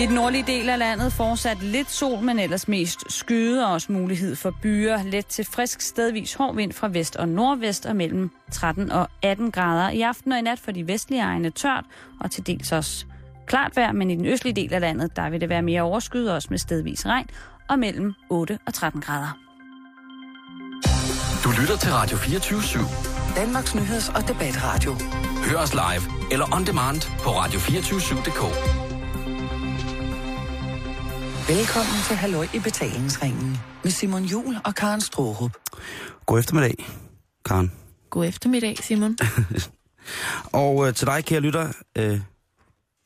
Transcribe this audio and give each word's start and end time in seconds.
I 0.00 0.06
den 0.06 0.14
nordlige 0.14 0.44
del 0.46 0.68
af 0.68 0.78
landet 0.78 1.12
fortsat 1.12 1.62
lidt 1.62 1.90
sol, 1.90 2.20
men 2.22 2.38
ellers 2.38 2.68
mest 2.68 3.12
skyde 3.12 3.66
og 3.66 3.72
også 3.72 3.92
mulighed 3.92 4.36
for 4.36 4.54
byer. 4.62 5.02
Let 5.02 5.26
til 5.26 5.44
frisk 5.44 5.80
stedvis 5.80 6.34
hård 6.34 6.54
vind 6.54 6.72
fra 6.72 6.88
vest 6.88 7.16
og 7.16 7.28
nordvest 7.28 7.86
og 7.86 7.96
mellem 7.96 8.30
13 8.52 8.92
og 8.92 9.08
18 9.22 9.50
grader. 9.50 9.90
I 9.90 10.02
aften 10.02 10.32
og 10.32 10.38
i 10.38 10.42
nat 10.42 10.58
for 10.58 10.72
de 10.72 10.86
vestlige 10.86 11.22
egne 11.22 11.50
tørt 11.50 11.84
og 12.20 12.30
til 12.30 12.46
dels 12.46 12.72
også 12.72 13.04
klart 13.46 13.76
vejr, 13.76 13.92
men 13.92 14.10
i 14.10 14.16
den 14.16 14.26
østlige 14.26 14.54
del 14.54 14.74
af 14.74 14.80
landet, 14.80 15.16
der 15.16 15.30
vil 15.30 15.40
det 15.40 15.48
være 15.48 15.62
mere 15.62 15.82
overskyet, 15.82 16.32
også 16.32 16.48
med 16.50 16.58
stedvis 16.58 17.06
regn, 17.06 17.26
og 17.68 17.78
mellem 17.78 18.14
8 18.30 18.58
og 18.66 18.74
13 18.74 19.00
grader. 19.00 19.38
Du 21.44 21.50
lytter 21.60 21.76
til 21.76 21.92
Radio 21.92 22.16
24 22.16 22.60
/7. 22.60 23.36
Danmarks 23.36 23.74
Nyheds- 23.74 24.16
og 24.16 24.28
Debatradio. 24.28 24.96
Hør 25.50 25.58
os 25.58 25.74
live 25.74 26.32
eller 26.32 26.54
on 26.54 26.66
demand 26.66 27.00
på 27.22 27.30
radio247.dk. 27.30 28.89
Velkommen 31.56 31.94
til 32.06 32.16
Halløj 32.16 32.46
i 32.54 32.58
betalingsringen 32.58 33.56
med 33.82 33.90
Simon 33.90 34.24
Jul 34.24 34.56
og 34.64 34.74
Karen 34.74 35.00
Strohrup. 35.00 35.50
God 36.26 36.38
eftermiddag, 36.38 36.74
Karen. 37.44 37.72
God 38.10 38.26
eftermiddag, 38.26 38.78
Simon. 38.78 39.18
Og 40.64 40.88
øh, 40.88 40.94
til 40.94 41.06
dig, 41.06 41.24
kære 41.24 41.40
lytter, 41.40 41.72
øh, 41.98 42.20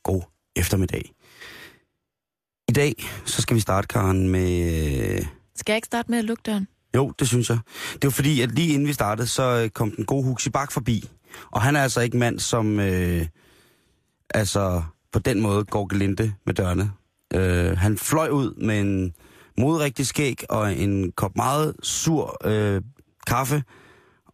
god 0.03 0.23
eftermiddag. 0.57 1.12
I 2.69 2.73
dag, 2.73 2.95
så 3.25 3.43
skal 3.43 3.55
vi 3.57 3.61
starte, 3.61 3.89
Karen, 3.89 4.29
med... 4.29 4.51
Øh, 5.19 5.27
Skal 5.56 5.73
jeg 5.73 5.77
ikke 5.77 5.87
starte 5.87 6.11
med 6.11 6.19
at 6.19 6.25
lukke 6.25 6.42
døren? 6.47 6.69
jo, 6.95 7.12
det 7.19 7.29
synes 7.29 7.51
jeg. 7.51 7.59
Det 7.92 8.05
var 8.05 8.11
fordi, 8.11 8.41
at 8.41 8.51
lige 8.51 8.75
inden 8.75 8.89
vi 8.89 8.92
startede, 8.92 9.27
så 9.27 9.42
øh, 9.42 9.70
kom 9.70 9.91
den 9.91 10.05
gode 10.05 10.25
Huxi 10.25 10.51
Bak 10.51 10.73
forbi. 10.73 11.11
Og 11.51 11.62
han 11.62 11.77
er 11.77 11.83
altså 11.83 12.01
ikke 12.01 12.17
mand, 12.17 12.39
som 12.39 12.81
øh, 12.81 13.27
altså 14.31 14.83
på 15.12 15.19
den 15.19 15.41
måde 15.41 15.65
går 15.65 15.87
gelinde 15.87 16.34
med 16.47 16.55
dørene. 16.55 16.92
Øh, 17.34 17.79
han 17.79 17.98
fløj 17.98 18.29
ud 18.29 18.55
med 18.55 18.80
en 18.80 19.15
modrigtig 19.59 20.06
skæg 20.06 20.45
og 20.48 20.75
en 20.75 21.12
kop 21.12 21.36
meget 21.36 21.75
sur 21.83 22.36
øh, 22.45 22.83
kaffe, 23.27 23.62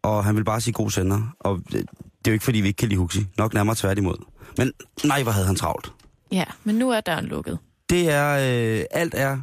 og 0.03 0.25
han 0.25 0.35
vil 0.35 0.43
bare 0.43 0.61
sige 0.61 0.73
god 0.73 0.89
sender. 0.89 1.35
Og 1.39 1.57
det, 1.57 1.73
det 1.73 2.27
er 2.27 2.31
jo 2.31 2.33
ikke, 2.33 2.45
fordi 2.45 2.61
vi 2.61 2.67
ikke 2.67 2.77
kan 2.77 2.89
lide 2.89 2.99
Huxi. 2.99 3.25
Nok 3.37 3.53
nærmere 3.53 3.75
tværtimod. 3.75 4.15
Men 4.57 4.71
nej, 5.03 5.23
hvor 5.23 5.31
havde 5.31 5.47
han 5.47 5.55
travlt. 5.55 5.93
Ja, 6.31 6.43
men 6.63 6.75
nu 6.75 6.91
er 6.91 7.01
døren 7.01 7.25
lukket. 7.25 7.59
Det 7.89 8.09
er, 8.09 8.31
øh, 8.33 8.83
alt 8.91 9.13
er, 9.17 9.41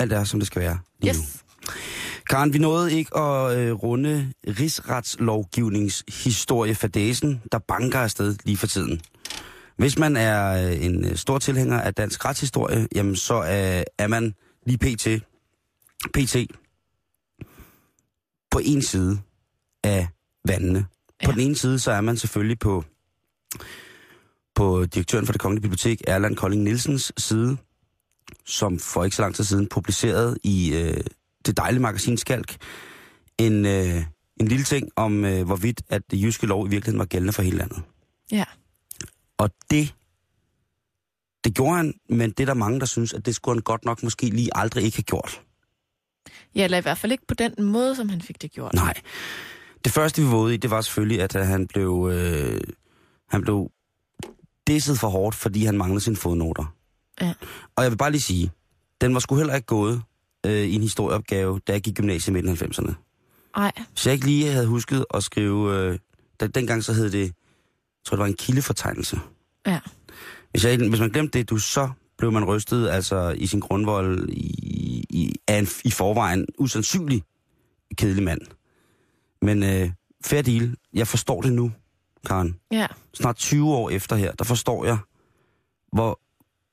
alt 0.00 0.12
er, 0.12 0.24
som 0.24 0.40
det 0.40 0.46
skal 0.46 0.62
være 0.62 0.78
lige 1.00 1.12
nu. 1.12 1.18
Yes. 1.18 1.42
Karen, 2.30 2.52
vi 2.52 2.58
nåede 2.58 2.92
ikke 2.92 3.16
at 3.16 3.58
øh, 3.58 3.72
runde 3.72 4.32
rigsretslovgivningshistorie-fadæsen, 4.46 7.42
der 7.52 7.58
banker 7.58 7.98
afsted 7.98 8.36
lige 8.44 8.56
for 8.56 8.66
tiden. 8.66 9.00
Hvis 9.76 9.98
man 9.98 10.16
er 10.16 10.66
øh, 10.70 10.84
en 10.84 11.04
øh, 11.04 11.16
stor 11.16 11.38
tilhænger 11.38 11.80
af 11.80 11.94
dansk 11.94 12.24
retshistorie, 12.24 12.88
jamen 12.94 13.16
så 13.16 13.34
øh, 13.42 13.82
er 13.98 14.06
man 14.06 14.34
lige 14.66 14.78
pt. 14.78 15.08
pt. 16.14 16.36
på 18.50 18.60
en 18.64 18.82
side 18.82 19.18
af 19.84 20.08
vandene. 20.48 20.86
På 21.24 21.30
Ja. 21.30 21.32
den 21.32 21.40
ene 21.40 21.56
side, 21.56 21.78
så 21.78 21.90
er 21.92 22.00
man 22.00 22.16
selvfølgelig 22.16 22.58
på, 22.58 22.84
på 24.54 24.84
direktøren 24.84 25.26
for 25.26 25.32
det 25.32 25.40
kongelige 25.40 25.62
bibliotek, 25.62 26.02
Erland 26.06 26.36
Kolding 26.36 26.62
Nielsens 26.62 27.12
side, 27.18 27.56
som 28.44 28.78
for 28.78 29.04
ikke 29.04 29.16
så 29.16 29.22
lang 29.22 29.34
tid 29.34 29.44
siden 29.44 29.68
publicerede 29.68 30.36
i 30.44 30.74
øh, 30.74 31.00
det 31.46 31.56
dejlige 31.56 31.82
magasin 31.82 32.18
Skalk 32.18 32.56
en, 33.38 33.66
øh, 33.66 34.04
en 34.40 34.48
lille 34.48 34.64
ting 34.64 34.88
om, 34.96 35.24
øh, 35.24 35.46
hvorvidt 35.46 35.82
at 35.88 36.02
det 36.10 36.22
jyske 36.22 36.46
lov 36.46 36.66
i 36.66 36.70
virkeligheden 36.70 36.98
var 36.98 37.04
gældende 37.04 37.32
for 37.32 37.42
hele 37.42 37.56
landet. 37.56 37.82
Ja. 38.32 38.44
Og 39.38 39.50
det, 39.70 39.94
det 41.44 41.54
gjorde 41.54 41.76
han, 41.76 41.94
men 42.08 42.30
det 42.30 42.40
er 42.40 42.46
der 42.46 42.54
mange, 42.54 42.80
der 42.80 42.86
synes, 42.86 43.12
at 43.12 43.26
det 43.26 43.34
skulle 43.34 43.56
han 43.56 43.62
godt 43.62 43.84
nok 43.84 44.02
måske 44.02 44.26
lige 44.26 44.50
aldrig 44.54 44.84
ikke 44.84 44.96
have 44.96 45.02
gjort. 45.02 45.42
Ja, 46.54 46.64
eller 46.64 46.78
i 46.78 46.80
hvert 46.80 46.98
fald 46.98 47.12
ikke 47.12 47.26
på 47.26 47.34
den 47.34 47.54
måde, 47.64 47.96
som 47.96 48.08
han 48.08 48.20
fik 48.20 48.42
det 48.42 48.52
gjort. 48.52 48.74
Nej. 48.74 48.94
Det 49.84 49.92
første, 49.92 50.22
vi 50.22 50.28
vågede 50.28 50.54
i, 50.54 50.56
det 50.56 50.70
var 50.70 50.80
selvfølgelig, 50.80 51.22
at 51.22 51.36
øh, 51.36 51.42
han 51.42 51.66
blev, 51.66 52.10
øh, 52.12 52.60
han 53.28 53.42
blev 53.42 53.70
disset 54.66 54.98
for 54.98 55.08
hårdt, 55.08 55.36
fordi 55.36 55.64
han 55.64 55.78
manglede 55.78 56.00
sine 56.00 56.16
fodnoter. 56.16 56.74
Ja. 57.20 57.34
Og 57.76 57.82
jeg 57.82 57.90
vil 57.90 57.96
bare 57.96 58.10
lige 58.10 58.20
sige, 58.20 58.50
den 59.00 59.14
var 59.14 59.20
sgu 59.20 59.36
heller 59.36 59.54
ikke 59.54 59.66
gået 59.66 60.02
øh, 60.46 60.52
i 60.52 60.74
en 60.74 60.82
historieopgave, 60.82 61.60
da 61.66 61.72
jeg 61.72 61.80
gik 61.80 61.92
i 61.92 61.94
gymnasiet 61.94 62.28
i 62.28 62.32
midten 62.32 62.50
af 62.50 62.62
90'erne. 62.62 62.94
Nej, 63.56 63.72
Så 63.94 64.10
jeg 64.10 64.14
ikke 64.14 64.26
lige 64.26 64.52
havde 64.52 64.66
husket 64.66 65.04
at 65.14 65.24
skrive, 65.24 65.74
øh, 65.76 65.98
da, 66.40 66.46
dengang 66.46 66.84
så 66.84 66.92
hed 66.92 67.10
det, 67.10 67.20
jeg 67.20 67.32
tror 68.04 68.16
det 68.16 68.20
var 68.20 68.26
en 68.26 68.36
kildefortegnelse. 68.36 69.20
Ja. 69.66 69.80
Hvis, 70.50 70.64
jeg, 70.64 70.78
hvis 70.88 71.00
man 71.00 71.10
glemte 71.10 71.38
det, 71.38 71.50
du, 71.50 71.58
så 71.58 71.90
blev 72.18 72.32
man 72.32 72.44
rystet 72.44 72.88
altså 72.88 73.34
i 73.38 73.46
sin 73.46 73.60
grundvold 73.60 74.28
i, 74.28 75.04
i, 75.10 75.34
af 75.46 75.58
en 75.58 75.68
i 75.84 75.90
forvejen 75.90 76.46
usandsynlig 76.58 77.22
kedelig 77.96 78.22
mand. 78.24 78.40
Men 79.42 79.62
øh, 79.62 79.90
fair 80.24 80.42
deal, 80.42 80.76
jeg 80.94 81.08
forstår 81.08 81.42
det 81.42 81.52
nu, 81.52 81.72
Karen. 82.26 82.56
Ja, 82.70 82.86
Snart 83.14 83.36
20 83.36 83.74
år 83.74 83.90
efter 83.90 84.16
her, 84.16 84.32
der 84.32 84.44
forstår 84.44 84.84
jeg, 84.84 84.98
hvor 85.92 86.20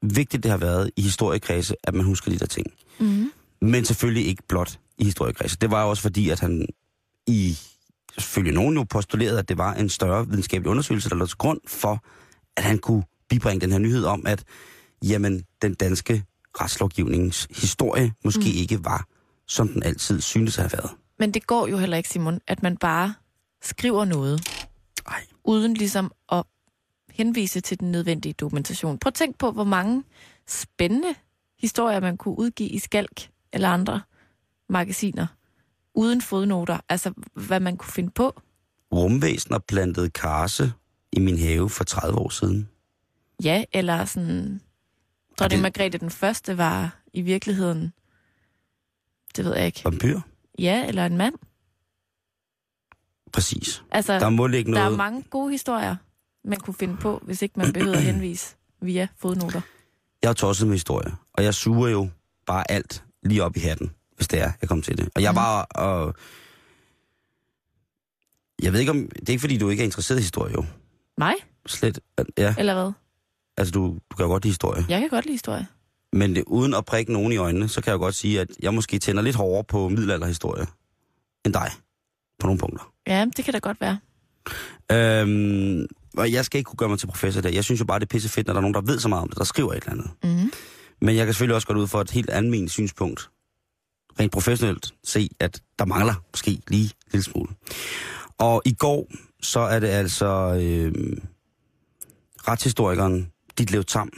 vigtigt 0.01 0.43
det 0.43 0.51
har 0.51 0.57
været 0.57 0.91
i 0.95 1.01
historiekredse, 1.01 1.75
at 1.83 1.93
man 1.93 2.05
husker 2.05 2.31
de 2.31 2.39
der 2.39 2.45
ting. 2.45 2.67
mm-hmm. 2.99 3.31
Men 3.61 3.85
selvfølgelig 3.85 4.27
ikke 4.27 4.43
blot 4.47 4.79
i 4.97 5.03
historiekredse. 5.03 5.57
Det 5.61 5.71
var 5.71 5.83
jo 5.83 5.89
også 5.89 6.01
fordi, 6.01 6.29
at 6.29 6.39
han 6.39 6.67
i 7.27 7.57
selvfølgelig 8.17 8.53
nogen 8.53 8.77
jo 8.77 8.83
postulerede, 8.83 9.39
at 9.39 9.49
det 9.49 9.57
var 9.57 9.73
en 9.73 9.89
større 9.89 10.27
videnskabelig 10.27 10.69
undersøgelse, 10.71 11.09
der 11.09 11.15
lå 11.15 11.25
til 11.25 11.37
grund 11.37 11.59
for, 11.67 12.03
at 12.57 12.63
han 12.63 12.77
kunne 12.77 13.03
bibringe 13.29 13.61
den 13.61 13.71
her 13.71 13.79
nyhed 13.79 14.05
om, 14.05 14.25
at 14.25 14.43
jamen, 15.03 15.43
den 15.61 15.73
danske 15.73 16.23
retslovgivningens 16.61 17.47
historie 17.49 18.13
måske 18.25 18.39
mm. 18.39 18.57
ikke 18.57 18.85
var, 18.85 19.07
som 19.47 19.67
den 19.67 19.83
altid 19.83 20.21
syntes 20.21 20.57
at 20.57 20.63
have 20.63 20.73
været. 20.73 20.91
Men 21.19 21.31
det 21.31 21.47
går 21.47 21.67
jo 21.67 21.77
heller 21.77 21.97
ikke, 21.97 22.09
Simon, 22.09 22.39
at 22.47 22.63
man 22.63 22.77
bare 22.77 23.13
skriver 23.61 24.05
noget, 24.05 24.47
Ej. 25.07 25.25
uden 25.43 25.73
ligesom 25.73 26.11
at 26.31 26.43
henvise 27.09 27.61
til 27.61 27.79
den 27.79 27.91
nødvendige 27.91 28.33
dokumentation. 28.33 28.97
Prøv 28.97 29.07
at 29.07 29.13
tænk 29.13 29.37
på, 29.37 29.51
hvor 29.51 29.63
mange 29.63 30.03
spændende 30.47 31.15
historier, 31.59 31.99
man 31.99 32.17
kunne 32.17 32.39
udgive 32.39 32.69
i 32.69 32.79
Skalk 32.79 33.29
eller 33.53 33.69
andre 33.69 34.01
magasiner, 34.69 35.27
uden 35.93 36.21
fodnoter. 36.21 36.77
Altså, 36.89 37.13
hvad 37.33 37.59
man 37.59 37.77
kunne 37.77 37.91
finde 37.91 38.09
på. 38.09 38.41
Rumvæsener 38.91 39.59
plantede 39.59 40.09
karse 40.09 40.73
i 41.13 41.19
min 41.19 41.37
have 41.39 41.69
for 41.69 41.83
30 41.83 42.17
år 42.19 42.29
siden. 42.29 42.69
Ja, 43.43 43.63
eller 43.73 44.05
sådan... 44.05 44.61
Dronning 45.39 45.51
det- 45.57 45.61
Margrethe 45.61 45.97
den 45.97 46.09
første 46.09 46.57
var 46.57 46.99
i 47.13 47.21
virkeligheden... 47.21 47.93
Det 49.35 49.45
ved 49.45 49.55
jeg 49.55 49.65
ikke. 49.65 49.81
Vampyr? 49.85 50.19
Ja, 50.59 50.87
eller 50.87 51.05
en 51.05 51.17
mand. 51.17 51.33
Præcis. 53.33 53.83
Altså, 53.91 54.19
Der 54.19 54.29
må 54.29 54.47
ligge 54.47 54.71
der 54.71 54.79
noget... 54.79 54.93
er 54.93 54.97
mange 54.97 55.23
gode 55.29 55.51
historier, 55.51 55.95
man 56.43 56.59
kunne 56.59 56.73
finde 56.73 56.97
på, 56.97 57.19
hvis 57.23 57.41
ikke 57.41 57.59
man 57.59 57.73
behøver 57.73 57.95
at 57.95 58.03
henvise 58.03 58.55
via 58.81 59.07
fodnoter. 59.17 59.61
Jeg 60.23 60.29
er 60.29 60.33
tosset 60.33 60.67
med 60.67 60.75
historie, 60.75 61.11
og 61.33 61.43
jeg 61.43 61.53
suger 61.53 61.89
jo 61.89 62.09
bare 62.45 62.71
alt 62.71 63.03
lige 63.23 63.43
op 63.43 63.57
i 63.57 63.59
hatten, 63.59 63.91
hvis 64.15 64.27
det 64.27 64.39
er, 64.41 64.51
jeg 64.61 64.69
kommer 64.69 64.83
til 64.83 64.97
det. 64.97 65.09
Og 65.15 65.21
jeg 65.21 65.35
var... 65.35 65.61
Og... 65.63 66.15
Jeg 68.61 68.73
ved 68.73 68.79
ikke 68.79 68.91
om... 68.91 68.97
Det 69.19 69.29
er 69.29 69.33
ikke, 69.33 69.41
fordi 69.41 69.57
du 69.57 69.69
ikke 69.69 69.81
er 69.81 69.85
interesseret 69.85 70.19
i 70.19 70.21
historie, 70.21 70.53
jo. 70.53 70.65
Mig? 71.17 71.33
Slet. 71.65 71.99
Ja, 72.37 72.55
Eller 72.57 72.73
hvad? 72.73 72.91
altså 73.57 73.71
du, 73.71 73.97
du 74.11 74.15
kan 74.15 74.23
jo 74.25 74.29
godt 74.31 74.43
lide 74.43 74.51
historie. 74.51 74.85
Jeg 74.89 74.99
kan 74.99 75.09
godt 75.09 75.25
lide 75.25 75.33
historie. 75.33 75.67
Men 76.13 76.35
det, 76.35 76.43
uden 76.47 76.73
at 76.73 76.85
prikke 76.85 77.13
nogen 77.13 77.31
i 77.31 77.37
øjnene, 77.37 77.69
så 77.69 77.81
kan 77.81 77.91
jeg 77.91 77.97
jo 77.97 78.03
godt 78.03 78.15
sige, 78.15 78.41
at 78.41 78.47
jeg 78.61 78.73
måske 78.73 78.99
tænder 78.99 79.21
lidt 79.21 79.35
hårdere 79.35 79.63
på 79.63 79.89
middelalderhistorie 79.89 80.65
end 81.45 81.53
dig. 81.53 81.71
På 82.39 82.47
nogle 82.47 82.59
punkter. 82.59 82.93
Ja, 83.07 83.25
det 83.37 83.45
kan 83.45 83.53
da 83.53 83.59
godt 83.59 83.81
være. 83.81 83.99
Øhm, 84.91 85.85
og 86.17 86.31
jeg 86.31 86.45
skal 86.45 86.57
ikke 86.57 86.67
kunne 86.67 86.77
gøre 86.77 86.89
mig 86.89 86.99
til 86.99 87.07
professor 87.07 87.41
der. 87.41 87.49
Jeg 87.49 87.63
synes 87.63 87.79
jo 87.79 87.85
bare, 87.85 87.99
det 87.99 88.05
er 88.05 88.07
pisse 88.07 88.29
fedt, 88.29 88.47
når 88.47 88.53
der 88.53 88.57
er 88.59 88.61
nogen, 88.61 88.73
der 88.73 88.81
ved 88.81 88.99
så 88.99 89.07
meget 89.07 89.21
om 89.21 89.29
det, 89.29 89.37
der 89.37 89.43
skriver 89.43 89.73
et 89.73 89.77
eller 89.83 89.91
andet. 89.91 90.09
Mm-hmm. 90.23 90.51
Men 91.01 91.15
jeg 91.15 91.25
kan 91.25 91.33
selvfølgelig 91.33 91.55
også 91.55 91.67
godt 91.67 91.77
ud 91.77 91.87
for 91.87 92.01
et 92.01 92.11
helt 92.11 92.29
almindeligt 92.29 92.71
synspunkt, 92.71 93.29
rent 94.19 94.31
professionelt, 94.31 94.93
se, 95.03 95.29
at 95.39 95.61
der 95.79 95.85
mangler 95.85 96.13
måske 96.33 96.61
lige 96.67 96.83
en 96.83 97.11
lille 97.11 97.23
smule. 97.23 97.49
Og 98.37 98.61
i 98.65 98.73
går, 98.73 99.07
så 99.43 99.59
er 99.59 99.79
det 99.79 99.87
altså 99.87 100.59
øh, 100.61 101.17
retshistorikeren 102.47 103.31
Ditlev 103.57 103.83
Tam, 103.83 104.11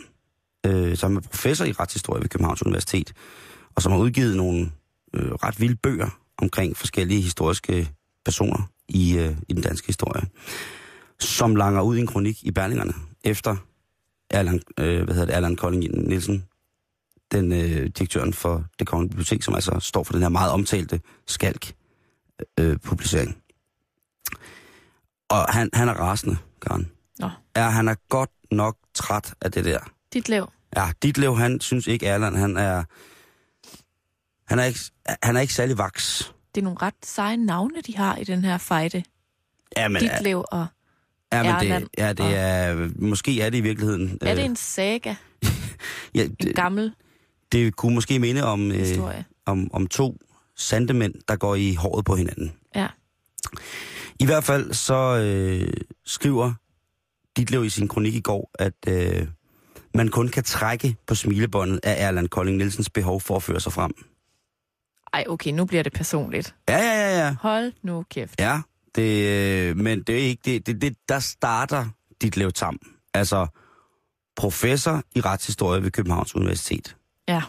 øh, 0.66 0.98
som 0.98 1.16
er 1.16 1.22
professor 1.22 1.66
i 1.66 1.72
retshistorie 1.72 2.22
ved 2.22 2.30
Københavns 2.30 2.66
Universitet, 2.66 3.14
og 3.76 3.82
som 3.82 3.92
har 3.92 4.00
udgivet 4.00 4.38
nogle 4.38 4.72
øh, 5.14 5.32
ret 5.32 5.60
vilde 5.60 5.76
bøger 5.76 6.20
omkring 6.38 6.78
forskellige 6.78 7.22
historiske 7.22 7.90
personer 8.26 8.70
i, 8.88 9.18
øh, 9.18 9.38
i 9.50 9.54
den 9.54 9.62
danske 9.62 9.88
historie, 9.88 10.22
som 11.20 11.56
langer 11.56 11.82
ud 11.82 11.98
i 11.98 12.00
en 12.00 12.08
kronik 12.08 12.44
i 12.44 12.52
Berlingerne, 12.52 12.94
efter 13.24 13.56
Erland, 14.30 14.62
øh, 14.80 15.04
hvad 15.04 15.14
hedder 15.14 15.26
det, 15.26 15.36
Erland 15.36 15.58
Kolding 15.58 16.08
Nielsen, 16.08 16.46
den 17.32 17.52
øh, 17.52 17.90
direktøren 17.98 18.34
for 18.34 18.66
det 18.80 18.88
kongelige 18.88 19.10
bibliotek, 19.10 19.44
som 19.44 19.56
altså 19.56 19.80
står 19.80 20.04
for 20.04 20.14
den 20.14 20.22
her 20.22 20.30
meget 20.30 20.52
omtalte 20.52 21.02
skalk-publicering. 21.28 23.30
Øh, 23.30 23.36
og 25.30 25.54
han, 25.54 25.70
han 25.74 25.88
er 25.90 25.94
rasende, 25.94 26.38
Karen. 26.62 26.92
Nå. 27.20 27.30
Ja, 27.58 27.70
han 27.70 27.88
er 27.88 27.96
godt 28.10 28.30
nok 28.52 28.78
træt 28.94 29.34
af 29.42 29.52
det 29.52 29.66
der 29.66 29.80
Dit 30.14 30.30
lev. 30.30 30.52
Ja, 30.76 30.90
Ditlev, 31.04 31.38
han 31.38 31.62
synes 31.62 31.88
ikke, 31.88 32.06
Erland, 32.06 32.36
han 32.36 32.58
er... 32.58 32.84
Han 34.48 34.60
er 34.60 34.64
ikke, 34.64 34.80
han 35.24 35.36
er 35.36 35.40
ikke 35.42 35.54
særlig 35.54 35.78
vaks. 35.78 36.34
Det 36.56 36.62
er 36.62 36.64
nogle 36.64 36.80
ret 36.82 36.94
seje 37.04 37.38
navne, 37.38 37.82
de 37.88 37.98
har 37.98 38.18
i 38.18 38.24
den 38.24 38.44
her 38.44 38.58
fejde. 38.58 39.04
Ja, 39.78 39.88
men, 39.88 40.02
Dit 40.02 40.12
lev 40.22 40.46
og... 40.52 40.66
ja, 41.34 41.44
men 41.44 41.52
Erland 41.52 41.84
det, 41.84 41.90
ja, 41.98 42.10
det 42.14 42.20
og- 42.20 42.32
er... 42.34 42.90
Måske 42.96 43.42
er 43.42 43.50
det 43.50 43.58
i 43.58 43.62
virkeligheden... 43.62 44.18
Er 44.22 44.34
det 44.36 44.42
øh, 44.42 44.46
en 44.46 44.56
saga? 44.56 45.16
ja, 46.16 46.24
En 46.24 46.34
det, 46.42 46.56
gammel 46.56 46.94
det 47.52 47.76
kunne 47.76 47.96
måske 47.96 48.20
minde 48.20 48.44
om, 48.44 48.72
øh, 48.72 48.86
om, 49.46 49.70
om 49.74 49.88
to 49.88 50.18
sandemænd, 50.56 51.14
der 51.28 51.36
går 51.36 51.56
i 51.56 51.76
håret 51.76 52.06
på 52.06 52.16
hinanden. 52.16 52.54
Ja. 52.76 52.88
I 54.20 54.26
hvert 54.26 54.44
fald 54.44 54.74
så 54.74 55.18
øh, 55.18 55.74
skriver 56.06 56.54
Ditlev 57.38 57.66
i 57.66 57.70
sin 57.70 57.88
kronik 57.88 58.16
i 58.16 58.22
går, 58.22 58.52
at 58.60 58.74
øh, 58.88 59.28
man 59.94 60.08
kun 60.08 60.28
kan 60.28 60.44
trække 60.44 60.96
på 61.08 61.16
smilebåndet 61.16 61.80
af 61.84 62.08
Erland 62.08 62.30
Kolding 62.30 62.58
Nielsens 62.58 62.90
behov 62.90 63.22
for 63.22 63.36
at 63.36 63.44
føre 63.44 63.60
sig 63.60 63.74
frem. 63.74 63.94
Ej, 65.14 65.24
okay, 65.28 65.52
nu 65.52 65.66
bliver 65.66 65.84
det 65.84 65.94
personligt. 65.94 66.56
Ja, 66.70 66.78
ja, 66.78 67.10
ja, 67.10 67.26
ja. 67.26 67.36
Hold 67.42 67.74
nu 67.82 68.06
kæft. 68.10 68.40
Ja, 68.40 68.62
det, 68.96 69.28
øh, 69.28 69.78
men 69.78 70.04
det 70.04 70.16
er 70.16 70.24
ikke 70.24 70.42
det, 70.46 70.68
det, 70.68 70.82
det 70.82 70.98
der 71.10 71.20
starter 71.20 71.88
Ditlev 72.22 72.52
Tam. 72.52 72.80
Altså 73.14 73.48
professor 74.36 75.04
i 75.16 75.22
retshistorie 75.22 75.84
ved 75.84 75.92
Københavns 75.92 76.36
Universitet. 76.36 76.96
Ja. 77.28 77.42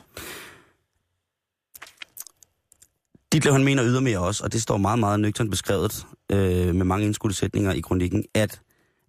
Ditlev 3.32 3.52
han 3.52 3.64
mener 3.64 3.84
ydermere 3.84 4.18
også, 4.18 4.44
og 4.44 4.52
det 4.52 4.62
står 4.62 4.76
meget, 4.76 4.98
meget 4.98 5.20
nøgternt 5.20 5.50
beskrevet 5.50 6.06
øh, 6.32 6.75
med 6.75 6.84
mange 6.84 7.06
indskudte 7.06 7.37
sætninger 7.37 7.73
i 7.73 7.81
kronikken, 7.81 8.25
at 8.34 8.61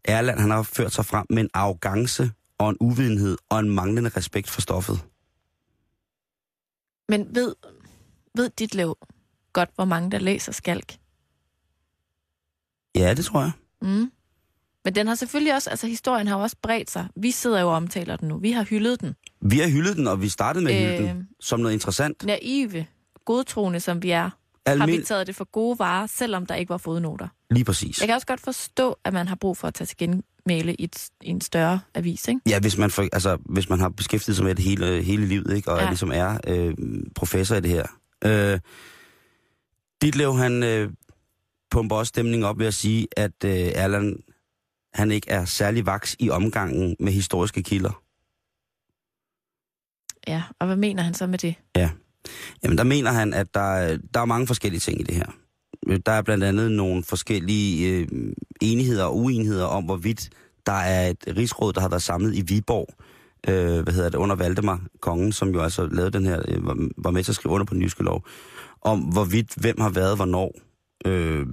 Erland 0.04 0.40
han 0.40 0.52
har 0.52 0.64
ført 0.64 0.94
sig 0.94 1.06
frem 1.06 1.26
med 1.30 1.44
en 1.44 1.50
arrogance 1.54 2.32
og 2.58 2.70
en 2.70 2.78
uvidenhed 2.80 3.38
og 3.50 3.60
en 3.60 3.70
manglende 3.70 4.10
respekt 4.10 4.50
for 4.50 4.62
stoffet. 4.62 5.00
Men 7.10 7.36
ved, 7.36 7.56
ved 8.36 8.50
dit 8.50 8.76
lev 8.76 8.98
godt, 9.54 9.70
hvor 9.76 9.86
mange 9.86 10.12
der 10.12 10.20
læser 10.20 10.52
skalk? 10.52 10.98
Ja, 12.96 13.14
det 13.14 13.26
tror 13.26 13.42
jeg. 13.42 13.52
Mm. 13.82 14.12
Men 14.86 14.96
den 14.96 15.08
har 15.08 15.16
selvfølgelig 15.16 15.54
også, 15.54 15.70
altså 15.70 15.88
historien 15.88 16.28
har 16.28 16.36
også 16.36 16.56
bredt 16.62 16.92
sig. 16.92 17.08
Vi 17.16 17.32
sidder 17.32 17.62
jo 17.62 17.68
og 17.68 17.76
omtaler 17.76 18.16
den 18.16 18.28
nu. 18.28 18.38
Vi 18.38 18.52
har 18.52 18.64
hyldet 18.64 19.02
den. 19.02 19.16
Vi 19.42 19.60
har 19.60 19.70
hyldet 19.70 19.96
den, 19.96 20.08
og 20.08 20.22
vi 20.22 20.30
startede 20.30 20.64
med 20.66 20.74
at 20.74 20.82
hylde 20.82 21.10
Øh, 21.10 21.16
den 21.16 21.28
som 21.40 21.60
noget 21.60 21.74
interessant. 21.74 22.26
Naive, 22.26 22.86
godtroende 23.26 23.80
som 23.80 24.04
vi 24.04 24.12
er, 24.12 24.30
har 24.68 24.86
vi 24.88 25.02
taget 25.04 25.28
det 25.28 25.36
for 25.36 25.44
gode 25.52 25.80
varer, 25.80 26.08
selvom 26.08 26.46
der 26.46 26.56
ikke 26.56 26.70
var 26.70 26.78
fodnoter. 26.78 27.28
Lige 27.52 27.66
præcis. 27.66 28.00
Jeg 28.00 28.08
kan 28.08 28.16
også 28.16 28.28
godt 28.28 28.40
forstå, 28.42 28.98
at 29.04 29.14
man 29.14 29.28
har 29.28 29.36
brug 29.36 29.58
for 29.58 29.68
at 29.68 29.74
tage 29.74 29.86
til 29.86 29.98
genmæle 29.98 30.76
i, 30.76 30.84
et, 30.84 31.10
i 31.22 31.30
en 31.30 31.42
større 31.42 31.80
avis, 31.96 32.28
ikke? 32.28 32.42
Ja, 32.50 32.60
hvis 32.60 32.78
man, 32.78 32.92
for, 32.92 33.02
altså, 33.14 33.38
hvis 33.46 33.70
man 33.70 33.80
har 33.80 33.90
beskæftiget 33.90 34.36
sig 34.36 34.46
med 34.46 34.56
det 34.56 34.64
hele, 34.66 35.02
hele 35.04 35.26
livet, 35.26 35.56
ikke? 35.56 35.72
og 35.72 35.78
Ja. 35.78 35.84
ja. 35.84 35.90
ligesom 35.90 36.12
er 36.14 36.38
øh, 36.48 36.76
professor 37.16 37.56
i 37.56 37.62
det 37.62 37.72
her. 37.72 37.86
Øh, 38.26 38.60
Ditlev, 40.02 40.38
han 40.38 40.64
øh, 40.64 40.92
pumper 41.72 41.96
også 41.96 42.10
stemningen 42.10 42.44
op 42.44 42.60
ved 42.60 42.66
at 42.68 42.74
sige, 42.74 43.08
at 43.18 43.44
øh, 43.46 43.52
Erland, 43.52 44.16
han 44.94 45.12
ikke 45.12 45.30
er 45.30 45.46
særlig 45.46 45.86
vaks 45.86 46.16
i 46.20 46.30
omgangen 46.30 46.96
med 47.00 47.12
historiske 47.12 47.64
kilder. 47.64 48.02
Ja, 50.28 50.44
og 50.60 50.68
hvad 50.68 50.76
mener 50.76 51.04
han 51.04 51.14
så 51.14 51.28
med 51.28 51.38
det? 51.38 51.56
Jamen, 52.64 52.78
der 52.78 52.84
mener 52.84 53.12
han, 53.12 53.34
at 53.34 53.54
der, 53.54 53.98
der 54.14 54.20
er 54.20 54.26
mange 54.26 54.48
forskellige 54.48 54.80
ting 54.80 55.00
i 55.00 55.04
det 55.04 55.16
her. 55.16 55.26
Der 56.06 56.12
er 56.12 56.22
blandt 56.22 56.44
andet 56.44 56.72
nogle 56.72 57.04
forskellige 57.04 57.90
øh, 57.90 58.08
enigheder 58.62 59.04
og 59.04 59.18
uenigheder 59.18 59.66
om, 59.66 59.84
hvorvidt 59.84 60.30
der 60.66 60.74
er 60.74 61.10
et 61.10 61.38
rigsråd, 61.38 61.74
der 61.74 61.82
har 61.82 61.90
været 61.90 62.02
samlet 62.02 62.36
i 62.36 62.42
Viborg, 62.42 62.88
øh, 63.48 63.84
hvad 63.84 63.94
hedder 63.94 64.10
det, 64.10 64.18
under 64.18 64.36
Valdemar, 64.36 64.82
kongen, 65.02 65.32
som 65.32 65.50
jo 65.54 65.62
altså 65.62 65.88
lavede 65.92 66.12
den 66.12 66.26
her, 66.26 66.42
øh, 66.48 66.66
var, 66.66 66.90
var 66.98 67.12
med 67.12 67.24
til 67.24 67.32
at 67.32 67.36
skrive 67.36 67.54
under 67.54 67.66
på 67.66 67.74
den 67.74 67.82
jyske 67.82 68.04
lov, 68.04 68.26
om 68.82 69.00
hvorvidt, 69.00 69.56
hvem 69.56 69.82
har 69.82 69.90
været 69.90 70.16
hvornår, 70.16 70.52
øh, 71.06 71.46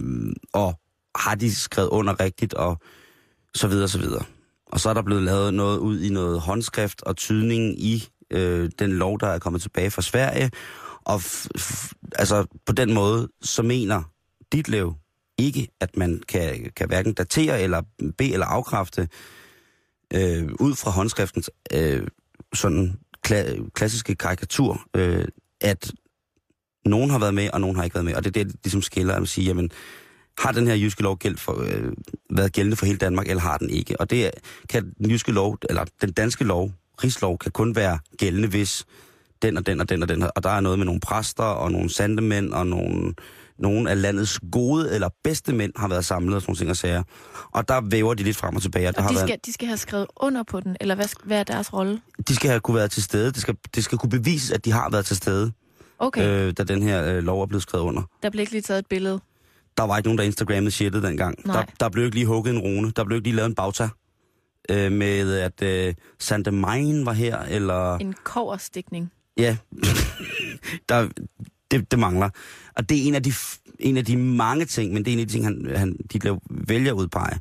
og 0.52 0.80
har 1.16 1.34
de 1.34 1.54
skrevet 1.54 1.88
under 1.88 2.20
rigtigt, 2.20 2.54
og 2.54 2.78
så 3.54 3.68
videre, 3.68 3.88
så 3.88 3.98
videre. 3.98 4.24
Og 4.66 4.80
så 4.80 4.90
er 4.90 4.94
der 4.94 5.02
blevet 5.02 5.22
lavet 5.22 5.54
noget 5.54 5.78
ud 5.78 6.00
i 6.00 6.08
noget 6.08 6.40
håndskrift 6.40 7.02
og 7.02 7.16
tydning 7.16 7.80
i 7.84 8.08
øh, 8.34 8.70
den 8.78 8.92
lov, 8.92 9.20
der 9.20 9.26
er 9.26 9.38
kommet 9.38 9.62
tilbage 9.62 9.90
fra 9.90 10.02
Sverige. 10.02 10.50
Og 11.04 11.16
f- 11.16 11.48
f- 11.58 11.92
altså, 12.18 12.46
på 12.66 12.72
den 12.72 12.94
måde, 12.94 13.28
så 13.42 13.62
mener 13.62 14.02
Ditlev 14.52 14.94
ikke, 15.38 15.68
at 15.80 15.96
man 15.96 16.22
kan, 16.28 16.70
kan 16.76 16.86
hverken 16.88 17.14
datere 17.14 17.62
eller 17.62 17.82
bede 18.18 18.32
eller 18.32 18.46
afkræfte 18.46 19.08
øh, 20.14 20.48
ud 20.60 20.74
fra 20.74 20.90
håndskriftens 20.90 21.50
øh, 21.72 22.06
sådan 22.54 22.94
kla- 23.26 23.70
klassiske 23.74 24.14
karikatur, 24.14 24.80
øh, 24.96 25.24
at 25.60 25.92
nogen 26.84 27.10
har 27.10 27.18
været 27.18 27.34
med, 27.34 27.50
og 27.52 27.60
nogen 27.60 27.76
har 27.76 27.84
ikke 27.84 27.94
været 27.94 28.04
med. 28.04 28.14
Og 28.14 28.24
det 28.24 28.36
er 28.36 28.44
det, 28.44 28.52
det 28.52 28.60
ligesom 28.64 28.82
skiller 28.82 29.14
at 29.14 29.20
man 29.20 29.26
siger, 29.26 29.46
jamen, 29.46 29.70
har 30.38 30.52
den 30.52 30.66
her 30.66 30.74
jyske 30.74 31.02
lov 31.02 31.18
gæld 31.18 31.36
for, 31.36 31.60
øh, 31.62 31.92
været 32.30 32.52
gældende 32.52 32.76
for 32.76 32.86
hele 32.86 32.98
Danmark, 32.98 33.28
eller 33.28 33.40
har 33.40 33.58
den 33.58 33.70
ikke? 33.70 34.00
Og 34.00 34.10
det 34.10 34.30
kan 34.68 34.94
den 34.98 35.10
jyske 35.10 35.32
lov, 35.32 35.58
eller 35.68 35.84
den 36.00 36.12
danske 36.12 36.44
lov, 36.44 36.72
rigslov, 37.04 37.38
kan 37.38 37.52
kun 37.52 37.76
være 37.76 37.98
gældende, 38.18 38.48
hvis 38.48 38.84
den 39.42 39.56
og 39.56 39.66
den 39.66 39.80
og 39.80 39.88
den 39.88 40.02
og 40.02 40.08
den. 40.08 40.22
Og 40.36 40.42
der 40.42 40.50
er 40.50 40.60
noget 40.60 40.78
med 40.78 40.86
nogle 40.86 41.00
præster 41.00 41.44
og 41.44 41.72
nogle 41.72 41.90
sandemænd 41.90 42.52
og 42.52 42.66
nogle, 42.66 43.14
nogle 43.58 43.90
af 43.90 44.02
landets 44.02 44.40
gode 44.52 44.94
eller 44.94 45.08
bedste 45.24 45.52
mænd 45.52 45.72
har 45.76 45.88
været 45.88 46.04
samlet 46.04 46.34
og 46.34 46.42
sådan 46.42 46.50
nogle 46.50 46.58
ting 46.58 46.70
og 46.70 46.76
sager. 46.76 47.02
Og 47.52 47.68
der 47.68 47.80
væver 47.90 48.14
de 48.14 48.22
lidt 48.22 48.36
frem 48.36 48.56
og 48.56 48.62
tilbage. 48.62 48.88
Og 48.88 48.94
der 48.94 49.00
Og 49.00 49.04
har 49.04 49.10
de 49.10 49.14
været, 49.14 49.28
skal, 49.28 49.38
de 49.46 49.52
skal 49.52 49.68
have 49.68 49.76
skrevet 49.78 50.06
under 50.16 50.42
på 50.42 50.60
den, 50.60 50.76
eller 50.80 50.94
hvad, 50.94 51.06
hvad 51.24 51.38
er 51.38 51.44
deres 51.44 51.72
rolle? 51.72 52.00
de 52.28 52.34
skal 52.34 52.50
have 52.50 52.60
kunne 52.60 52.74
være 52.76 52.88
til 52.88 53.02
stede. 53.02 53.26
Det 53.32 53.40
skal, 53.40 53.56
det 53.74 53.84
skal 53.84 53.98
kunne 53.98 54.10
bevises, 54.10 54.50
at 54.50 54.64
de 54.64 54.72
har 54.72 54.90
været 54.90 55.06
til 55.06 55.16
stede, 55.16 55.52
Okay, 55.98 56.28
øh. 56.48 56.52
da 56.58 56.64
den 56.64 56.82
her 56.82 57.04
øh, 57.04 57.22
lov 57.22 57.42
er 57.42 57.46
blevet 57.46 57.62
skrevet 57.62 57.84
under. 57.84 58.02
der 58.22 58.30
blev 58.30 58.40
ikke 58.40 58.52
lige 58.52 58.62
taget 58.62 58.78
et 58.78 58.86
billede. 58.86 59.20
Der 59.76 59.82
var 59.82 59.96
ikke 59.96 60.06
nogen, 60.06 60.18
der 60.18 60.24
Instagrammede 60.24 60.70
shitet 60.70 61.02
dengang. 61.02 61.38
Nej. 61.46 61.56
Der, 61.56 61.72
der 61.80 61.88
blev 61.88 62.04
ikke 62.04 62.16
lige 62.16 62.26
hugget 62.26 62.54
en 62.54 62.60
rune. 62.60 62.90
Der 62.96 63.04
blev 63.04 63.16
ikke 63.16 63.28
lige 63.28 63.36
lavet 63.36 63.48
en 63.48 63.54
bagta 63.54 63.88
øh, 64.70 64.92
med, 64.92 65.38
at 65.38 65.62
øh, 65.62 65.94
Santa 66.18 66.50
Main 66.50 67.06
var 67.06 67.12
her, 67.12 67.38
eller... 67.38 67.98
En 67.98 68.14
koverstikning. 68.24 69.12
Ja, 69.36 69.56
der, 70.88 71.08
det, 71.70 71.90
det 71.90 71.98
mangler. 71.98 72.30
Og 72.76 72.88
det 72.88 72.98
er 72.98 73.08
en 73.08 73.14
af 73.14 73.22
de, 73.22 73.32
en 73.78 73.96
af 73.96 74.04
de 74.04 74.16
mange 74.16 74.64
ting, 74.64 74.92
men 74.92 75.04
det 75.04 75.10
er 75.10 75.14
en 75.14 75.20
af 75.20 75.26
de 75.26 75.32
ting, 75.32 75.44
han, 75.44 75.66
han 75.76 75.96
de 76.12 76.18
laver, 76.18 76.38
vælger 76.50 76.92
at 76.92 76.96
udpege. 76.96 77.40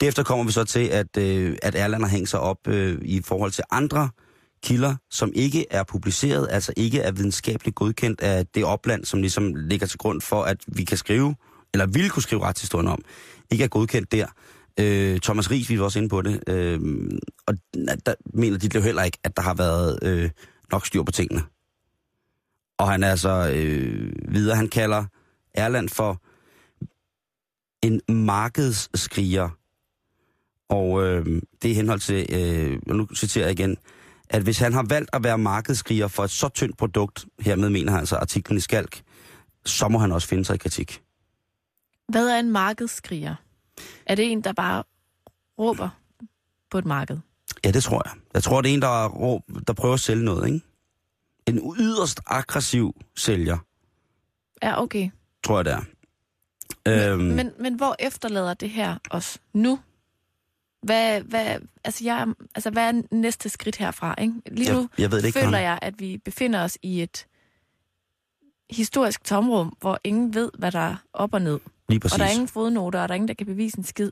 Derefter 0.00 0.22
kommer 0.22 0.44
vi 0.44 0.52
så 0.52 0.64
til, 0.64 0.86
at, 0.88 1.16
øh, 1.16 1.56
at 1.62 1.74
Erland 1.74 2.02
har 2.02 2.10
hængt 2.10 2.28
sig 2.28 2.40
op 2.40 2.68
øh, 2.68 2.98
i 3.02 3.22
forhold 3.22 3.50
til 3.50 3.64
andre 3.70 4.08
kilder, 4.62 4.96
som 5.10 5.32
ikke 5.34 5.66
er 5.70 5.82
publiceret, 5.82 6.48
altså 6.50 6.72
ikke 6.76 7.00
er 7.00 7.12
videnskabeligt 7.12 7.76
godkendt 7.76 8.20
af 8.20 8.46
det 8.46 8.64
opland, 8.64 9.04
som 9.04 9.20
ligesom 9.20 9.54
ligger 9.54 9.86
til 9.86 9.98
grund 9.98 10.20
for, 10.20 10.42
at 10.42 10.56
vi 10.66 10.84
kan 10.84 10.96
skrive, 10.96 11.34
eller 11.74 11.86
ville 11.86 12.10
kunne 12.10 12.22
skrive 12.22 12.42
retshistorien 12.42 12.88
om, 12.88 13.02
ikke 13.50 13.64
er 13.64 13.68
godkendt 13.68 14.12
der. 14.12 14.26
Øh, 14.80 15.20
Thomas 15.20 15.50
Ries, 15.50 15.70
vi 15.70 15.78
var 15.78 15.84
også 15.84 15.98
inde 15.98 16.08
på 16.08 16.22
det, 16.22 16.42
øh, 16.48 16.80
og 17.46 17.54
der 18.06 18.14
mener 18.34 18.58
de 18.58 18.70
jo 18.74 18.80
heller 18.80 19.02
ikke, 19.02 19.18
at 19.24 19.36
der 19.36 19.42
har 19.42 19.54
været 19.54 19.98
øh, 20.02 20.30
nok 20.72 20.86
styr 20.86 21.02
på 21.02 21.12
tingene. 21.12 21.42
Og 22.78 22.90
han 22.90 23.02
er 23.02 23.10
altså 23.10 23.52
øh, 23.54 24.12
videre, 24.28 24.56
han 24.56 24.68
kalder 24.68 25.04
Erland 25.54 25.88
for 25.88 26.22
en 27.86 28.00
markedsskriger. 28.08 29.48
Og 30.68 31.04
øh, 31.04 31.42
det 31.62 31.70
er 31.70 31.74
henhold 31.74 32.00
til, 32.00 32.26
øh, 32.32 32.78
nu 32.86 33.08
citerer 33.14 33.44
jeg 33.44 33.60
igen, 33.60 33.76
at 34.28 34.42
hvis 34.42 34.58
han 34.58 34.72
har 34.72 34.86
valgt 34.88 35.10
at 35.12 35.24
være 35.24 35.38
markedsskriger 35.38 36.08
for 36.08 36.24
et 36.24 36.30
så 36.30 36.48
tyndt 36.48 36.78
produkt, 36.78 37.26
hermed 37.40 37.70
mener 37.70 37.90
han 37.90 38.00
altså 38.00 38.16
artiklen 38.16 38.58
i 38.58 38.60
Skalk, 38.60 39.02
så 39.66 39.88
må 39.88 39.98
han 39.98 40.12
også 40.12 40.28
finde 40.28 40.44
sig 40.44 40.54
i 40.54 40.58
kritik. 40.58 41.02
Hvad 42.08 42.28
er 42.28 42.38
en 42.38 42.52
markedsskriger? 42.52 43.34
Er 44.06 44.14
det 44.14 44.32
en, 44.32 44.40
der 44.44 44.52
bare 44.52 44.82
råber 45.58 45.88
på 46.70 46.78
et 46.78 46.84
marked? 46.84 47.18
Ja, 47.64 47.70
det 47.70 47.82
tror 47.82 48.02
jeg. 48.04 48.14
Jeg 48.34 48.42
tror, 48.42 48.60
det 48.62 48.70
er 48.70 48.74
en, 48.74 48.82
der, 48.82 49.04
er 49.04 49.08
råb, 49.08 49.42
der 49.66 49.72
prøver 49.72 49.94
at 49.94 50.00
sælge 50.00 50.24
noget, 50.24 50.46
ikke? 50.46 50.60
En 51.46 51.74
yderst 51.78 52.20
aggressiv 52.26 53.00
sælger, 53.16 53.58
Ja, 54.62 54.82
okay. 54.82 55.10
tror 55.44 55.58
jeg 55.58 55.64
det 55.64 55.72
er. 55.72 55.82
Øhm. 57.12 57.22
Men, 57.22 57.36
men, 57.36 57.52
men 57.58 57.74
hvor 57.74 57.96
efterlader 57.98 58.54
det 58.54 58.70
her 58.70 58.96
os 59.10 59.38
nu? 59.52 59.78
Hvad, 60.82 61.20
hvad, 61.20 61.58
altså 61.84 62.04
jeg, 62.04 62.26
altså 62.54 62.70
hvad 62.70 62.88
er 62.88 63.02
næste 63.10 63.48
skridt 63.48 63.76
herfra? 63.76 64.14
Ikke? 64.20 64.34
Lige 64.50 64.72
nu 64.72 64.78
jeg, 64.78 64.88
jeg 64.98 65.10
ved 65.10 65.18
det 65.18 65.26
ikke, 65.26 65.40
føler 65.40 65.58
jeg, 65.58 65.78
at 65.82 66.00
vi 66.00 66.18
befinder 66.24 66.64
os 66.64 66.78
i 66.82 67.02
et 67.02 67.26
historisk 68.70 69.24
tomrum, 69.24 69.76
hvor 69.80 70.00
ingen 70.04 70.34
ved, 70.34 70.50
hvad 70.58 70.72
der 70.72 70.78
er 70.78 70.96
op 71.12 71.34
og 71.34 71.42
ned. 71.42 71.60
Lige 71.88 72.00
præcis. 72.00 72.12
Og 72.14 72.18
der 72.18 72.24
er 72.26 72.30
ingen 72.30 72.48
fodnoter, 72.48 73.00
og 73.02 73.08
der 73.08 73.12
er 73.12 73.16
ingen, 73.16 73.28
der 73.28 73.34
kan 73.34 73.46
bevise 73.46 73.78
en 73.78 73.84
skid. 73.84 74.10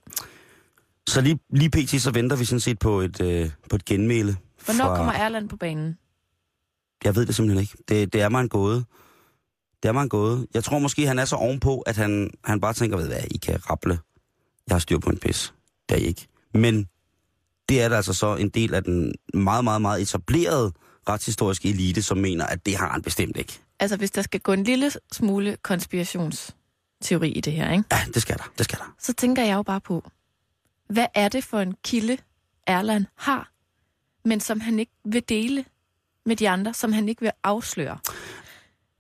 Så 1.08 1.20
lige, 1.20 1.38
lige 1.50 1.70
pt. 1.70 2.02
så 2.02 2.10
venter 2.10 2.36
vi 2.36 2.44
sådan 2.44 2.60
set 2.60 2.78
på 2.78 3.00
et, 3.00 3.20
øh, 3.20 3.50
på 3.70 3.76
et 3.76 3.84
genmæle. 3.84 4.36
Hvornår 4.64 4.84
fra- 4.84 4.96
kommer 4.96 5.12
Erland 5.12 5.48
på 5.48 5.56
banen? 5.56 5.98
Jeg 7.04 7.16
ved 7.16 7.26
det 7.26 7.34
simpelthen 7.34 7.60
ikke. 7.62 7.76
Det, 7.88 8.12
det 8.12 8.20
er 8.22 8.28
mig 8.28 8.40
en 8.40 8.48
gåde. 8.48 8.84
Det 9.82 9.88
er 9.88 9.92
mig 9.92 10.02
en 10.02 10.08
gåde. 10.08 10.46
Jeg 10.54 10.64
tror 10.64 10.78
måske, 10.78 11.06
han 11.06 11.18
er 11.18 11.24
så 11.24 11.36
ovenpå, 11.36 11.80
at 11.80 11.96
han, 11.96 12.30
han 12.44 12.60
bare 12.60 12.72
tænker, 12.74 12.96
ved 12.96 13.06
hvad, 13.06 13.20
I 13.30 13.36
kan 13.36 13.70
rapple. 13.70 13.98
Jeg 14.68 14.74
har 14.74 14.78
styr 14.78 14.98
på 14.98 15.10
en 15.10 15.18
pis. 15.18 15.54
Det 15.88 15.94
er 15.94 16.00
I 16.00 16.04
ikke. 16.04 16.26
Men 16.54 16.88
det 17.68 17.82
er 17.82 17.88
der 17.88 17.96
altså 17.96 18.12
så 18.14 18.36
en 18.36 18.48
del 18.48 18.74
af 18.74 18.84
den 18.84 19.14
meget, 19.34 19.64
meget, 19.64 19.82
meget 19.82 20.02
etablerede 20.02 20.72
retshistoriske 21.08 21.68
elite, 21.68 22.02
som 22.02 22.18
mener, 22.18 22.46
at 22.46 22.66
det 22.66 22.76
har 22.76 22.88
han 22.92 23.02
bestemt 23.02 23.36
ikke. 23.36 23.60
Altså, 23.80 23.96
hvis 23.96 24.10
der 24.10 24.22
skal 24.22 24.40
gå 24.40 24.52
en 24.52 24.64
lille 24.64 24.90
smule 25.12 25.56
konspirationsteori 27.02 27.28
i 27.28 27.40
det 27.40 27.52
her, 27.52 27.72
ikke? 27.72 27.84
Ja, 27.92 27.98
det 28.14 28.22
skal 28.22 28.38
der, 28.38 28.52
det 28.58 28.64
skal 28.64 28.78
der. 28.78 28.94
så 28.98 29.12
tænker 29.12 29.42
jeg 29.44 29.54
jo 29.54 29.62
bare 29.62 29.80
på, 29.80 30.10
hvad 30.88 31.06
er 31.14 31.28
det 31.28 31.44
for 31.44 31.60
en 31.60 31.74
kilde, 31.84 32.18
Erland 32.66 33.06
har, 33.16 33.50
men 34.24 34.40
som 34.40 34.60
han 34.60 34.78
ikke 34.78 34.92
vil 35.04 35.22
dele 35.28 35.64
med 36.26 36.36
de 36.36 36.48
andre, 36.48 36.74
som 36.74 36.92
han 36.92 37.08
ikke 37.08 37.20
vil 37.20 37.30
afsløre? 37.44 37.98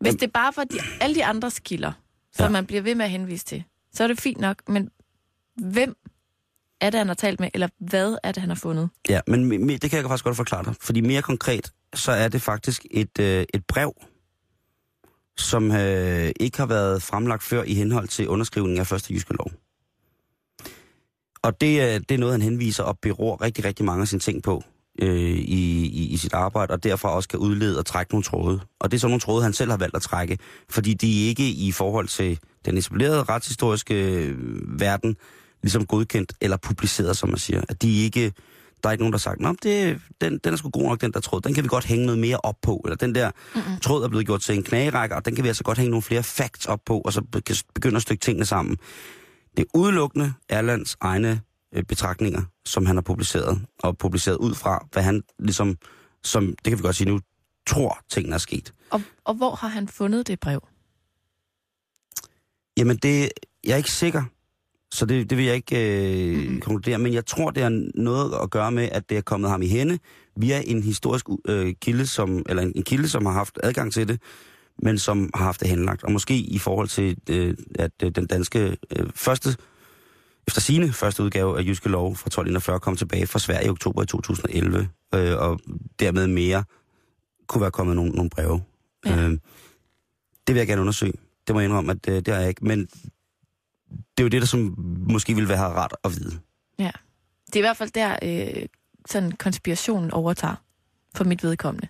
Hvis 0.00 0.14
det 0.14 0.32
bare 0.32 0.52
var 0.56 0.64
de, 0.64 0.78
alle 1.00 1.14
de 1.14 1.24
andres 1.24 1.58
kilder, 1.58 1.92
som 2.32 2.44
Ja. 2.44 2.50
man 2.50 2.66
bliver 2.66 2.82
ved 2.82 2.94
med 2.94 3.04
at 3.04 3.10
henvise 3.10 3.44
til, 3.44 3.64
så 3.94 4.04
er 4.04 4.08
det 4.08 4.20
fint 4.20 4.40
nok, 4.40 4.68
men 4.68 4.90
hvem 5.56 5.96
er 6.80 6.90
det, 6.90 6.98
han 6.98 7.06
har 7.06 7.14
talt 7.14 7.40
med, 7.40 7.48
eller 7.54 7.68
hvad 7.78 8.16
er 8.22 8.32
det, 8.32 8.40
han 8.40 8.50
har 8.50 8.56
fundet? 8.56 8.88
Ja, 9.08 9.20
men 9.26 9.40
me- 9.52 9.72
me- 9.72 9.76
det 9.78 9.90
kan 9.90 9.98
jeg 10.00 10.04
faktisk 10.08 10.24
godt 10.24 10.36
forklare 10.36 10.64
dig. 10.64 10.74
Fordi 10.80 11.00
mere 11.00 11.22
konkret, 11.22 11.72
så 11.94 12.12
er 12.12 12.28
det 12.28 12.42
faktisk 12.42 12.86
et, 12.90 13.18
øh, 13.20 13.44
et 13.54 13.64
brev, 13.66 13.92
som 15.36 15.70
øh, 15.70 16.30
ikke 16.40 16.58
har 16.58 16.66
været 16.66 17.02
fremlagt 17.02 17.42
før 17.42 17.62
i 17.62 17.74
henhold 17.74 18.08
til 18.08 18.28
underskrivningen 18.28 18.80
af 18.80 18.86
første 18.86 19.14
jyske 19.14 19.34
lov. 19.34 19.50
Og 21.42 21.60
det, 21.60 21.80
øh, 21.80 22.00
det 22.08 22.10
er 22.10 22.18
noget, 22.18 22.32
han 22.32 22.42
henviser 22.42 22.82
og 22.82 22.98
beror 23.02 23.42
rigtig, 23.42 23.64
rigtig 23.64 23.84
mange 23.84 24.02
af 24.02 24.08
sine 24.08 24.20
ting 24.20 24.42
på 24.42 24.62
øh, 25.02 25.30
i, 25.38 25.86
i, 25.86 26.08
i 26.12 26.16
sit 26.16 26.32
arbejde, 26.32 26.72
og 26.72 26.84
derfor 26.84 27.08
også 27.08 27.28
kan 27.28 27.38
udlede 27.38 27.78
og 27.78 27.86
trække 27.86 28.12
nogle 28.12 28.24
tråde. 28.24 28.60
Og 28.80 28.90
det 28.90 28.96
er 28.96 29.00
så 29.00 29.08
nogle 29.08 29.20
tråde, 29.20 29.42
han 29.42 29.52
selv 29.52 29.70
har 29.70 29.78
valgt 29.78 29.96
at 29.96 30.02
trække, 30.02 30.38
fordi 30.70 30.94
de 30.94 31.24
er 31.24 31.28
ikke 31.28 31.48
i 31.48 31.72
forhold 31.72 32.08
til 32.08 32.38
den 32.64 32.78
etablerede 32.78 33.22
retshistoriske 33.22 33.94
øh, 33.94 34.36
verden 34.80 35.16
ligesom 35.62 35.86
godkendt 35.86 36.32
eller 36.40 36.56
publiceret, 36.56 37.16
som 37.16 37.28
man 37.28 37.38
siger. 37.38 37.62
At 37.68 37.82
de 37.82 38.04
ikke, 38.04 38.32
der 38.82 38.88
er 38.88 38.92
ikke 38.92 39.02
nogen, 39.02 39.12
der 39.12 39.18
har 39.18 39.20
sagt, 39.20 39.40
Nå, 39.40 39.54
det, 39.62 40.00
den, 40.20 40.38
den 40.38 40.52
er 40.52 40.56
sgu 40.56 40.70
god 40.70 40.82
nok, 40.82 41.00
den 41.00 41.12
der 41.12 41.20
tråd. 41.20 41.40
Den 41.40 41.54
kan 41.54 41.64
vi 41.64 41.68
godt 41.68 41.84
hænge 41.84 42.06
noget 42.06 42.18
mere 42.18 42.36
op 42.36 42.56
på. 42.62 42.80
Eller 42.84 42.96
den 42.96 43.14
der 43.14 43.30
mm-hmm. 43.54 43.80
tråd 43.80 44.04
er 44.04 44.08
blevet 44.08 44.26
gjort 44.26 44.40
til 44.40 44.54
en 44.54 44.62
knagerække, 44.62 45.16
og 45.16 45.24
den 45.24 45.34
kan 45.34 45.44
vi 45.44 45.48
altså 45.48 45.64
godt 45.64 45.78
hænge 45.78 45.90
nogle 45.90 46.02
flere 46.02 46.22
facts 46.22 46.66
op 46.66 46.80
på, 46.86 47.00
og 47.00 47.12
så 47.12 47.22
be- 47.32 47.40
kan 47.40 47.56
begynde 47.74 47.96
at 47.96 48.02
stykke 48.02 48.20
tingene 48.20 48.44
sammen. 48.44 48.76
Det 49.56 49.62
er 49.62 49.78
udelukkende 49.78 50.32
Erlands 50.48 50.96
egne 51.00 51.40
øh, 51.74 51.82
betragtninger, 51.82 52.42
som 52.64 52.86
han 52.86 52.96
har 52.96 53.02
publiceret, 53.02 53.62
og 53.78 53.98
publiceret 53.98 54.36
ud 54.36 54.54
fra, 54.54 54.86
hvad 54.92 55.02
han 55.02 55.22
ligesom, 55.38 55.76
som, 56.24 56.46
det 56.46 56.64
kan 56.64 56.78
vi 56.78 56.82
godt 56.82 56.96
sige 56.96 57.08
nu, 57.08 57.20
tror 57.66 57.98
tingene 58.10 58.34
er 58.34 58.38
sket. 58.38 58.74
Og, 58.90 59.02
og 59.24 59.34
hvor 59.34 59.54
har 59.54 59.68
han 59.68 59.88
fundet 59.88 60.26
det 60.26 60.40
brev? 60.40 60.68
Jamen, 62.76 62.96
det, 62.96 63.30
jeg 63.64 63.72
er 63.72 63.76
ikke 63.76 63.90
sikker, 63.90 64.22
så 64.92 65.06
det, 65.06 65.30
det 65.30 65.38
vil 65.38 65.44
jeg 65.44 65.54
ikke 65.54 66.42
øh, 66.42 66.50
mm. 66.50 66.60
konkludere, 66.60 66.98
men 66.98 67.12
jeg 67.12 67.26
tror, 67.26 67.50
det 67.50 67.62
har 67.62 67.88
noget 67.94 68.34
at 68.42 68.50
gøre 68.50 68.72
med, 68.72 68.88
at 68.92 69.10
det 69.10 69.18
er 69.18 69.22
kommet 69.22 69.50
ham 69.50 69.62
i 69.62 69.66
hende 69.66 69.98
via 70.36 70.62
en 70.66 70.82
historisk 70.82 71.26
øh, 71.44 71.74
kilde, 71.80 72.06
som, 72.06 72.42
eller 72.48 72.62
en, 72.62 72.72
en 72.76 72.82
kilde, 72.82 73.08
som 73.08 73.26
har 73.26 73.32
haft 73.32 73.58
adgang 73.62 73.92
til 73.92 74.08
det, 74.08 74.20
men 74.78 74.98
som 74.98 75.30
har 75.34 75.44
haft 75.44 75.60
det 75.60 75.68
henlagt. 75.68 76.04
Og 76.04 76.12
måske 76.12 76.34
i 76.34 76.58
forhold 76.58 76.88
til, 76.88 77.16
øh, 77.30 77.54
at 77.74 77.90
øh, 78.02 78.10
den 78.10 78.26
danske 78.26 78.76
øh, 78.96 79.06
første, 79.14 79.56
efter 80.46 80.60
sine 80.60 80.92
første 80.92 81.22
udgave 81.22 81.58
af 81.58 81.62
Jyske 81.62 81.88
Lov 81.88 82.16
fra 82.16 82.28
1241 82.28 82.80
kom 82.80 82.96
tilbage 82.96 83.26
fra 83.26 83.38
Sverige 83.38 83.66
i 83.66 83.70
oktober 83.70 84.02
i 84.02 84.06
2011, 84.06 84.88
øh, 85.14 85.38
og 85.38 85.60
dermed 86.00 86.26
mere 86.26 86.64
kunne 87.46 87.60
være 87.60 87.70
kommet 87.70 87.96
nogle, 87.96 88.12
nogle 88.12 88.30
breve. 88.30 88.62
Ja. 89.06 89.16
Øh, 89.16 89.30
det 90.46 90.54
vil 90.54 90.56
jeg 90.56 90.66
gerne 90.66 90.80
undersøge. 90.80 91.12
Det 91.46 91.54
må 91.54 91.60
jeg 91.60 91.68
indrømme, 91.68 91.92
at 91.92 92.08
øh, 92.08 92.16
det 92.16 92.28
har 92.28 92.40
jeg 92.40 92.48
ikke. 92.48 92.64
Men 92.64 92.88
er 94.22 94.24
jo 94.24 94.28
det, 94.28 94.42
der 94.42 94.46
som 94.46 94.74
måske 95.08 95.34
ville 95.34 95.48
være 95.48 95.72
ret 95.72 95.92
at 96.04 96.10
vide. 96.10 96.40
Det 97.52 97.58
er 97.58 97.60
i 97.60 97.66
hvert 97.66 97.76
fald 97.76 97.90
der, 97.90 98.16
øh, 98.22 98.66
sådan 99.06 99.32
konspirationen 99.32 100.10
overtager 100.10 100.54
for 101.14 101.24
mit 101.24 101.42
vedkommende. 101.42 101.88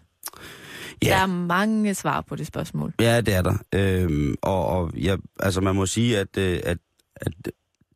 Ja. 1.02 1.08
Der 1.08 1.16
er 1.16 1.26
mange 1.26 1.94
svar 1.94 2.20
på 2.20 2.36
det 2.36 2.46
spørgsmål. 2.46 2.94
Ja, 3.00 3.20
det 3.20 3.34
er 3.34 3.42
der. 3.42 3.56
Øhm, 3.72 4.34
og 4.42 4.66
og 4.66 4.96
ja, 4.96 5.16
altså, 5.40 5.60
man 5.60 5.74
må 5.74 5.86
sige, 5.86 6.18
at, 6.18 6.36
øh, 6.36 6.60
at, 6.64 6.78
at 7.16 7.32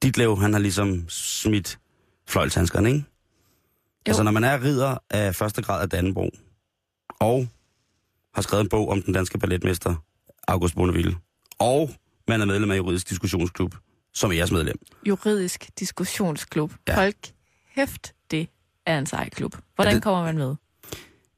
Ditlev, 0.02 0.40
han 0.40 0.52
har 0.52 0.60
ligesom 0.60 1.08
smidt 1.08 1.78
fløjlshandskerne, 2.26 2.88
ikke? 2.88 2.98
Jo. 2.98 3.04
Altså, 4.06 4.22
når 4.22 4.30
man 4.30 4.44
er 4.44 4.62
ridder 4.62 4.98
af 5.10 5.34
første 5.34 5.62
grad 5.62 5.82
af 5.82 5.90
Dannebro, 5.90 6.30
og 7.20 7.48
har 8.34 8.42
skrevet 8.42 8.62
en 8.62 8.68
bog 8.68 8.88
om 8.88 9.02
den 9.02 9.14
danske 9.14 9.38
balletmester, 9.38 9.94
August 10.48 10.74
Bonneville, 10.74 11.16
og 11.58 11.90
man 12.28 12.40
er 12.40 12.44
medlem 12.44 12.70
af 12.70 12.76
Juridisk 12.76 13.08
Diskussionsklub, 13.10 13.74
som 14.16 14.30
er 14.30 14.34
jeres 14.34 14.50
medlem. 14.52 14.78
Juridisk 15.08 15.70
diskussionsklub. 15.78 16.72
Ja. 16.88 16.94
Hold 16.94 17.14
kæft, 17.74 18.14
det 18.30 18.48
er 18.86 18.98
en 18.98 19.06
sej 19.06 19.28
klub. 19.28 19.56
Hvordan 19.74 19.90
det- 19.90 19.96
det... 19.96 20.02
kommer 20.02 20.22
man 20.24 20.38
med? 20.38 20.54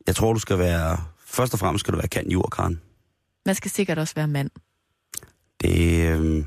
Jeg 0.07 0.17
tror, 0.17 0.33
du 0.33 0.39
skal 0.39 0.59
være... 0.59 0.99
Først 1.27 1.53
og 1.53 1.59
fremmest 1.59 1.81
skal 1.83 1.93
du 1.93 1.99
være 1.99 2.09
kendt 2.09 2.33
jurkran. 2.33 2.81
Man 3.47 3.55
skal 3.55 3.71
sikkert 3.71 3.99
også 3.99 4.15
være 4.15 4.29
mand. 4.29 4.51
Det, 5.61 6.07
øh, 6.09 6.45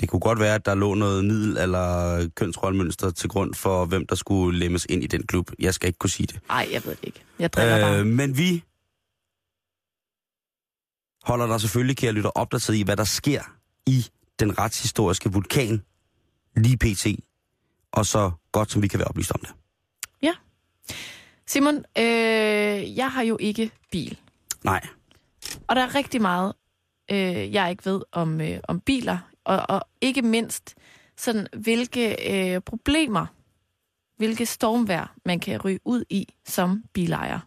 det 0.00 0.08
kunne 0.08 0.20
godt 0.20 0.38
være, 0.40 0.54
at 0.54 0.66
der 0.66 0.74
lå 0.74 0.94
noget 0.94 1.24
middel- 1.24 1.58
eller 1.58 2.28
kønsrollemønster 2.36 3.10
til 3.10 3.28
grund 3.28 3.54
for, 3.54 3.84
hvem 3.84 4.06
der 4.06 4.14
skulle 4.14 4.58
lemmes 4.58 4.86
ind 4.88 5.04
i 5.04 5.06
den 5.06 5.26
klub. 5.26 5.50
Jeg 5.58 5.74
skal 5.74 5.86
ikke 5.86 5.98
kunne 5.98 6.10
sige 6.10 6.26
det. 6.26 6.40
Nej, 6.48 6.68
jeg 6.72 6.84
ved 6.84 6.90
det 6.96 7.04
ikke. 7.04 7.22
Jeg 7.38 7.52
driller 7.52 7.76
øh... 7.76 7.82
bare. 7.82 8.04
Men 8.04 8.38
vi 8.38 8.64
holder 11.22 11.46
dig 11.46 11.60
selvfølgelig, 11.60 11.96
kære 11.96 12.12
lytter, 12.12 12.30
opdateret 12.30 12.76
i, 12.76 12.82
hvad 12.82 12.96
der 12.96 13.04
sker 13.04 13.42
i 13.86 14.06
den 14.44 14.58
retshistoriske 14.58 15.32
vulkan 15.32 15.82
lige 16.56 16.76
pt. 16.76 17.06
Og 17.92 18.06
så 18.06 18.30
godt, 18.52 18.70
som 18.70 18.82
vi 18.82 18.88
kan 18.88 18.98
være 18.98 19.08
oplyst 19.08 19.32
om 19.32 19.40
det. 19.40 19.50
Simon, 21.52 21.84
øh, 21.98 22.96
jeg 22.96 23.10
har 23.10 23.22
jo 23.22 23.36
ikke 23.40 23.70
bil. 23.90 24.18
Nej. 24.64 24.86
Og 25.68 25.76
der 25.76 25.82
er 25.82 25.94
rigtig 25.94 26.22
meget, 26.22 26.52
øh, 27.10 27.54
jeg 27.54 27.70
ikke 27.70 27.84
ved 27.84 28.02
om, 28.12 28.40
øh, 28.40 28.58
om 28.68 28.80
biler. 28.80 29.18
Og, 29.44 29.62
og 29.68 29.82
ikke 30.00 30.22
mindst, 30.22 30.74
sådan, 31.16 31.46
hvilke 31.56 32.32
øh, 32.32 32.60
problemer, 32.60 33.26
hvilke 34.16 34.46
stormvær 34.46 35.14
man 35.24 35.40
kan 35.40 35.60
ryge 35.60 35.78
ud 35.84 36.04
i 36.10 36.28
som 36.46 36.84
bilejer. 36.92 37.40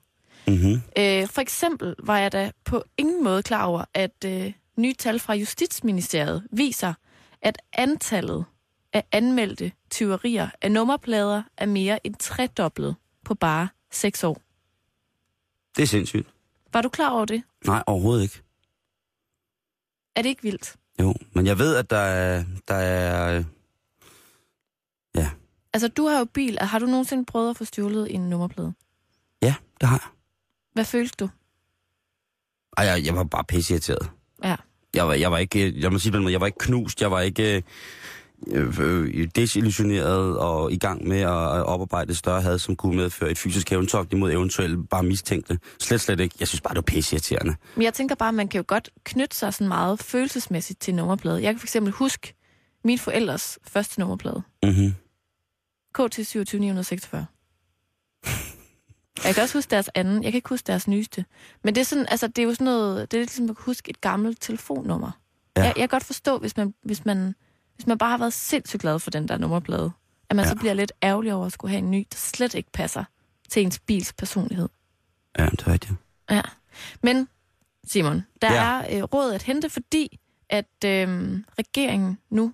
Mm-hmm. 0.47 0.73
Øh, 0.73 1.27
for 1.27 1.39
eksempel 1.39 1.95
var 2.03 2.17
jeg 2.17 2.31
da 2.31 2.51
på 2.65 2.83
ingen 2.97 3.23
måde 3.23 3.43
klar 3.43 3.65
over, 3.65 3.85
at 3.93 4.25
øh, 4.25 4.53
nye 4.77 4.93
tal 4.93 5.19
fra 5.19 5.33
Justitsministeriet 5.33 6.47
viser, 6.51 6.93
at 7.41 7.57
antallet 7.73 8.45
af 8.93 9.03
anmeldte 9.11 9.71
tyverier 9.89 10.49
af 10.61 10.71
nummerplader 10.71 11.43
er 11.57 11.65
mere 11.65 12.07
end 12.07 12.15
tredoblet 12.15 12.95
på 13.23 13.35
bare 13.35 13.67
seks 13.91 14.23
år. 14.23 14.41
Det 15.75 15.83
er 15.83 15.87
sindssygt. 15.87 16.27
Var 16.73 16.81
du 16.81 16.89
klar 16.89 17.09
over 17.09 17.25
det? 17.25 17.43
Nej, 17.65 17.83
overhovedet 17.87 18.23
ikke. 18.23 18.41
Er 20.15 20.21
det 20.21 20.29
ikke 20.29 20.41
vildt? 20.43 20.75
Jo, 20.99 21.13
men 21.33 21.45
jeg 21.45 21.57
ved, 21.59 21.75
at 21.75 21.89
der 21.89 21.97
er... 21.97 22.43
Der 22.67 22.75
er 22.75 23.43
ja. 25.15 25.29
Altså, 25.73 25.87
du 25.87 26.07
har 26.07 26.19
jo 26.19 26.25
bil. 26.25 26.57
Har 26.59 26.79
du 26.79 26.85
nogensinde 26.85 27.25
prøvet 27.25 27.49
at 27.49 27.57
få 27.57 27.65
stjålet 27.65 28.15
en 28.15 28.29
nummerplade? 28.29 28.73
ja, 29.41 29.55
det 29.81 29.89
har 29.89 29.95
jeg. 29.95 30.09
Hvad 30.73 30.85
følte 30.85 31.15
du? 31.19 31.29
Ej, 32.77 32.85
jeg, 32.85 33.05
jeg 33.05 33.15
var 33.15 33.23
bare 33.23 33.43
pisseirriteret. 33.43 34.11
Ja. 34.43 34.55
Jeg 34.95 35.07
var, 35.07 35.13
jeg 35.13 35.31
var 35.31 35.37
ikke, 35.37 35.73
jeg 35.81 35.91
må 35.91 35.99
sige 35.99 36.29
jeg 36.29 36.39
var 36.41 36.45
ikke 36.45 36.57
knust, 36.59 37.01
jeg 37.01 37.11
var 37.11 37.21
ikke 37.21 37.63
øh, 38.47 38.79
øh, 38.79 39.27
desillusioneret 39.35 40.37
og 40.37 40.71
i 40.71 40.77
gang 40.77 41.07
med 41.07 41.19
at, 41.19 41.65
oparbejde 41.65 42.11
et 42.11 42.17
større 42.17 42.41
had, 42.41 42.59
som 42.59 42.75
kunne 42.75 42.95
medføre 42.95 43.31
et 43.31 43.37
fysisk 43.37 43.69
hævntogt 43.69 44.13
imod 44.13 44.31
eventuelt 44.31 44.89
bare 44.89 45.03
mistænkte. 45.03 45.59
Slet, 45.79 46.01
slet 46.01 46.19
ikke. 46.19 46.35
Jeg 46.39 46.47
synes 46.47 46.61
bare, 46.61 46.73
det 46.73 46.77
var 46.77 46.81
pisseirriterende. 46.81 47.55
Men 47.75 47.83
jeg 47.83 47.93
tænker 47.93 48.15
bare, 48.15 48.29
at 48.29 48.35
man 48.35 48.47
kan 48.47 48.57
jo 48.57 48.63
godt 48.67 48.89
knytte 49.03 49.37
sig 49.37 49.53
sådan 49.53 49.67
meget 49.67 49.99
følelsesmæssigt 49.99 50.81
til 50.81 50.95
nummerplade. 50.95 51.43
Jeg 51.43 51.53
kan 51.53 51.59
for 51.59 51.65
eksempel 51.65 51.93
huske 51.93 52.33
min 52.83 52.99
forældres 52.99 53.59
første 53.67 53.99
nummerplade. 53.99 54.41
Mm-hmm. 54.63 54.93
KT 55.93 56.27
27946. 56.27 57.25
Jeg 59.23 59.33
kan 59.35 59.43
også 59.43 59.57
huske 59.57 59.71
deres 59.71 59.89
anden. 59.95 60.23
Jeg 60.23 60.31
kan 60.31 60.37
ikke 60.37 60.49
huske 60.49 60.67
deres 60.67 60.87
nyeste. 60.87 61.25
Men 61.63 61.75
det 61.75 61.81
er, 61.81 61.85
sådan, 61.85 62.05
altså, 62.09 62.27
det 62.27 62.39
er 62.39 62.43
jo 62.43 62.53
sådan 62.53 62.65
noget... 62.65 63.11
Det 63.11 63.17
er 63.17 63.21
lidt 63.21 63.29
ligesom 63.29 63.49
at 63.49 63.55
huske 63.59 63.89
et 63.89 64.01
gammelt 64.01 64.41
telefonnummer. 64.41 65.11
Ja. 65.57 65.61
Jeg, 65.61 65.67
jeg 65.67 65.81
kan 65.81 65.87
godt 65.89 66.03
forstå, 66.03 66.37
hvis 66.37 66.57
man, 66.57 66.73
hvis, 66.81 67.05
man, 67.05 67.35
hvis 67.75 67.87
man 67.87 67.97
bare 67.97 68.09
har 68.09 68.17
været 68.17 68.33
sindssygt 68.33 68.81
glad 68.81 68.99
for 68.99 69.11
den 69.11 69.27
der 69.27 69.37
nummerplade, 69.37 69.91
at 70.29 70.35
man 70.35 70.45
ja. 70.45 70.49
Så 70.49 70.55
bliver 70.55 70.73
lidt 70.73 70.91
ærgerlig 71.03 71.33
over 71.33 71.45
at 71.45 71.51
skulle 71.51 71.71
have 71.71 71.79
en 71.79 71.91
ny, 71.91 72.07
der 72.11 72.17
slet 72.17 72.53
ikke 72.53 72.71
passer 72.71 73.03
til 73.49 73.63
ens 73.63 73.79
bils 73.79 74.13
personlighed. 74.13 74.69
Ja, 75.37 75.45
det 75.45 75.61
er 75.61 75.67
rigtigt. 75.67 75.93
Ja. 76.29 76.41
Men, 77.03 77.27
Simon, 77.83 78.25
der 78.41 78.53
ja. 78.53 78.63
er 78.63 78.97
øh, 78.97 79.03
råd 79.03 79.33
at 79.33 79.43
hente, 79.43 79.69
fordi 79.69 80.19
at 80.49 80.83
øh, 80.85 81.39
regeringen 81.59 82.17
nu 82.29 82.53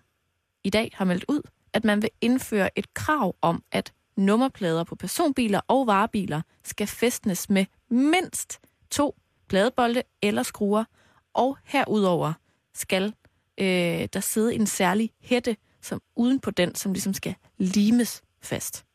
i 0.63 0.69
dag 0.69 0.91
har 0.95 1.05
meldt 1.05 1.25
ud, 1.27 1.41
at 1.73 1.85
man 1.85 2.01
vil 2.01 2.09
indføre 2.21 2.79
et 2.79 2.93
krav 2.93 3.35
om, 3.41 3.63
at 3.71 3.93
nummerplader 4.21 4.83
på 4.83 4.95
personbiler 4.95 5.61
og 5.67 5.87
varebiler 5.87 6.41
skal 6.63 6.87
fæstnes 6.87 7.49
med 7.49 7.65
mindst 7.89 8.59
to 8.91 9.15
pladebolde 9.49 10.03
eller 10.21 10.43
skruer, 10.43 10.83
og 11.33 11.57
herudover 11.63 12.33
skal 12.73 13.13
øh, 13.57 14.07
der 14.13 14.19
sidde 14.19 14.55
en 14.55 14.67
særlig 14.67 15.11
hætte 15.21 15.57
som 15.81 16.01
uden 16.15 16.39
på 16.39 16.51
den, 16.51 16.75
som 16.75 16.93
ligesom 16.93 17.13
skal 17.13 17.35
limes 17.57 18.21
fast. 18.41 18.85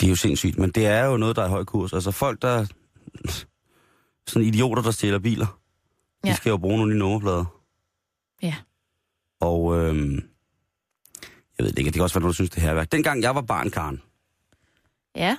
Det 0.00 0.06
er 0.06 0.10
jo 0.10 0.16
sindssygt, 0.16 0.58
men 0.58 0.70
det 0.70 0.86
er 0.86 1.04
jo 1.04 1.16
noget, 1.16 1.36
der 1.36 1.42
er 1.42 1.46
i 1.46 1.50
høj 1.50 1.64
kurs. 1.64 1.92
Altså 1.92 2.10
folk, 2.10 2.42
der... 2.42 2.66
Sådan 4.26 4.48
idioter, 4.48 4.82
der 4.82 4.90
stjæler 4.90 5.18
biler. 5.18 5.60
Ja. 6.24 6.30
De 6.30 6.36
skal 6.36 6.50
jo 6.50 6.56
bruge 6.56 6.76
nogle 6.76 6.92
nye 6.92 6.98
nummerplader. 6.98 7.44
Ja. 8.42 8.54
Og 9.40 9.76
øhm, 9.76 10.28
jeg 11.58 11.64
ved 11.64 11.70
det 11.72 11.78
ikke, 11.78 11.88
det 11.88 11.94
kan 11.94 12.02
også 12.02 12.14
være, 12.14 12.20
noget, 12.20 12.32
du 12.32 12.34
synes, 12.34 12.50
det 12.50 12.62
her 12.62 12.70
er 12.70 12.74
værk. 12.74 12.92
Dengang 12.92 13.22
jeg 13.22 13.34
var 13.34 13.40
barn, 13.40 13.70
Karen, 13.70 14.02
Ja. 15.16 15.36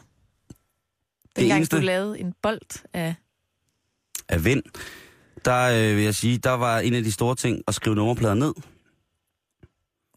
Dengang 1.35 1.57
eneste- 1.61 1.75
du 1.77 1.81
lavede 1.81 2.19
en 2.19 2.33
bold 2.41 2.85
af... 2.93 3.15
af 4.29 4.45
vind, 4.45 4.63
der 5.45 5.61
øh, 5.91 5.95
vil 5.97 6.03
jeg 6.03 6.15
sige, 6.15 6.37
der 6.37 6.51
var 6.51 6.79
en 6.79 6.93
af 6.93 7.03
de 7.03 7.11
store 7.11 7.35
ting 7.35 7.63
at 7.67 7.75
skrive 7.75 7.95
nummerplader 7.95 8.33
ned. 8.33 8.53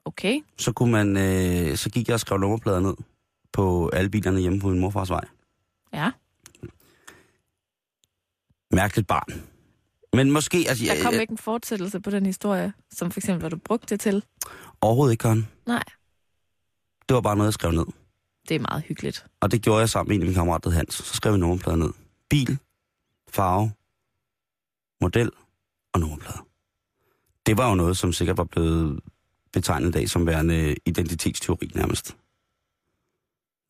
Okay. 0.04 0.40
Så, 0.59 0.73
kunne 0.73 0.92
man, 0.92 1.16
øh, 1.16 1.76
så 1.76 1.90
gik 1.90 2.09
jeg 2.09 2.14
og 2.14 2.21
skrev 2.21 2.38
nummerplader 2.38 2.80
ned 2.80 2.94
på 3.52 3.88
alle 3.92 4.11
bilerne 4.11 4.40
hjemme 4.40 4.61
på 4.61 4.68
min 4.68 4.80
morfars 4.80 5.11
vej. 5.11 5.25
Ja. 5.92 6.11
Mærkeligt 8.71 9.09
barn. 9.09 9.42
Men 10.12 10.31
måske, 10.31 10.64
altså, 10.69 10.85
Der 10.85 11.02
kom 11.02 11.12
jeg, 11.12 11.21
ikke 11.21 11.31
en 11.31 11.38
fortsættelse 11.38 12.00
på 12.00 12.11
den 12.11 12.26
historie, 12.26 12.73
som 12.92 13.11
for 13.11 13.21
eksempel, 13.21 13.40
hvad 13.40 13.50
du 13.50 13.57
brugte 13.57 13.87
det 13.88 14.00
til. 14.00 14.25
overhovedet 14.81 15.12
ikke, 15.12 15.23
Karen. 15.23 15.49
Nej. 15.66 15.83
Det 17.09 17.14
var 17.14 17.21
bare 17.21 17.37
noget, 17.37 17.47
jeg 17.47 17.54
skrev 17.54 17.71
ned. 17.73 17.85
Det 18.49 18.54
er 18.54 18.61
meget 18.61 18.83
hyggeligt. 18.83 19.26
Og 19.40 19.50
det 19.52 19.62
gjorde 19.62 19.81
jeg 19.81 19.88
sammen 19.88 20.09
med 20.09 20.16
en 20.16 20.23
af 20.23 20.26
mine 20.26 20.35
kammerater, 20.35 20.71
Hans. 20.71 20.95
Så 20.95 21.14
skrev 21.14 21.33
vi 21.35 21.38
nummerplader 21.38 21.76
ned. 21.78 21.90
Bil, 22.31 22.59
farve, 23.31 23.73
model 25.00 25.31
og 25.95 26.00
nummerplade. 26.00 26.38
Det 27.47 27.57
var 27.57 27.69
jo 27.69 27.75
noget, 27.75 27.97
som 27.97 28.12
sikkert 28.12 28.37
var 28.38 28.45
blevet 28.45 29.00
betegnet 29.52 29.88
i 29.88 29.92
dag 29.92 30.09
som 30.11 30.26
værende 30.26 30.75
identitetsteori 30.87 31.71
nærmest. 31.75 32.16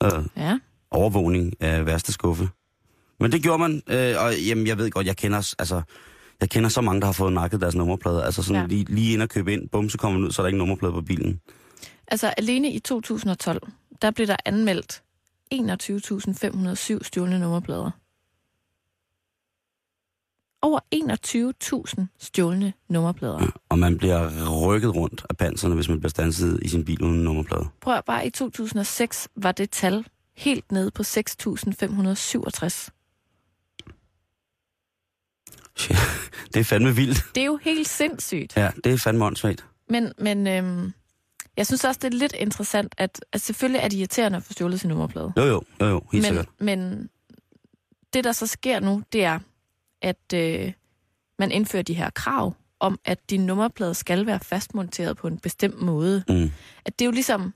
Øh, 0.03 0.27
Ja. 0.37 0.59
overvågning 0.91 1.63
af 1.63 1.87
værste 1.87 2.13
skuffe. 2.13 2.49
Men 3.21 3.33
det 3.33 3.43
gjorde 3.43 3.59
man, 3.59 3.83
øh, 3.89 4.15
og 4.25 4.39
jamen, 4.47 4.67
jeg 4.67 4.79
ved 4.79 4.91
godt, 4.91 5.07
jeg 5.07 5.17
kender, 5.17 5.55
altså, 5.59 5.83
jeg 6.43 6.51
kender 6.51 6.69
så 6.71 6.81
mange, 6.81 7.01
der 7.01 7.07
har 7.07 7.13
fået 7.13 7.33
nakket 7.33 7.61
deres 7.61 7.75
nummerplade. 7.75 8.25
Altså 8.25 8.43
sådan 8.43 8.57
Ja. 8.57 8.61
ja. 8.61 8.67
lige, 8.67 8.85
lige 8.85 9.13
ind 9.13 9.23
og 9.23 9.29
købe 9.29 9.53
ind, 9.53 9.69
bum, 9.69 9.89
så 9.89 9.99
kommer 9.99 10.19
man 10.19 10.27
ud, 10.27 10.33
så 10.33 10.43
er 10.43 10.45
der 10.45 10.49
ikke 10.49 10.59
nummerplade 10.59 10.93
på 10.93 11.01
bilen. 11.01 11.41
Altså 12.09 12.27
alene 12.37 12.73
i 12.73 12.79
2012, 12.79 13.63
der 14.03 14.11
blev 14.11 14.27
der 14.27 14.37
anmeldt 14.45 15.03
21.507 15.55 17.03
stjålne 17.03 17.39
nummerplader. 17.39 17.91
Over 20.63 20.81
21.000 22.01 22.07
stjålne 22.19 22.73
nummerplader. 22.89 23.61
Og 23.69 23.79
man 23.79 23.99
bliver 23.99 24.31
rykket 24.67 24.95
rundt 24.97 25.27
af 25.31 25.37
panserne, 25.37 25.75
hvis 25.75 25.89
man 25.89 26.01
bliver 26.01 26.11
standset 26.11 26.59
i 26.63 26.69
sin 26.69 26.85
bil 26.85 27.03
uden 27.03 27.25
nummerplade. 27.25 27.69
Prøv 27.81 27.95
at 27.95 28.05
bare 28.05 28.27
i 28.27 28.31
2006 28.31 29.29
var 29.37 29.53
det 29.53 29.71
tal 29.71 30.07
helt 30.37 30.73
nede 30.73 30.91
på 30.91 31.03
6.567. 31.03 32.89
Det 36.55 36.61
er 36.61 36.65
fandme 36.65 36.97
vildt. 36.97 37.25
Det 37.35 37.41
er 37.41 37.45
jo 37.45 37.59
helt 37.63 37.89
sindssygt. 37.89 38.57
Ja, 38.57 38.71
det 38.85 38.93
er 38.93 38.99
fandme 38.99 39.25
åndssvagt. 39.25 39.65
Men, 39.89 40.13
men 40.19 40.47
øhm, 40.47 40.93
jeg 41.57 41.67
synes 41.67 41.85
også, 41.85 41.99
det 42.03 42.15
er 42.15 42.19
lidt 42.19 42.35
interessant, 42.39 42.95
at, 42.99 43.25
at 43.33 43.41
selvfølgelig 43.41 43.81
er 43.81 43.89
det 43.89 43.97
irriterende 43.97 44.37
at 44.37 44.43
få 44.45 44.53
stjålet 44.53 44.81
sin 44.81 44.89
nummerplade. 44.89 45.33
Jo, 45.37 45.43
jo, 45.43 45.63
jo, 45.81 45.87
jo 45.87 46.03
helt 46.13 46.23
men, 46.23 46.25
sikkert. 46.25 46.49
men 46.61 47.09
det, 48.13 48.25
der 48.25 48.33
så 48.33 48.47
sker 48.47 48.81
nu, 48.81 49.03
det 49.13 49.25
er, 49.25 49.39
at 50.03 50.33
øh, 50.35 50.73
man 51.39 51.51
indfører 51.51 51.83
de 51.83 51.95
her 51.95 52.11
krav 52.11 52.55
om, 52.81 52.99
at 53.05 53.31
din 53.31 53.47
nummerplade 53.47 53.95
skal 53.95 54.27
være 54.27 54.41
fastmonteret 54.41 55.17
på 55.17 55.27
en 55.27 55.39
bestemt 55.39 55.83
måde. 55.83 56.25
Mm. 56.29 56.51
At 56.85 56.99
det 56.99 57.05
er 57.05 57.07
jo 57.07 57.13
ligesom... 57.13 57.55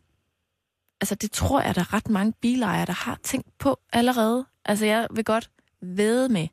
Altså, 1.00 1.14
det 1.14 1.32
tror 1.32 1.60
jeg, 1.60 1.74
der 1.74 1.80
er 1.80 1.94
ret 1.94 2.08
mange 2.08 2.32
bilejere, 2.40 2.86
der 2.86 2.92
har 2.92 3.18
tænkt 3.22 3.58
på 3.58 3.78
allerede. 3.92 4.46
Altså, 4.64 4.86
jeg 4.86 5.06
vil 5.10 5.24
godt 5.24 5.50
ved 5.82 6.28
med, 6.28 6.48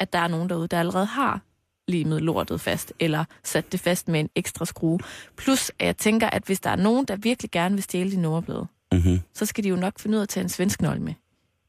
at 0.00 0.12
der 0.12 0.18
er 0.18 0.28
nogen 0.28 0.48
derude, 0.48 0.68
der 0.68 0.78
allerede 0.80 1.06
har 1.06 1.40
limet 1.88 2.22
lortet 2.22 2.60
fast, 2.60 2.92
eller 3.00 3.24
sat 3.44 3.72
det 3.72 3.80
fast 3.80 4.08
med 4.08 4.20
en 4.20 4.28
ekstra 4.34 4.64
skrue. 4.64 4.98
Plus, 5.36 5.70
at 5.78 5.86
jeg 5.86 5.96
tænker, 5.96 6.30
at 6.30 6.42
hvis 6.44 6.60
der 6.60 6.70
er 6.70 6.76
nogen, 6.76 7.04
der 7.04 7.16
virkelig 7.16 7.50
gerne 7.50 7.74
vil 7.74 7.82
stjæle 7.82 8.10
din 8.10 8.22
nummerplade, 8.22 8.66
Mm-hmm. 8.92 9.20
så 9.34 9.46
skal 9.46 9.64
de 9.64 9.68
jo 9.68 9.76
nok 9.76 9.98
finde 9.98 10.14
ud 10.14 10.18
af 10.20 10.22
at 10.22 10.28
tage 10.28 10.42
en 10.44 10.48
svensk 10.48 10.82
nøgle 10.82 11.00
med. 11.02 11.14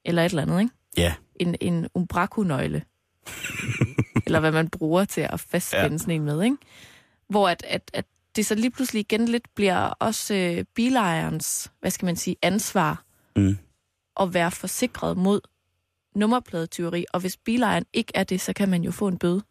Eller 0.05 0.21
et 0.25 0.29
eller 0.29 0.41
andet, 0.41 0.59
ikke? 0.59 0.71
Ja, 0.97 1.13
En, 1.35 1.55
en 1.61 1.87
umbraku-nøgle. 1.93 2.83
eller 4.25 4.39
hvad 4.39 4.51
man 4.51 4.69
bruger 4.69 5.05
til 5.05 5.21
at 5.21 5.39
fastspænde 5.39 5.91
ja. 5.91 5.97
sådan 5.97 6.13
en 6.13 6.23
med, 6.25 6.43
ikke? 6.43 6.57
Hvor 7.29 7.49
at, 7.49 7.63
at, 7.67 7.91
at 7.93 8.05
det 8.35 8.45
så 8.45 8.55
lige 8.55 8.71
pludselig 8.71 8.99
igen 8.99 9.25
lidt 9.27 9.47
bliver 9.55 9.77
også 9.87 10.33
øh, 10.33 10.63
bilejerens, 10.75 11.71
hvad 11.79 11.91
skal 11.91 12.05
man 12.05 12.15
sige, 12.15 12.35
ansvar 12.41 13.01
Mm. 13.35 13.57
at 14.19 14.33
være 14.33 14.51
forsikret 14.51 15.17
mod 15.17 15.41
nummerpladetyveri, 16.15 17.05
og 17.13 17.19
hvis 17.19 17.37
bilejeren 17.37 17.85
ikke 17.93 18.11
er 18.15 18.23
det, 18.23 18.41
så 18.41 18.53
kan 18.53 18.69
man 18.69 18.83
jo 18.83 18.91
få 18.91 19.07
en 19.07 19.17
bøde. 19.17 19.41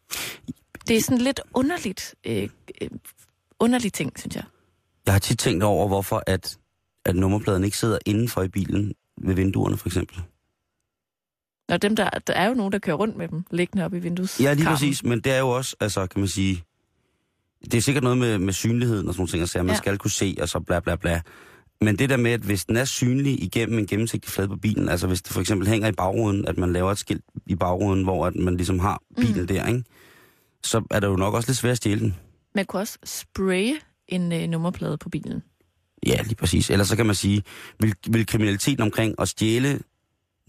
Det 0.87 0.97
er 0.97 1.01
sådan 1.01 1.21
lidt 1.21 1.41
underligt, 1.53 2.15
øh, 2.27 2.49
øh, 2.81 2.89
underlig 3.59 3.93
ting, 3.93 4.19
synes 4.19 4.35
jeg. 4.35 4.43
jeg 5.05 5.13
har 5.13 5.19
tit 5.19 5.39
tænkt 5.39 5.63
over, 5.63 5.87
hvorfor 5.87 6.23
at, 6.27 6.57
at 7.05 7.15
nummerpladen 7.15 7.63
ikke 7.63 7.77
sidder 7.77 7.97
indenfor 8.05 8.41
i 8.41 8.47
bilen 8.47 8.93
ved 9.21 9.35
vinduerne, 9.35 9.77
for 9.77 9.89
eksempel. 9.89 10.21
Og 11.69 11.81
dem 11.81 11.95
der, 11.95 12.09
der 12.09 12.33
er 12.33 12.47
jo 12.47 12.53
nogen, 12.53 12.71
der 12.71 12.79
kører 12.79 12.95
rundt 12.95 13.17
med 13.17 13.27
dem, 13.27 13.43
liggende 13.51 13.85
op 13.85 13.93
i 13.93 13.99
vindues. 13.99 14.41
Ja, 14.41 14.53
lige 14.53 14.65
præcis, 14.65 15.03
men 15.03 15.19
det 15.21 15.31
er 15.31 15.39
jo 15.39 15.49
også, 15.49 15.75
altså, 15.79 16.07
kan 16.07 16.19
man 16.19 16.27
sige, 16.27 16.63
det 17.63 17.73
er 17.73 17.81
sikkert 17.81 18.03
noget 18.03 18.17
med, 18.17 18.37
med 18.37 18.53
synligheden 18.53 19.07
og 19.07 19.13
sådan 19.13 19.21
nogle 19.21 19.47
ting, 19.47 19.59
at 19.59 19.65
man 19.65 19.73
ja. 19.73 19.77
skal 19.77 19.97
kunne 19.97 20.11
se, 20.11 20.37
og 20.41 20.49
så 20.49 20.59
bla 20.59 20.79
bla 20.79 20.95
bla. 20.95 21.21
Men 21.81 21.99
det 21.99 22.09
der 22.09 22.17
med, 22.17 22.31
at 22.31 22.41
hvis 22.41 22.65
den 22.65 22.77
er 22.77 22.85
synlig 22.85 23.43
igennem 23.43 23.79
en 23.79 23.87
gennemsigtig 23.87 24.31
flade 24.31 24.47
på 24.47 24.55
bilen, 24.55 24.89
altså 24.89 25.07
hvis 25.07 25.21
det 25.21 25.33
for 25.33 25.41
eksempel 25.41 25.67
hænger 25.67 25.87
i 25.87 25.91
bagruden, 25.91 26.47
at 26.47 26.57
man 26.57 26.73
laver 26.73 26.91
et 26.91 26.97
skilt 26.97 27.23
i 27.45 27.55
bagruden, 27.55 28.03
hvor 28.03 28.27
at 28.27 28.35
man 28.35 28.57
ligesom 28.57 28.79
har 28.79 29.01
bilen 29.17 29.41
mm. 29.41 29.47
der, 29.47 29.67
ikke? 29.67 29.83
så 30.63 30.83
er 30.91 30.99
det 30.99 31.07
jo 31.07 31.15
nok 31.15 31.33
også 31.33 31.49
lidt 31.49 31.57
svært 31.57 31.71
at 31.71 31.77
stjæle 31.77 31.99
den. 31.99 32.15
Man 32.55 32.65
kunne 32.65 32.81
også 32.81 32.97
spraye 33.03 33.75
en 34.07 34.31
øh, 34.31 34.47
nummerplade 34.47 34.97
på 34.97 35.09
bilen. 35.09 35.43
Ja, 36.05 36.21
lige 36.21 36.35
præcis. 36.35 36.69
Ellers 36.69 36.87
så 36.87 36.95
kan 36.95 37.05
man 37.05 37.15
sige, 37.15 37.43
vil, 37.79 37.93
vil 38.07 38.25
kriminaliteten 38.25 38.83
omkring 38.83 39.15
at 39.19 39.27
stjæle 39.27 39.79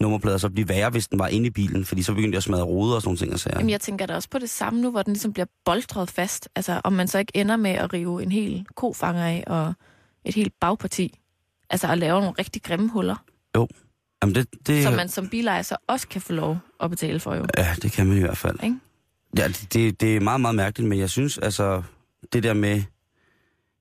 nummerplader 0.00 0.38
så 0.38 0.50
blive 0.50 0.68
værre, 0.68 0.90
hvis 0.90 1.08
den 1.08 1.18
var 1.18 1.28
inde 1.28 1.46
i 1.46 1.50
bilen, 1.50 1.84
fordi 1.84 2.02
så 2.02 2.14
begyndte 2.14 2.34
jeg 2.34 2.38
at 2.38 2.42
smadre 2.42 2.64
ruder 2.64 2.94
og 2.94 3.02
sådan 3.02 3.08
nogle 3.08 3.18
ting. 3.18 3.32
Og 3.32 3.40
sager. 3.40 3.58
Jamen, 3.58 3.70
jeg 3.70 3.80
tænker 3.80 4.06
da 4.06 4.14
også 4.14 4.28
på 4.28 4.38
det 4.38 4.50
samme 4.50 4.80
nu, 4.80 4.90
hvor 4.90 5.02
den 5.02 5.12
ligesom 5.12 5.32
bliver 5.32 5.46
boldret 5.64 6.10
fast. 6.10 6.48
Altså, 6.56 6.80
om 6.84 6.92
man 6.92 7.08
så 7.08 7.18
ikke 7.18 7.36
ender 7.36 7.56
med 7.56 7.70
at 7.70 7.92
rive 7.92 8.22
en 8.22 8.32
hel 8.32 8.66
kofanger 8.74 9.24
af 9.24 9.44
og 9.46 9.74
et 10.26 10.34
helt 10.34 10.52
bagparti. 10.60 11.18
Altså 11.70 11.88
at 11.88 11.98
lave 11.98 12.20
nogle 12.20 12.34
rigtig 12.38 12.62
grimme 12.62 12.88
huller, 12.90 13.16
Jamen 14.22 14.34
det, 14.34 14.46
det, 14.66 14.82
som 14.82 14.94
man 14.94 15.08
som 15.08 15.28
bilejer 15.28 15.62
så 15.62 15.76
også 15.86 16.08
kan 16.08 16.20
få 16.20 16.32
lov 16.32 16.58
at 16.80 16.90
betale 16.90 17.20
for 17.20 17.34
jo. 17.34 17.46
Ja, 17.58 17.74
det 17.82 17.92
kan 17.92 18.06
man 18.06 18.16
i 18.16 18.20
hvert 18.20 18.36
fald. 18.36 18.58
Ikke? 18.62 18.76
Ja, 19.38 19.48
det, 19.72 20.00
det, 20.00 20.16
er 20.16 20.20
meget, 20.20 20.40
meget 20.40 20.54
mærkeligt, 20.54 20.88
men 20.88 20.98
jeg 20.98 21.10
synes 21.10 21.38
altså, 21.38 21.82
det 22.32 22.42
der 22.42 22.54
med, 22.54 22.82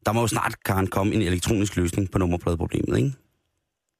der 0.05 0.11
må 0.11 0.21
jo 0.21 0.27
snart, 0.27 0.63
Karen, 0.65 0.87
komme 0.87 1.13
en 1.13 1.21
elektronisk 1.21 1.75
løsning 1.75 2.11
på 2.11 2.17
nummerpladeproblemet, 2.17 2.97
ikke? 2.97 3.13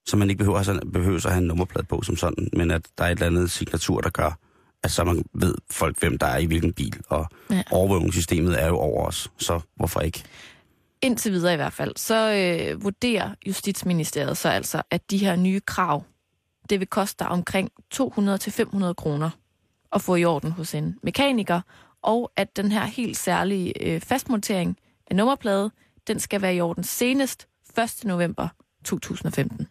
Så 0.08 0.18
man 0.18 0.30
ikke 0.30 0.38
behøver, 0.38 0.64
have- 0.64 0.92
behøver 0.92 1.18
at 1.26 1.32
have 1.32 1.38
en 1.42 1.48
nummerplade 1.48 1.86
på 1.86 2.02
som 2.02 2.16
sådan, 2.16 2.50
men 2.54 2.72
at 2.72 2.88
der 2.98 3.04
er 3.04 3.08
et 3.08 3.12
eller 3.12 3.26
andet 3.26 3.52
signatur, 3.52 4.02
der 4.02 4.10
gør, 4.10 4.38
at 4.84 4.92
så 4.92 5.04
man 5.04 5.26
ved 5.34 5.56
folk, 5.72 6.00
hvem 6.00 6.18
der 6.18 6.28
er 6.28 6.38
i 6.38 6.46
hvilken 6.46 6.74
bil, 6.74 6.96
og 7.10 7.28
ja. 7.50 7.64
overvågningssystemet 7.72 8.64
er 8.64 8.68
jo 8.68 8.78
over 8.78 9.06
os, 9.06 9.32
så 9.38 9.60
hvorfor 9.76 10.00
ikke? 10.00 10.24
Indtil 11.06 11.32
videre 11.32 11.54
i 11.54 11.56
hvert 11.56 11.74
fald, 11.74 11.94
så 11.96 12.34
øh, 12.34 12.84
vurderer 12.84 13.36
Justitsministeriet 13.48 14.38
så 14.38 14.50
altså, 14.50 14.82
at 14.92 15.12
de 15.12 15.18
her 15.18 15.36
nye 15.36 15.60
krav, 15.60 16.04
det 16.70 16.80
vil 16.80 16.88
koste 16.88 17.24
dig 17.24 17.28
omkring 17.28 17.72
200-500 17.96 18.94
kroner 18.94 19.30
at 19.92 20.02
få 20.02 20.16
i 20.16 20.26
orden 20.26 20.52
hos 20.52 20.76
en 20.76 21.00
mekaniker, 21.04 21.62
og 22.02 22.32
at 22.36 22.56
den 22.56 22.72
her 22.72 22.86
helt 22.86 23.18
særlige 23.18 23.84
øh, 23.84 24.02
fastmontering 24.02 24.78
af 25.08 25.16
nummerplade, 25.16 25.72
den 26.08 26.20
skal 26.20 26.42
være 26.42 26.56
i 26.56 26.62
orden 26.62 26.84
senest 26.84 27.48
1. 27.78 28.06
november 28.06 28.48
2015. 28.84 29.68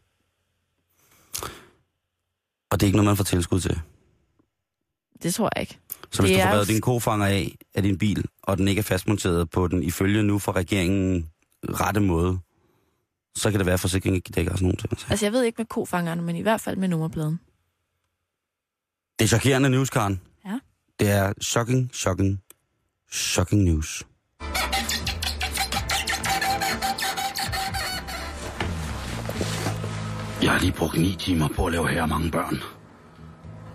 Og 2.71 2.81
det 2.81 2.83
er 2.83 2.89
ikke 2.89 2.97
noget, 2.97 3.07
man 3.07 3.17
får 3.17 3.25
tilskud 3.25 3.61
til. 3.61 3.81
Det 5.23 5.35
tror 5.35 5.51
jeg 5.57 5.61
ikke. 5.61 5.79
Så 6.15 6.23
hvis 6.23 6.31
Det 6.31 6.39
du 6.41 6.47
får 6.47 6.53
revet 6.55 6.69
din 6.69 6.81
kofanger 6.81 7.27
af 7.27 7.57
af 7.75 7.83
din 7.83 7.99
bil, 7.99 8.25
og 8.43 8.59
den 8.59 8.69
ikke 8.69 8.79
er 8.79 8.83
fastmonteret 8.83 9.51
på 9.51 9.69
den 9.69 9.83
ifølge 9.83 10.23
nu 10.23 10.39
fra 10.39 10.53
regeringen 10.53 11.31
rette 11.69 12.01
måde, 12.01 12.39
så 13.37 13.51
kan 13.51 13.59
det 13.61 13.67
være, 13.67 13.73
at 13.75 13.81
forsikringen 13.81 14.17
ikke 14.17 14.31
dækker 14.35 14.53
sådan 14.53 14.65
nogle 14.65 14.77
ting. 14.77 14.93
Altså 15.11 15.27
jeg 15.27 15.33
ved 15.33 15.43
ikke 15.43 15.57
med 15.59 15.67
kofangerne, 15.67 16.23
men 16.23 16.37
i 16.37 16.43
hvert 16.43 16.61
fald 16.61 16.77
med 16.77 16.89
nummerpladen. 16.89 17.41
Det 19.19 19.25
er 19.25 19.29
chokerende 19.29 19.71
news, 19.71 19.91
Karen. 19.91 20.21
Ja. 20.47 20.59
Det 21.01 21.11
er 21.11 21.33
shocking, 21.41 21.91
shocking, 21.95 22.41
shocking 23.13 23.63
news. 23.63 24.07
Jeg 30.43 30.53
har 30.53 30.61
lige 30.61 30.73
brugt 30.73 30.97
ni 30.99 31.17
timer 31.19 31.49
på 31.49 31.67
at 31.67 31.73
lave 31.73 31.89
her 31.89 32.07
mange 32.07 32.31
børn. 32.31 32.59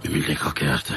Med 0.04 0.12
min 0.14 0.22
lækre 0.22 0.52
kæreste. 0.52 0.94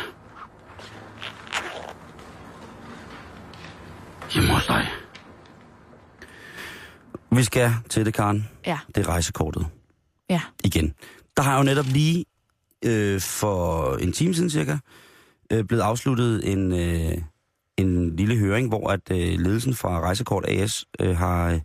Hjemme 4.35 4.51
hos 4.55 4.67
dig. 4.67 4.87
Vi 7.37 7.43
skal 7.45 7.71
til 7.89 8.07
det, 8.07 8.15
Karen. 8.15 8.49
Ja, 8.67 8.79
Det 8.95 8.97
er 9.07 9.09
rejsekortet. 9.09 9.67
ja. 10.31 10.41
Igen. 10.65 10.95
der 11.37 11.43
har 11.43 11.57
jo 11.57 11.63
netop 11.63 11.87
lige 11.89 12.25
øh, 12.85 13.21
for 13.21 13.95
en 13.97 14.13
time 14.13 14.35
siden 14.35 14.51
cirka 14.51 14.77
øh, 15.53 15.65
blevet 15.65 15.83
afsluttet 15.83 16.53
en, 16.53 16.73
øh, 16.73 17.19
en 17.77 18.17
lille 18.17 18.37
høring, 18.37 18.69
hvor 18.69 18.91
at 18.91 19.01
øh, 19.11 19.41
ledelsen 19.41 19.75
fra 19.75 20.01
Rejsekort 20.01 20.45
AS 20.49 20.85
øh, 21.01 21.17
har 21.17 21.51
øh, 21.53 21.61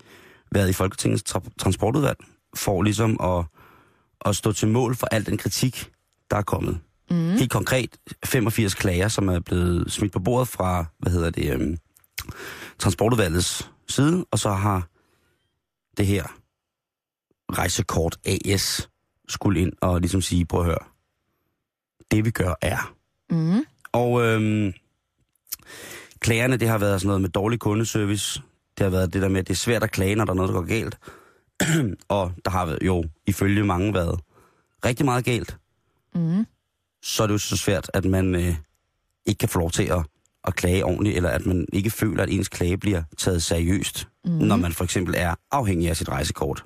været 0.51 0.69
i 0.69 0.73
Folketingets 0.73 1.35
tra- 1.35 1.49
transportudvalg 1.59 2.17
for 2.55 2.81
ligesom 2.83 3.17
at, 3.23 3.45
at 4.25 4.35
stå 4.35 4.51
til 4.51 4.67
mål 4.67 4.95
for 4.95 5.07
al 5.11 5.25
den 5.25 5.37
kritik, 5.37 5.91
der 6.31 6.37
er 6.37 6.41
kommet. 6.41 6.79
Mm. 7.11 7.29
Helt 7.31 7.51
konkret 7.51 7.97
85 8.25 8.73
klager, 8.75 9.07
som 9.07 9.27
er 9.29 9.39
blevet 9.39 9.91
smidt 9.91 10.13
på 10.13 10.19
bordet 10.19 10.47
fra, 10.47 10.85
hvad 10.99 11.11
hedder 11.11 11.29
det, 11.29 11.53
øh, 11.61 11.77
transportudvalgets 12.79 13.71
side, 13.87 14.25
og 14.31 14.39
så 14.39 14.49
har 14.49 14.87
det 15.97 16.07
her 16.07 16.23
Rejsekort 17.51 18.17
AS 18.25 18.89
skulle 19.27 19.61
ind 19.61 19.73
og 19.81 20.01
ligesom 20.01 20.21
sige, 20.21 20.45
prøv 20.45 20.59
at 20.59 20.65
høre, 20.65 20.85
det 22.11 22.25
vi 22.25 22.31
gør 22.31 22.53
er. 22.61 22.93
Mm. 23.29 23.65
Og 23.91 24.21
øhm, 24.21 24.73
klagerne, 26.19 26.57
det 26.57 26.67
har 26.67 26.77
været 26.77 27.01
sådan 27.01 27.07
noget 27.07 27.21
med 27.21 27.29
dårlig 27.29 27.59
kundeservice. 27.59 28.41
Det 28.77 28.83
har 28.83 28.89
været 28.89 29.13
det 29.13 29.21
der 29.21 29.29
med, 29.29 29.39
at 29.39 29.47
det 29.47 29.53
er 29.53 29.57
svært 29.57 29.83
at 29.83 29.91
klage, 29.91 30.15
når 30.15 30.25
der 30.25 30.31
er 30.31 30.35
noget, 30.35 30.49
der 30.49 30.59
går 30.59 30.67
galt. 30.67 30.97
og 32.17 32.31
der 32.45 32.51
har 32.51 32.77
jo 32.81 33.05
ifølge 33.27 33.63
mange 33.63 33.93
været 33.93 34.19
rigtig 34.85 35.05
meget 35.05 35.25
galt. 35.25 35.57
Mm. 36.15 36.45
Så 37.03 37.23
er 37.23 37.27
det 37.27 37.33
jo 37.33 37.37
så 37.37 37.57
svært, 37.57 37.91
at 37.93 38.05
man 38.05 38.35
øh, 38.35 38.55
ikke 39.25 39.39
kan 39.39 39.49
få 39.49 39.59
lov 39.59 39.71
til 39.71 39.83
at, 39.83 40.05
at 40.47 40.55
klage 40.55 40.85
ordentligt, 40.85 41.15
eller 41.17 41.29
at 41.29 41.45
man 41.45 41.65
ikke 41.73 41.89
føler, 41.89 42.23
at 42.23 42.29
ens 42.29 42.47
klage 42.47 42.77
bliver 42.77 43.03
taget 43.17 43.43
seriøst, 43.43 44.07
mm. 44.25 44.31
når 44.31 44.55
man 44.55 44.73
for 44.73 44.83
eksempel 44.83 45.15
er 45.17 45.35
afhængig 45.51 45.89
af 45.89 45.97
sit 45.97 46.09
rejsekort. 46.09 46.63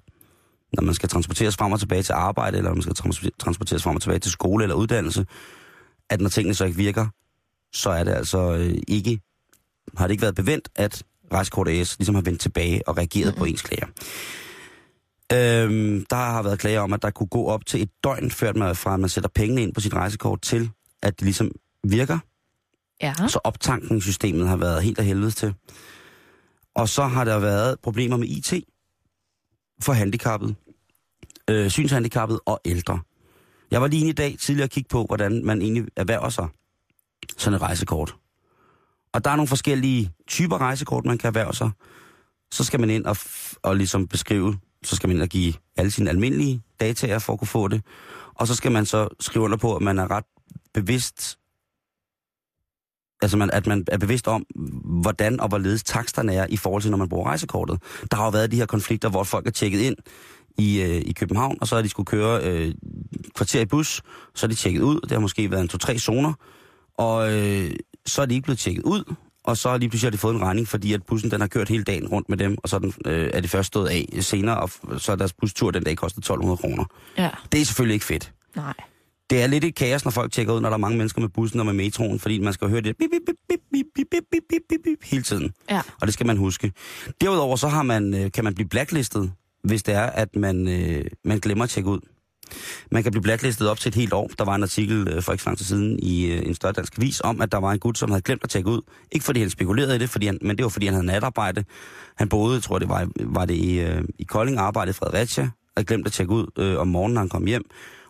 Når 0.73 0.83
man 0.83 0.93
skal 0.93 1.09
transporteres 1.09 1.57
frem 1.57 1.71
og 1.71 1.79
tilbage 1.79 2.03
til 2.03 2.13
arbejde, 2.13 2.57
eller 2.57 2.73
man 2.73 2.81
skal 2.81 2.95
trans- 2.95 3.29
transporteres 3.39 3.83
frem 3.83 3.95
og 3.95 4.01
tilbage 4.01 4.19
til 4.19 4.31
skole 4.31 4.63
eller 4.63 4.75
uddannelse, 4.75 5.25
at 6.09 6.21
når 6.21 6.29
tingene 6.29 6.53
så 6.53 6.65
ikke 6.65 6.77
virker, 6.77 7.07
så 7.73 7.89
er 7.89 8.03
det 8.03 8.11
altså 8.11 8.53
øh, 8.55 8.77
ikke, 8.87 9.21
har 9.97 10.07
det 10.07 10.11
ikke 10.11 10.21
været 10.21 10.35
bevendt, 10.35 10.69
at 10.75 11.03
Rejsekort 11.33 11.67
AS 11.67 11.99
ligesom 11.99 12.15
har 12.15 12.21
vendt 12.21 12.41
tilbage 12.41 12.87
og 12.87 12.97
reageret 12.97 13.25
mm-hmm. 13.25 13.39
på 13.39 13.45
ens 13.45 13.61
klager. 13.61 13.87
Øhm, 15.33 16.05
der 16.09 16.15
har 16.15 16.43
været 16.43 16.59
klager 16.59 16.79
om, 16.79 16.93
at 16.93 17.01
der 17.01 17.09
kunne 17.09 17.27
gå 17.27 17.45
op 17.45 17.65
til 17.65 17.81
et 17.81 17.89
døgn, 18.03 18.31
før 18.31 18.53
man, 18.53 18.75
fra 18.75 18.93
at 18.93 18.99
man 18.99 19.09
sætter 19.09 19.29
pengene 19.35 19.61
ind 19.61 19.73
på 19.73 19.81
sit 19.81 19.93
rejsekort 19.93 20.41
til, 20.41 20.69
at 21.01 21.19
det 21.19 21.25
ligesom 21.25 21.51
virker. 21.83 22.19
Ja. 23.01 23.13
Så 23.27 23.39
optankningssystemet 23.43 24.47
har 24.47 24.57
været 24.57 24.83
helt 24.83 24.99
af 24.99 25.05
helvede 25.05 25.31
til. 25.31 25.53
Og 26.75 26.89
så 26.89 27.03
har 27.03 27.23
der 27.23 27.39
været 27.39 27.79
problemer 27.83 28.17
med 28.17 28.27
IT 28.27 28.53
for 29.81 29.93
handicappet, 29.93 30.55
øh, 31.49 31.69
synshandicappet 31.69 32.39
og 32.45 32.61
ældre. 32.65 32.99
Jeg 33.71 33.81
var 33.81 33.87
lige 33.87 34.07
i 34.09 34.11
dag 34.11 34.35
tidligere 34.39 34.63
at 34.63 34.71
kigge 34.71 34.87
på, 34.87 35.05
hvordan 35.05 35.45
man 35.45 35.61
egentlig 35.61 35.85
erhverver 35.95 36.29
sig 36.29 36.47
sådan 37.37 37.55
et 37.55 37.61
rejsekort. 37.61 38.15
Og 39.13 39.23
der 39.25 39.31
er 39.31 39.35
nogle 39.35 39.47
forskellige 39.47 40.11
typer 40.27 40.57
rejsekort, 40.57 41.05
man 41.05 41.17
kan 41.17 41.27
erhverve 41.27 41.53
sig. 41.53 41.71
Så 42.51 42.63
skal 42.63 42.79
man 42.79 42.89
ind 42.89 43.05
og, 43.05 43.15
f- 43.19 43.53
og 43.63 43.75
ligesom 43.75 44.07
beskrive, 44.07 44.57
så 44.83 44.95
skal 44.95 45.07
man 45.07 45.15
ind 45.15 45.23
og 45.23 45.29
give 45.29 45.53
alle 45.77 45.91
sine 45.91 46.09
almindelige 46.09 46.61
dataer 46.79 47.19
for 47.19 47.33
at 47.33 47.39
kunne 47.39 47.47
få 47.47 47.67
det. 47.67 47.81
Og 48.35 48.47
så 48.47 48.55
skal 48.55 48.71
man 48.71 48.85
så 48.85 49.07
skrive 49.19 49.45
under 49.45 49.57
på, 49.57 49.75
at 49.75 49.81
man 49.81 49.99
er 49.99 50.11
ret 50.11 50.25
bevidst, 50.73 51.37
altså 53.21 53.37
man, 53.37 53.49
at 53.51 53.67
man 53.67 53.85
er 53.87 53.97
bevidst 53.97 54.27
om, 54.27 54.45
hvordan 55.01 55.39
og 55.39 55.47
hvorledes 55.47 55.83
taksterne 55.83 56.33
er 56.33 56.45
i 56.49 56.57
forhold 56.57 56.81
til, 56.81 56.91
når 56.91 56.97
man 56.97 57.09
bruger 57.09 57.25
rejsekortet. 57.25 57.79
Der 58.11 58.17
har 58.17 58.23
jo 58.23 58.29
været 58.29 58.51
de 58.51 58.55
her 58.55 58.65
konflikter, 58.65 59.09
hvor 59.09 59.23
folk 59.23 59.47
er 59.47 59.51
tjekket 59.51 59.79
ind 59.79 59.95
i, 60.57 60.81
øh, 60.81 61.01
i 61.05 61.11
København, 61.13 61.57
og 61.61 61.67
så 61.67 61.75
har 61.75 61.81
de 61.81 61.89
skulle 61.89 62.07
køre 62.07 62.43
øh, 62.43 62.73
kvarter 63.35 63.61
i 63.61 63.65
bus, 63.65 64.01
så 64.35 64.45
er 64.45 64.47
de 64.47 64.55
tjekket 64.55 64.81
ud. 64.81 64.99
Det 65.01 65.11
har 65.11 65.19
måske 65.19 65.51
været 65.51 65.61
en 65.61 65.67
to-tre 65.67 65.97
zoner, 65.99 66.33
og 66.97 67.33
øh, 67.33 67.71
så 68.05 68.21
er 68.21 68.25
de 68.25 68.33
ikke 68.33 68.43
blevet 68.43 68.59
tjekket 68.59 68.83
ud, 68.83 69.13
og 69.43 69.57
så 69.57 69.77
lige 69.77 69.89
pludselig 69.89 70.07
har 70.07 70.11
de 70.11 70.17
fået 70.17 70.35
en 70.35 70.41
regning, 70.41 70.67
fordi 70.67 70.93
at 70.93 71.03
bussen 71.03 71.31
den 71.31 71.41
har 71.41 71.47
kørt 71.47 71.69
hele 71.69 71.83
dagen 71.83 72.07
rundt 72.07 72.29
med 72.29 72.37
dem, 72.37 72.57
og 72.63 72.69
så 72.69 72.75
er, 72.75 72.79
den, 72.79 72.93
øh, 73.05 73.29
er 73.33 73.41
de 73.41 73.47
først 73.47 73.67
stået 73.67 73.87
af 73.87 74.23
senere, 74.23 74.59
og 74.59 74.69
så 74.97 75.11
er 75.11 75.15
deres 75.15 75.33
bustur 75.33 75.71
den 75.71 75.83
dag 75.83 75.97
kostet 75.97 76.17
1200 76.17 76.57
kroner. 76.57 76.85
Ja. 77.17 77.29
Det 77.51 77.61
er 77.61 77.65
selvfølgelig 77.65 77.93
ikke 77.93 78.05
fedt. 78.05 78.33
Nej. 78.55 78.73
Det 79.31 79.41
er 79.41 79.47
lidt 79.47 79.63
et 79.63 79.75
kaos, 79.75 80.05
når 80.05 80.11
folk 80.11 80.31
tjekker 80.31 80.53
ud, 80.53 80.61
når 80.61 80.69
der 80.69 80.73
er 80.73 80.79
mange 80.79 80.97
mennesker 80.97 81.21
med 81.21 81.29
bussen 81.29 81.59
og 81.59 81.65
med 81.65 81.73
metroen, 81.73 82.19
fordi 82.19 82.39
man 82.39 82.53
skal 82.53 82.69
høre 82.69 82.81
det 82.81 82.97
bip, 82.97 83.09
bip, 83.11 83.21
bip, 83.27 83.35
bip, 83.49 83.59
bip, 83.73 83.85
bip, 83.95 84.07
bip, 84.11 84.23
bip, 84.31 84.43
bip, 84.49 84.61
bip, 84.69 84.79
bip, 84.83 85.03
hele 85.03 85.23
tiden. 85.23 85.53
Ja. 85.69 85.81
Og 86.01 86.07
det 86.07 86.13
skal 86.13 86.25
man 86.25 86.37
huske. 86.37 86.71
Derudover 87.21 87.55
så 87.55 87.67
har 87.67 87.83
man, 87.83 88.13
øh, 88.13 88.31
kan 88.31 88.43
man 88.43 88.55
blive 88.55 88.69
blacklistet, 88.69 89.31
hvis 89.63 89.83
det 89.83 89.93
er, 89.93 90.01
at 90.01 90.35
man, 90.35 90.67
øh, 90.67 91.05
man 91.25 91.39
glemmer 91.39 91.63
at 91.63 91.69
tjekke 91.69 91.89
ud. 91.89 91.99
Man 92.91 93.03
kan 93.03 93.11
blive 93.11 93.23
blacklistet 93.23 93.69
op 93.69 93.79
til 93.79 93.89
et 93.89 93.95
helt 93.95 94.13
år. 94.13 94.31
Der 94.37 94.45
var 94.45 94.55
en 94.55 94.63
artikel 94.63 95.07
øh, 95.07 95.23
for 95.23 95.31
ikke 95.31 95.43
så 95.43 95.49
lang 95.49 95.57
tid 95.57 95.65
siden 95.65 95.99
i 95.99 96.25
øh, 96.25 96.45
en 96.45 96.55
større 96.55 96.73
dansk 96.73 96.97
avis 96.97 97.21
om, 97.21 97.41
at 97.41 97.51
der 97.51 97.57
var 97.57 97.71
en 97.71 97.79
gut, 97.79 97.97
som 97.97 98.09
havde 98.09 98.21
glemt 98.21 98.43
at 98.43 98.49
tjekke 98.49 98.69
ud. 98.69 98.81
Ikke 99.11 99.25
fordi 99.25 99.39
han 99.39 99.49
spekulerede 99.49 99.95
i 99.95 99.99
det, 99.99 100.09
fordi 100.09 100.25
han, 100.25 100.37
men 100.41 100.57
det 100.57 100.63
var 100.63 100.69
fordi 100.69 100.85
han 100.85 100.93
havde 100.93 101.07
natarbejde. 101.07 101.63
Han 102.17 102.29
boede, 102.29 102.55
jeg 102.55 102.63
tror 102.63 102.79
det 102.79 102.89
var, 102.89 103.07
var 103.19 103.45
det 103.45 103.55
i, 103.55 103.79
øh, 103.79 104.03
i 104.19 104.23
Kolding, 104.23 104.57
arbejdede 104.57 104.91
i 104.91 104.93
Fredericia, 104.93 105.49
og 105.75 105.85
glemt 105.85 106.07
at 106.07 106.13
tjekke 106.13 106.33
ud 106.33 106.47
øh, 106.57 106.77
om 106.79 106.87
morgenen, 106.87 107.13
når 107.13 107.21
han 107.21 107.29
kom 107.29 107.45
hjem. 107.45 107.63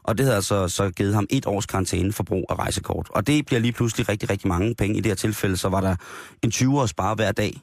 Og 0.04 0.18
det 0.18 0.26
havde 0.26 0.36
altså 0.36 0.68
så 0.68 0.90
givet 0.90 1.14
ham 1.14 1.28
et 1.30 1.46
års 1.46 1.66
karantæne 1.66 2.14
for 2.14 2.24
brug 2.24 2.46
af 2.50 2.60
rejsekort. 2.60 3.08
Og 3.10 3.28
det 3.28 3.46
bliver 3.46 3.60
lige 3.60 3.72
pludselig 3.72 4.10
rigtig, 4.10 4.30
rigtig 4.30 4.48
mange 4.48 4.76
penge. 4.76 4.98
I 4.98 5.02
det 5.02 5.10
her 5.10 5.16
tilfælde, 5.16 5.58
så 5.58 5.70
var 5.70 5.82
der 5.82 5.96
en 6.44 6.52
20 6.52 6.82
at 6.84 6.90
spare 6.90 7.16
hver 7.16 7.32
dag, 7.32 7.62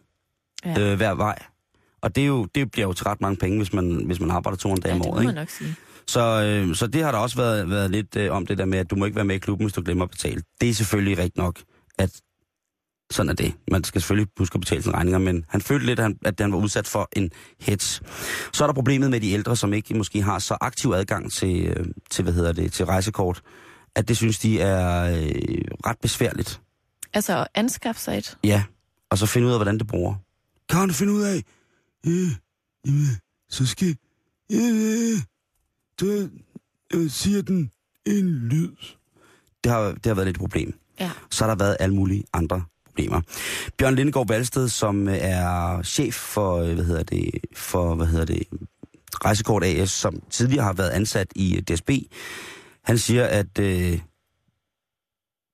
Ja. 0.65 0.81
øh, 0.81 0.97
hver 0.97 1.15
vej. 1.15 1.39
Og 2.03 2.15
det, 2.17 2.23
er 2.23 2.27
jo, 2.27 2.45
det 2.45 2.71
bliver 2.71 2.87
jo 2.87 2.93
til 2.93 3.05
ret 3.05 3.21
mange 3.21 3.37
penge, 3.37 3.57
hvis 3.59 3.73
man, 3.73 4.03
hvis 4.07 4.21
man 4.21 4.31
arbejder 4.31 4.57
200 4.57 4.89
dage 4.89 4.95
ja, 4.97 5.01
om 5.01 5.15
året. 5.15 5.23
Ikke? 5.23 5.33
nok 5.33 5.49
sige. 5.51 5.75
Så, 6.07 6.21
øh, 6.43 6.75
så 6.75 6.87
det 6.87 7.05
har 7.05 7.13
der 7.13 7.19
også 7.19 7.37
været, 7.37 7.71
været 7.71 7.91
lidt 7.91 8.17
øh, 8.17 8.33
om 8.33 8.47
det 8.47 8.59
der 8.59 8.65
med, 8.65 8.79
at 8.79 8.91
du 8.91 8.97
må 8.97 9.05
ikke 9.05 9.17
være 9.17 9.25
med 9.25 9.35
i 9.35 9.39
klubben, 9.39 9.65
hvis 9.67 9.73
du 9.75 9.83
glemmer 9.85 10.05
at 10.05 10.11
betale. 10.11 10.43
Det 10.61 10.69
er 10.69 10.75
selvfølgelig 10.75 11.19
rigtigt 11.19 11.37
nok, 11.37 11.61
at 11.99 12.11
sådan 13.11 13.31
er 13.31 13.35
det. 13.35 13.55
Man 13.71 13.85
skal 13.85 14.01
selvfølgelig 14.01 14.31
huske 14.39 14.55
at 14.55 14.61
betale 14.61 14.83
sine 14.83 14.95
regninger, 14.95 15.19
men 15.19 15.45
han 15.49 15.61
følte 15.61 15.87
lidt, 15.87 16.01
at 16.01 16.35
han, 16.39 16.53
var 16.53 16.59
udsat 16.59 16.87
for 16.87 17.09
en 17.13 17.31
hets. 17.61 18.03
Så 18.53 18.65
er 18.65 18.69
der 18.69 18.75
problemet 18.75 19.11
med 19.11 19.21
de 19.21 19.31
ældre, 19.31 19.57
som 19.57 19.73
ikke 19.73 19.95
måske 19.95 20.23
har 20.23 20.39
så 20.39 20.57
aktiv 20.61 20.91
adgang 20.91 21.33
til, 21.33 21.67
øh, 21.67 21.87
til 22.11 22.23
hvad 22.23 22.33
hedder 22.33 22.53
det, 22.53 22.73
til 22.73 22.87
rejsekort, 22.87 23.43
at 23.95 24.09
det 24.09 24.17
synes 24.17 24.39
de 24.39 24.61
er 24.61 25.05
øh, 25.05 25.25
ret 25.87 25.99
besværligt. 26.03 26.61
Altså 27.15 27.39
at 27.39 27.49
anskaffe 27.55 28.01
sig 28.01 28.19
et. 28.19 28.39
Ja, 28.45 28.65
og 29.11 29.19
så 29.19 29.27
finde 29.27 29.47
ud 29.49 29.53
af, 29.53 29.59
hvordan 29.59 29.79
det 29.79 29.87
bruger. 29.87 30.15
Kan 30.69 30.89
du 30.89 30.95
finde 30.95 31.13
ud 31.13 31.23
af? 31.23 31.43
Øh, 32.07 32.31
øh, 32.89 33.09
så 33.49 33.67
skal... 33.67 33.97
Øh, 34.53 35.19
du 36.01 36.29
øh, 36.95 37.11
siger 37.11 37.43
den 37.43 37.71
en 38.07 38.29
lyd. 38.29 38.77
Det 39.65 39.73
har, 39.73 39.81
det 39.81 40.07
har 40.07 40.15
været 40.15 40.27
lidt 40.27 40.37
et 40.37 40.41
problem. 40.41 40.75
Ja. 41.01 41.11
Så 41.31 41.45
har 41.45 41.51
der 41.51 41.65
været 41.65 41.77
alle 41.81 41.95
mulige 41.95 42.25
andre 42.33 42.65
problemer. 42.99 43.21
Bjørn 43.77 43.95
Lindegaard 43.95 44.29
Valsted, 44.29 44.69
som 44.69 45.09
øh, 45.09 45.17
er 45.21 45.83
chef 45.83 46.15
for, 46.15 46.57
øh, 46.57 46.75
hvad 46.75 46.85
hedder 46.85 47.03
det, 47.03 47.31
for, 47.57 47.95
hvad 47.95 48.07
hedder 48.07 48.25
det, 48.25 48.43
Rejsekort 49.25 49.65
AS, 49.65 49.91
som 49.91 50.23
tidligere 50.31 50.65
har 50.65 50.73
været 50.73 50.91
ansat 50.91 51.27
i 51.37 51.57
øh, 51.57 51.63
DSB, 51.63 51.91
han 52.85 52.99
siger, 52.99 53.27
at 53.27 53.59
øh, 53.59 53.99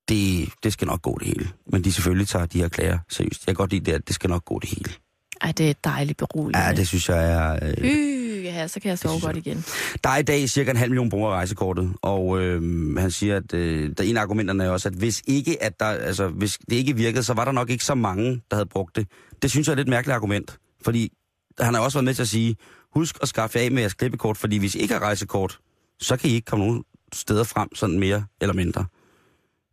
det, 0.09 0.49
det 0.63 0.73
skal 0.73 0.87
nok 0.87 1.03
gå 1.03 1.19
det 1.19 1.27
hele. 1.27 1.49
Men 1.67 1.85
de 1.85 1.93
selvfølgelig 1.93 2.29
tager 2.29 2.47
de 2.47 2.59
her 2.59 2.69
klager 2.69 2.99
seriøst. 3.09 3.47
Jeg 3.47 3.55
kan 3.55 3.55
godt 3.55 3.71
lide 3.71 3.85
det, 3.85 3.93
at 3.93 4.07
det 4.07 4.15
skal 4.15 4.31
nok 4.31 4.45
gå 4.45 4.59
det 4.59 4.71
hele. 4.71 4.93
Ej, 5.41 5.53
det 5.53 5.71
er 5.71 5.75
dejligt 5.85 6.19
beroligende. 6.19 6.67
Ja, 6.67 6.73
det 6.73 6.89
synes 6.89 7.09
jeg 7.09 7.33
er... 7.33 7.59
Øh, 7.63 7.85
Hy, 7.85 8.24
ja, 8.55 8.69
så 8.69 8.81
kan 8.81 8.89
jeg 8.89 8.99
sove 8.99 9.21
godt 9.21 9.37
igen. 9.37 9.65
Der 10.05 10.11
er 10.11 10.17
i 10.17 10.23
dag 10.23 10.49
cirka 10.49 10.71
en 10.71 10.77
halv 10.77 10.91
million 10.91 11.11
brugere 11.11 11.33
af 11.33 11.37
rejsekortet, 11.37 11.93
og 12.03 12.41
øh, 12.41 12.97
han 12.97 13.11
siger, 13.11 13.37
at 13.37 13.55
øh, 13.55 13.91
der 13.99 14.05
en 14.05 14.17
af 14.17 14.21
argumenterne 14.23 14.65
er 14.65 14.71
også, 14.71 14.89
at 14.89 14.95
hvis 14.95 15.23
ikke 15.27 15.63
at 15.63 15.81
der, 15.81 15.87
altså, 15.87 16.29
hvis 16.29 16.59
det 16.71 16.77
ikke 16.77 16.97
virkede, 16.97 17.23
så 17.23 17.35
var 17.35 17.45
der 17.45 17.53
nok 17.53 17.71
ikke 17.71 17.85
så 17.85 17.95
mange, 17.95 18.43
der 18.51 18.57
havde 18.57 18.69
brugt 18.69 18.97
det. 18.97 19.09
Det 19.43 19.51
synes 19.51 19.67
jeg 19.67 19.73
er 19.73 19.75
et 19.75 19.79
lidt 19.79 19.89
mærkeligt 19.89 20.15
argument, 20.15 20.59
fordi 20.85 21.13
han 21.61 21.75
har 21.75 21.81
også 21.81 21.99
været 21.99 22.05
med 22.05 22.15
til 22.15 22.23
at 22.23 22.29
sige, 22.29 22.57
husk 22.95 23.17
at 23.23 23.29
skaffe 23.29 23.59
af 23.59 23.71
med 23.71 23.83
jeres 23.83 23.95
klippekort, 23.95 24.37
fordi 24.37 24.57
hvis 24.57 24.75
I 24.75 24.79
ikke 24.79 24.95
har 24.95 25.01
rejsekort, 25.01 25.59
så 26.01 26.17
kan 26.17 26.31
I 26.31 26.33
ikke 26.33 26.45
komme 26.45 26.67
nogen 26.67 26.85
steder 27.13 27.45
frem, 27.45 27.75
sådan 27.75 27.99
mere 27.99 28.25
eller 28.41 28.55
mindre. 28.55 28.85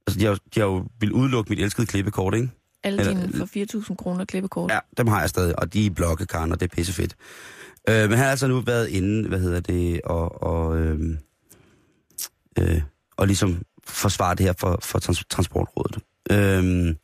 Altså, 0.08 0.20
de 0.20 0.26
har, 0.26 0.38
de 0.56 0.60
har 0.60 0.68
jo 0.68 0.86
vil 1.00 1.12
udelukke 1.12 1.50
mit 1.50 1.60
elskede 1.60 1.88
klippekort, 1.88 2.36
ikke? 2.36 2.50
Alle 2.84 3.10
dine 3.10 3.34
for 3.34 3.82
4.000 3.90 3.96
kroner 3.96 4.26
klippekort. 4.26 4.72
Ja, 4.72 4.80
dem 4.98 5.08
har 5.08 5.20
jeg 5.20 5.30
stadig, 5.30 5.60
og 5.60 5.74
de 5.74 5.82
er 5.82 5.86
i 5.86 5.90
blokke, 5.90 6.26
Karen, 6.26 6.52
og 6.52 6.60
det 6.60 6.72
er 6.72 6.76
pissefedt. 6.76 7.16
Øh, 7.90 8.10
men 8.10 8.10
han 8.10 8.18
har 8.18 8.32
altså 8.32 8.48
nu 8.48 8.60
været 8.60 8.90
inde, 8.90 9.30
hvad 9.30 9.40
hedder 9.40 9.60
det, 9.60 10.02
og, 10.02 10.44
og, 10.44 10.78
øh, 10.78 11.18
øh, 12.60 12.82
og 13.18 13.28
ligesom 13.28 13.62
forsvare 13.88 14.36
det 14.36 14.46
her 14.46 14.54
for, 14.60 14.80
for 14.82 15.00
trans- 15.00 15.26
transportrådet. 15.30 15.98
Øh, 16.32 16.96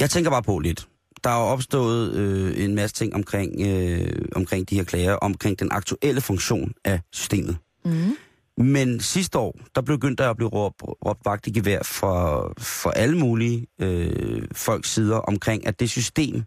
jeg 0.00 0.10
tænker 0.10 0.30
bare 0.30 0.42
på 0.42 0.58
lidt. 0.58 0.88
Der 1.24 1.30
er 1.30 1.40
jo 1.40 1.46
opstået 1.46 2.12
øh, 2.14 2.64
en 2.64 2.74
masse 2.74 2.96
ting 2.96 3.14
omkring, 3.14 3.60
øh, 3.60 4.24
omkring 4.34 4.70
de 4.70 4.76
her 4.76 4.84
klager, 4.84 5.12
omkring 5.14 5.58
den 5.58 5.68
aktuelle 5.72 6.20
funktion 6.20 6.72
af 6.84 7.00
systemet. 7.12 7.56
Mm. 7.84 8.16
Men 8.58 9.00
sidste 9.00 9.38
år, 9.38 9.58
der 9.74 9.80
begyndte 9.80 10.22
der 10.22 10.30
at 10.30 10.36
blive 10.36 10.48
råbt, 10.48 10.82
råbt 10.82 11.20
vagt 11.24 11.46
i 11.46 11.50
gevær 11.50 11.82
for, 11.82 12.52
for 12.58 12.90
alle 12.90 13.18
mulige 13.18 13.66
øh, 13.80 14.42
folks 14.52 14.90
sider 14.92 15.16
omkring, 15.16 15.66
at 15.66 15.80
det 15.80 15.90
system, 15.90 16.42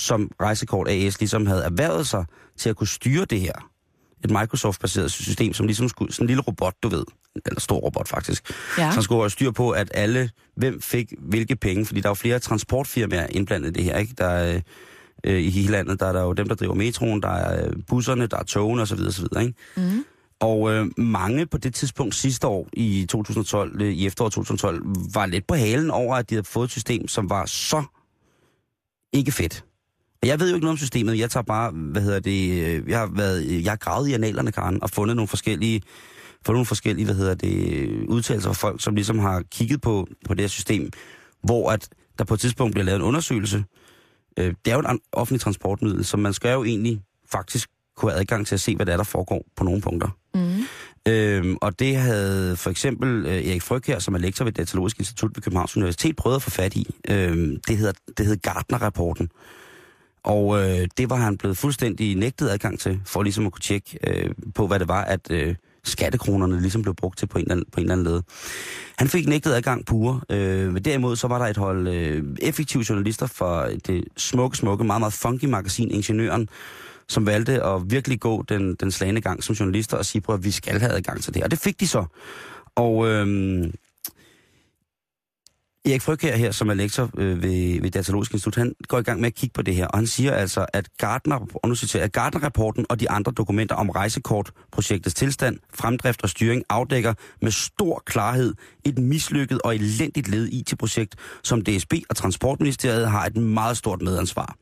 som 0.00 0.30
Rejsekort 0.42 0.88
AS 0.88 1.20
ligesom 1.20 1.46
havde 1.46 1.62
erhvervet 1.64 2.06
sig 2.06 2.24
til 2.58 2.70
at 2.70 2.76
kunne 2.76 2.86
styre 2.88 3.24
det 3.24 3.40
her, 3.40 3.52
et 4.24 4.30
Microsoft-baseret 4.30 5.10
system, 5.12 5.52
som 5.52 5.66
ligesom 5.66 5.88
skulle, 5.88 6.12
sådan 6.12 6.24
en 6.24 6.26
lille 6.26 6.42
robot, 6.42 6.74
du 6.82 6.88
ved, 6.88 7.04
eller 7.46 7.60
stor 7.60 7.76
robot 7.78 8.08
faktisk, 8.08 8.50
Ja. 8.78 8.92
som 8.92 9.02
skulle 9.02 9.16
holde 9.18 9.30
styr 9.32 9.50
på, 9.50 9.70
at 9.70 9.90
alle, 9.94 10.30
hvem 10.56 10.80
fik 10.82 11.12
hvilke 11.18 11.56
penge, 11.56 11.86
fordi 11.86 12.00
der 12.00 12.06
er 12.06 12.10
jo 12.10 12.14
flere 12.14 12.38
transportfirmaer 12.38 13.26
indblandet 13.26 13.68
i 13.68 13.72
det 13.72 13.84
her, 13.84 13.98
ikke? 13.98 14.14
Der 14.18 14.26
er, 14.26 14.54
øh, 14.54 14.60
øh, 15.24 15.40
i 15.42 15.50
hele 15.50 15.72
landet, 15.72 16.00
der 16.00 16.06
er 16.06 16.12
der 16.12 16.22
jo 16.22 16.32
dem, 16.32 16.48
der 16.48 16.54
driver 16.54 16.74
metroen, 16.74 17.22
der 17.22 17.28
er 17.28 17.66
øh, 17.66 17.72
busserne, 17.88 18.26
der 18.26 18.36
er 18.38 18.42
togene 18.42 18.82
osv. 18.82 18.98
osv. 19.08 19.24
Ikke? 19.40 19.54
Mm. 19.76 20.04
Og 20.40 20.70
øh, 20.72 20.86
mange 20.96 21.46
på 21.46 21.58
det 21.58 21.74
tidspunkt 21.74 22.14
sidste 22.14 22.46
år, 22.46 22.68
i 22.72 23.06
2012, 23.08 23.82
øh, 23.82 23.92
i 23.92 24.06
efteråret 24.06 24.32
2012, 24.32 24.82
var 25.14 25.26
lidt 25.26 25.46
på 25.46 25.54
halen 25.54 25.90
over, 25.90 26.16
at 26.16 26.30
de 26.30 26.34
havde 26.34 26.46
fået 26.46 26.64
et 26.64 26.70
system, 26.70 27.08
som 27.08 27.30
var 27.30 27.46
så 27.46 27.82
ikke 29.12 29.32
fedt. 29.32 29.64
Jeg 30.24 30.40
ved 30.40 30.48
jo 30.48 30.54
ikke 30.54 30.64
noget 30.64 30.74
om 30.74 30.78
systemet. 30.78 31.18
Jeg 31.18 31.30
tager 31.30 31.44
bare, 31.44 31.70
hvad 31.70 32.02
hedder 32.02 32.20
det, 32.20 32.50
øh, 32.50 32.88
jeg 32.88 32.98
har, 32.98 33.06
været, 33.06 33.64
jeg 33.64 33.72
har 33.72 33.76
gravet 33.76 34.08
i 34.08 34.12
analerne, 34.12 34.52
Karen, 34.52 34.82
og 34.82 34.90
fundet 34.90 35.16
nogle 35.16 35.28
forskellige, 35.28 35.82
fundet 36.46 36.56
nogle 36.56 36.66
forskellige, 36.66 37.04
hvad 37.04 37.14
hedder 37.14 37.34
det, 37.34 37.88
udtalelser 38.08 38.52
fra 38.52 38.68
folk, 38.68 38.82
som 38.82 38.94
ligesom 38.94 39.18
har 39.18 39.42
kigget 39.50 39.80
på, 39.80 40.06
på 40.26 40.34
det 40.34 40.40
her 40.40 40.48
system, 40.48 40.90
hvor 41.42 41.70
at 41.70 41.88
der 42.18 42.24
på 42.24 42.34
et 42.34 42.40
tidspunkt 42.40 42.74
bliver 42.74 42.84
lavet 42.84 42.96
en 42.98 43.04
undersøgelse. 43.04 43.64
Øh, 44.38 44.54
det 44.64 44.70
er 44.70 44.74
jo 44.74 44.80
et 44.80 45.00
offentligt 45.12 45.42
transportmiddel, 45.42 46.04
så 46.04 46.16
man 46.16 46.32
skal 46.32 46.52
jo 46.52 46.64
egentlig 46.64 47.00
faktisk 47.32 47.68
kunne 47.96 48.12
have 48.12 48.20
adgang 48.20 48.46
til 48.46 48.54
at 48.54 48.60
se, 48.60 48.76
hvad 48.76 48.86
der 48.86 48.92
er, 48.92 48.96
der 48.96 49.04
foregår 49.04 49.44
på 49.56 49.64
nogle 49.64 49.80
punkter. 49.80 50.08
Mm. 50.34 50.64
Øhm, 51.08 51.56
og 51.60 51.78
det 51.78 51.96
havde 51.96 52.56
for 52.56 52.70
eksempel 52.70 53.26
øh, 53.26 53.32
Erik 53.32 53.62
Fryg 53.62 53.82
her, 53.86 53.98
som 53.98 54.14
er 54.14 54.18
lektor 54.18 54.44
ved 54.44 54.52
Datalogisk 54.52 54.98
Institut 54.98 55.30
ved 55.34 55.42
Københavns 55.42 55.76
Universitet, 55.76 56.16
prøvet 56.16 56.36
at 56.36 56.42
få 56.42 56.50
fat 56.50 56.76
i. 56.76 56.94
Øhm, 57.08 57.60
det 57.68 57.76
hedder, 57.76 57.92
det 58.16 58.26
hedder 58.26 58.50
Gartner-rapporten. 58.50 59.28
Og 60.24 60.58
øh, 60.58 60.88
det 60.98 61.10
var 61.10 61.16
han 61.16 61.38
blevet 61.38 61.56
fuldstændig 61.56 62.16
nægtet 62.16 62.48
adgang 62.48 62.80
til, 62.80 63.00
for 63.06 63.22
ligesom 63.22 63.46
at 63.46 63.52
kunne 63.52 63.60
tjekke 63.60 63.98
øh, 64.06 64.30
på, 64.54 64.66
hvad 64.66 64.78
det 64.78 64.88
var, 64.88 65.04
at 65.04 65.30
øh, 65.30 65.54
skattekronerne 65.84 66.60
ligesom 66.60 66.82
blev 66.82 66.94
brugt 66.94 67.18
til 67.18 67.26
på 67.26 67.38
en 67.38 67.42
eller 67.42 67.54
anden, 67.54 67.66
på 67.72 67.80
en 67.80 67.84
eller 67.84 67.94
anden 67.94 68.06
led. 68.06 68.22
Han 68.98 69.08
fik 69.08 69.28
nægtet 69.28 69.52
adgang 69.52 69.86
pure, 69.86 70.20
øh, 70.30 70.72
men 70.72 70.84
derimod 70.84 71.16
så 71.16 71.28
var 71.28 71.38
der 71.38 71.46
et 71.46 71.56
hold 71.56 71.88
øh, 71.88 72.24
effektive 72.42 72.84
journalister 72.88 73.26
fra 73.26 73.70
det 73.70 74.04
smukke, 74.16 74.56
smukke, 74.56 74.84
meget, 74.84 75.00
meget 75.00 75.12
funky 75.12 75.44
magasin 75.44 75.90
Ingeniøren, 75.90 76.48
som 77.08 77.26
valgte 77.26 77.62
at 77.62 77.90
virkelig 77.90 78.20
gå 78.20 78.42
den, 78.48 78.74
den 78.74 78.90
slagende 78.90 79.20
gang 79.20 79.44
som 79.44 79.54
journalister 79.54 79.96
og 79.96 80.04
sige, 80.06 80.22
prøv 80.22 80.34
at 80.34 80.44
vi 80.44 80.50
skal 80.50 80.80
have 80.80 80.92
adgang 80.92 81.22
til 81.22 81.34
det. 81.34 81.42
Og 81.44 81.50
det 81.50 81.58
fik 81.58 81.80
de 81.80 81.88
så. 81.88 82.04
Og 82.76 83.06
Øh, 83.06 83.26
Erik 85.84 86.02
Fryg 86.02 86.18
her, 86.22 86.36
her, 86.36 86.50
som 86.50 86.68
er 86.68 86.74
lektor 86.74 87.10
øh, 87.18 87.42
ved, 87.42 87.80
ved 87.80 87.90
Datalogisk 87.90 88.32
Institut, 88.32 88.56
han 88.56 88.74
går 88.88 88.98
i 88.98 89.02
gang 89.02 89.20
med 89.20 89.26
at 89.26 89.34
kigge 89.34 89.52
på 89.52 89.62
det 89.62 89.74
her, 89.74 89.86
og 89.86 89.98
han 89.98 90.06
siger 90.06 90.32
altså, 90.32 90.66
at 90.72 90.88
Gardner, 90.98 91.46
og 91.54 91.68
nu 91.68 91.74
citerer, 91.74 92.00
jeg, 92.00 92.04
at 92.04 92.12
Gardner-rapporten 92.12 92.86
og 92.88 93.00
de 93.00 93.10
andre 93.10 93.32
dokumenter 93.32 93.74
om 93.74 93.90
rejsekortprojektets 93.90 95.14
tilstand, 95.14 95.58
fremdrift 95.74 96.22
og 96.22 96.28
styring 96.28 96.64
afdækker 96.68 97.14
med 97.42 97.50
stor 97.50 98.02
klarhed 98.06 98.54
et 98.84 98.98
mislykket 98.98 99.62
og 99.62 99.74
elendigt 99.74 100.28
led 100.28 100.48
IT-projekt, 100.48 101.14
som 101.42 101.62
DSB 101.62 101.94
og 102.08 102.16
Transportministeriet 102.16 103.10
har 103.10 103.26
et 103.26 103.36
meget 103.36 103.76
stort 103.76 104.02
medansvar. 104.02 104.56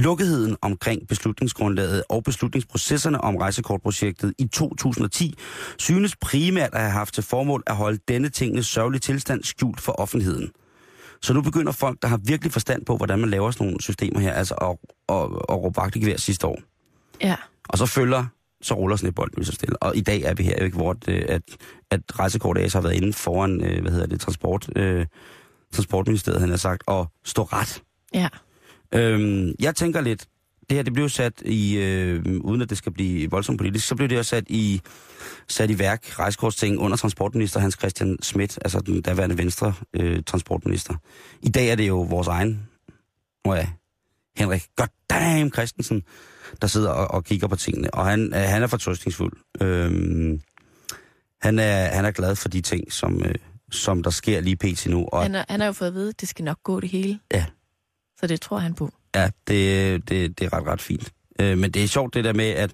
Lukketheden 0.00 0.56
omkring 0.62 1.08
beslutningsgrundlaget 1.08 2.02
og 2.08 2.24
beslutningsprocesserne 2.24 3.20
om 3.20 3.36
rejsekortprojektet 3.36 4.34
i 4.38 4.46
2010 4.46 5.34
synes 5.78 6.16
primært 6.16 6.74
at 6.74 6.80
have 6.80 6.90
haft 6.90 7.14
til 7.14 7.22
formål 7.22 7.62
at 7.66 7.76
holde 7.76 7.98
denne 8.08 8.28
tingens 8.28 8.66
sørgelige 8.66 9.00
tilstand 9.00 9.44
skjult 9.44 9.80
for 9.80 9.92
offentligheden. 9.92 10.50
Så 11.22 11.32
nu 11.32 11.42
begynder 11.42 11.72
folk, 11.72 12.02
der 12.02 12.08
har 12.08 12.20
virkelig 12.24 12.52
forstand 12.52 12.84
på, 12.84 12.96
hvordan 12.96 13.18
man 13.18 13.30
laver 13.30 13.50
sådan 13.50 13.66
nogle 13.66 13.82
systemer 13.82 14.20
her, 14.20 14.32
altså 14.32 14.54
at, 14.54 14.76
at, 15.08 15.22
at 15.48 15.56
råbe 15.56 15.76
vagt 15.76 15.96
i 15.96 16.00
gevær 16.00 16.16
sidste 16.16 16.46
år. 16.46 16.58
Ja. 17.22 17.36
Og 17.68 17.78
så 17.78 17.86
følger, 17.86 18.26
så 18.62 18.74
ruller 18.74 18.96
snibbolden 18.96 19.34
lige 19.36 19.46
så 19.46 19.52
stille. 19.52 19.82
Og 19.82 19.96
i 19.96 20.00
dag 20.00 20.22
er 20.22 20.34
vi 20.34 20.42
her 20.42 20.54
ikke, 20.54 20.76
hvor 20.76 20.92
det, 20.92 21.12
at, 21.12 21.42
at 21.90 22.18
Rejsekort 22.18 22.58
AS 22.58 22.72
har 22.72 22.80
været 22.80 22.94
inde 22.94 23.12
foran, 23.12 23.64
øh, 23.64 23.82
hvad 23.82 23.92
hedder 23.92 24.06
det, 24.06 24.20
transport, 24.20 24.68
øh, 24.76 25.06
Transportministeriet, 25.72 26.40
han 26.40 26.50
har 26.50 26.56
sagt, 26.56 26.82
og 26.86 27.06
stå 27.24 27.42
ret. 27.42 27.82
Ja. 28.14 28.28
Øhm, 28.94 29.54
jeg 29.60 29.76
tænker 29.76 30.00
lidt, 30.00 30.26
det 30.70 30.76
her 30.76 30.82
det 30.82 30.92
blev 30.92 31.08
sat 31.08 31.42
i, 31.44 31.76
øh, 31.76 32.24
uden 32.40 32.62
at 32.62 32.70
det 32.70 32.78
skal 32.78 32.92
blive 32.92 33.30
voldsomt 33.30 33.58
politisk, 33.58 33.86
så 33.88 33.94
blev 33.94 34.08
det 34.08 34.16
jo 34.16 34.22
sat 34.22 34.44
i, 34.48 34.80
sat 35.48 35.70
i 35.70 35.78
værk, 35.78 36.18
rejsekortsting, 36.18 36.78
under 36.78 36.96
transportminister 36.96 37.60
Hans 37.60 37.76
Christian 37.78 38.18
Schmidt, 38.22 38.58
altså 38.64 38.80
den 38.80 39.02
daværende 39.02 39.38
venstre 39.38 39.74
øh, 39.94 40.22
transportminister. 40.26 40.94
I 41.42 41.48
dag 41.48 41.68
er 41.68 41.74
det 41.74 41.88
jo 41.88 42.00
vores 42.00 42.28
egen, 42.28 42.68
må 43.46 43.54
jeg, 43.54 43.72
Henrik 44.36 44.62
Goddamn 44.76 45.52
Christensen, 45.52 46.02
der 46.62 46.66
sidder 46.66 46.90
og, 46.90 47.10
og 47.10 47.24
kigger 47.24 47.48
på 47.48 47.56
tingene, 47.56 47.94
og 47.94 48.06
han, 48.06 48.34
øh, 48.34 48.40
han 48.40 48.62
er 48.62 48.66
fortrøstningsfuld. 48.66 49.32
Øhm, 49.60 50.40
han, 51.42 51.58
er, 51.58 51.84
han 51.84 52.04
er 52.04 52.10
glad 52.10 52.36
for 52.36 52.48
de 52.48 52.60
ting, 52.60 52.92
som, 52.92 53.22
øh, 53.24 53.34
som 53.70 54.02
der 54.02 54.10
sker 54.10 54.40
lige 54.40 54.56
pt. 54.56 54.86
nu, 54.86 55.06
og 55.12 55.22
Han, 55.22 55.34
er, 55.34 55.44
han 55.48 55.60
har 55.60 55.66
jo 55.66 55.72
fået 55.72 55.88
at 55.88 55.94
vide, 55.94 56.08
at 56.08 56.20
det 56.20 56.28
skal 56.28 56.44
nok 56.44 56.62
gå 56.62 56.80
det 56.80 56.90
hele. 56.90 57.18
Ja. 57.34 57.46
Så 58.20 58.26
det 58.26 58.40
tror 58.40 58.58
han 58.58 58.74
på. 58.74 58.92
Ja, 59.14 59.30
det, 59.48 60.08
det, 60.08 60.38
det 60.38 60.46
er 60.46 60.52
ret, 60.52 60.66
ret 60.66 60.80
fint. 60.80 61.12
Øh, 61.40 61.58
men 61.58 61.70
det 61.70 61.84
er 61.84 61.86
sjovt 61.86 62.14
det 62.14 62.24
der 62.24 62.32
med, 62.32 62.50
at 62.50 62.70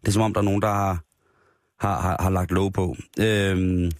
det 0.00 0.08
er 0.08 0.12
som 0.12 0.22
om, 0.22 0.34
der 0.34 0.40
er 0.40 0.44
nogen, 0.44 0.62
der 0.62 0.68
har, 0.68 1.02
har, 1.80 2.00
har, 2.00 2.16
har 2.20 2.30
lagt 2.30 2.50
lov 2.50 2.72
på. 2.72 2.96
Øh, 3.20 3.90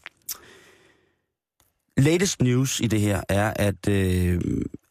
latest 1.96 2.42
news 2.42 2.80
i 2.80 2.86
det 2.86 3.00
her 3.00 3.22
er, 3.28 3.52
at, 3.56 3.88
øh, 3.88 4.40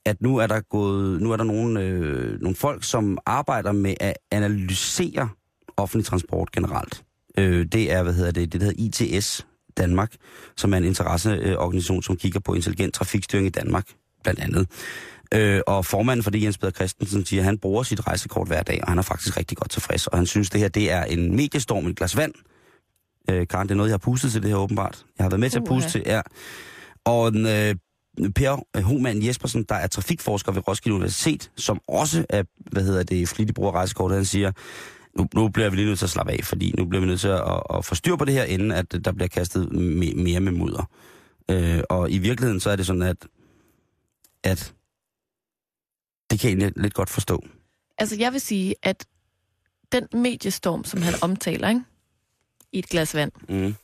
at 0.06 0.22
nu 0.22 0.38
er 0.38 0.48
der 0.48 0.60
gået, 0.60 1.22
nu 1.22 1.32
er 1.32 1.38
der 1.38 1.44
nogle, 1.44 1.82
øh, 1.82 2.42
nogle 2.42 2.56
folk, 2.56 2.84
som 2.84 3.18
arbejder 3.26 3.72
med 3.72 3.96
at 4.00 4.18
analysere 4.32 5.30
offentlig 5.78 6.06
transport 6.06 6.52
generelt. 6.52 7.04
Øh, 7.38 7.66
det 7.66 7.92
er, 7.92 8.04
hvad 8.04 8.14
hedder 8.14 8.32
det, 8.32 8.54
det 8.54 8.62
der 8.62 8.68
hedder 8.68 9.18
ITS 9.18 9.48
Danmark, 9.78 10.14
som 10.58 10.74
er 10.74 10.78
en 10.78 10.84
interesseorganisation, 10.84 12.04
som 12.04 12.18
kigger 12.18 12.40
på 12.40 12.54
intelligent 12.54 12.94
trafikstyring 12.94 13.48
i 13.48 13.50
Danmark, 13.50 13.86
blandt 14.24 14.40
andet. 14.40 14.68
Øh, 15.34 15.62
og 15.68 15.86
formanden 15.86 16.24
for 16.24 16.32
det, 16.32 16.44
Jens 16.44 16.58
Peder 16.58 16.72
Christensen, 16.72 17.26
siger, 17.26 17.42
at 17.42 17.46
han 17.46 17.58
bruger 17.58 17.84
sit 17.84 18.08
rejsekort 18.08 18.48
hver 18.48 18.64
dag, 18.64 18.80
og 18.84 18.88
han 18.88 18.98
er 18.98 19.02
faktisk 19.02 19.38
rigtig 19.38 19.58
godt 19.58 19.72
tilfreds. 19.72 20.08
Og 20.08 20.18
han 20.18 20.26
synes, 20.26 20.50
det 20.50 20.62
her 20.62 20.68
det 20.68 20.92
er 20.92 21.04
en 21.04 21.36
mediestorm 21.36 21.88
i 21.88 21.90
et 21.90 21.96
glas 21.96 22.18
vand. 22.18 22.34
Øh, 23.30 23.48
Karen, 23.48 23.68
det 23.68 23.74
er 23.74 23.78
noget, 23.78 23.90
jeg 23.90 23.94
har 23.94 24.12
pustet 24.12 24.32
til 24.32 24.42
det 24.42 24.50
her 24.50 24.58
åbenbart. 24.58 25.06
Jeg 25.18 25.24
har 25.24 25.30
været 25.30 25.40
med 25.40 25.50
til 25.50 25.60
at 25.60 25.66
puste 25.68 25.90
til, 25.90 26.04
ja. 26.06 26.22
Og 27.06 27.36
øh, 27.36 27.76
Per 28.36 28.82
Homan 28.82 29.26
Jespersen, 29.26 29.64
der 29.70 29.76
er 29.76 29.88
trafikforsker 29.88 30.52
ved 30.52 30.68
Roskilde 30.68 30.96
Universitet, 30.96 31.52
som 31.58 31.80
også 31.88 32.26
er, 32.30 32.44
hvad 32.72 32.84
hedder 32.84 33.04
det, 33.04 33.30
flittig 33.30 33.56
bruger 33.56 33.72
rejsekort, 33.72 34.12
han 34.12 34.26
siger, 34.26 34.52
nu, 35.18 35.28
nu 35.36 35.50
bliver 35.50 35.70
vi 35.70 35.76
lige 35.76 35.86
nødt 35.86 36.00
til 36.00 36.06
at 36.06 36.10
slappe 36.10 36.32
af, 36.32 36.40
fordi 36.44 36.74
nu 36.78 36.86
bliver 36.86 37.02
vi 37.02 37.08
nødt 37.08 37.20
til 37.20 37.28
at, 37.28 37.42
at, 37.42 37.62
at 37.78 37.86
få 37.86 37.96
styr 37.96 38.16
på 38.16 38.26
det 38.26 38.34
her, 38.34 38.44
inden 38.44 38.72
at 38.72 39.06
der 39.06 39.12
bliver 39.12 39.28
kastet 39.28 39.72
me, 39.72 40.12
mere 40.14 40.40
med 40.40 40.52
mudder. 40.52 40.90
Øh, 41.52 41.82
og 41.90 42.12
i 42.12 42.18
virkeligheden 42.18 42.60
så 42.60 42.70
er 42.70 42.76
det 42.76 42.86
sådan, 42.86 43.02
at, 43.02 43.18
at 44.44 44.74
det 46.34 46.40
kan 46.42 46.50
jeg 46.50 46.58
egentlig 46.58 46.82
lidt 46.84 46.94
godt 46.94 47.10
forstå. 47.10 47.44
Altså, 47.98 48.16
jeg 48.16 48.34
vil 48.34 48.42
sige, 48.42 48.76
at 48.84 49.06
den 49.92 50.08
mediestorm, 50.14 50.84
som 50.84 51.02
han 51.02 51.14
omtaler, 51.22 51.70
ikke? 51.70 51.82
i 52.72 52.80
et 52.80 52.86
glas 52.86 53.16
vand, 53.16 53.32
Mm. 53.50 53.76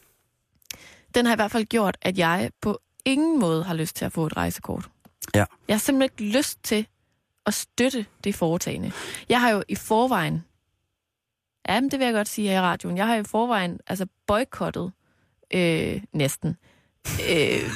den 1.16 1.26
har 1.26 1.34
i 1.34 1.36
hvert 1.36 1.52
fald 1.52 1.66
gjort, 1.66 1.98
at 2.02 2.18
jeg 2.18 2.52
på 2.62 2.80
ingen 3.06 3.40
måde 3.40 3.64
har 3.64 3.74
lyst 3.74 3.96
til 3.96 4.06
at 4.06 4.12
få 4.12 4.26
et 4.26 4.38
rejsekort. 4.38 4.90
Ja. 5.36 5.46
Jeg 5.68 5.74
har 5.76 5.80
simpelthen 5.80 6.26
ikke 6.26 6.38
lyst 6.38 6.64
til 6.64 6.88
at 7.46 7.54
støtte 7.54 8.06
det 8.24 8.36
foretagende. 8.36 8.92
Jeg 9.30 9.42
har 9.42 9.50
jo 9.50 9.64
i 9.68 9.76
forvejen, 9.76 10.44
ja, 11.70 11.82
men 11.82 11.92
det 11.92 12.00
vil 12.00 12.06
jeg 12.06 12.14
godt 12.14 12.28
sige 12.30 12.48
her 12.50 12.58
i 12.58 12.62
radioen, 12.62 12.98
jeg 12.98 13.08
har 13.08 13.16
i 13.16 13.24
forvejen 13.24 13.80
altså 13.88 14.06
boykottet 14.28 14.92
øh, 15.54 16.02
næsten 16.14 16.58
øh, 17.08 17.70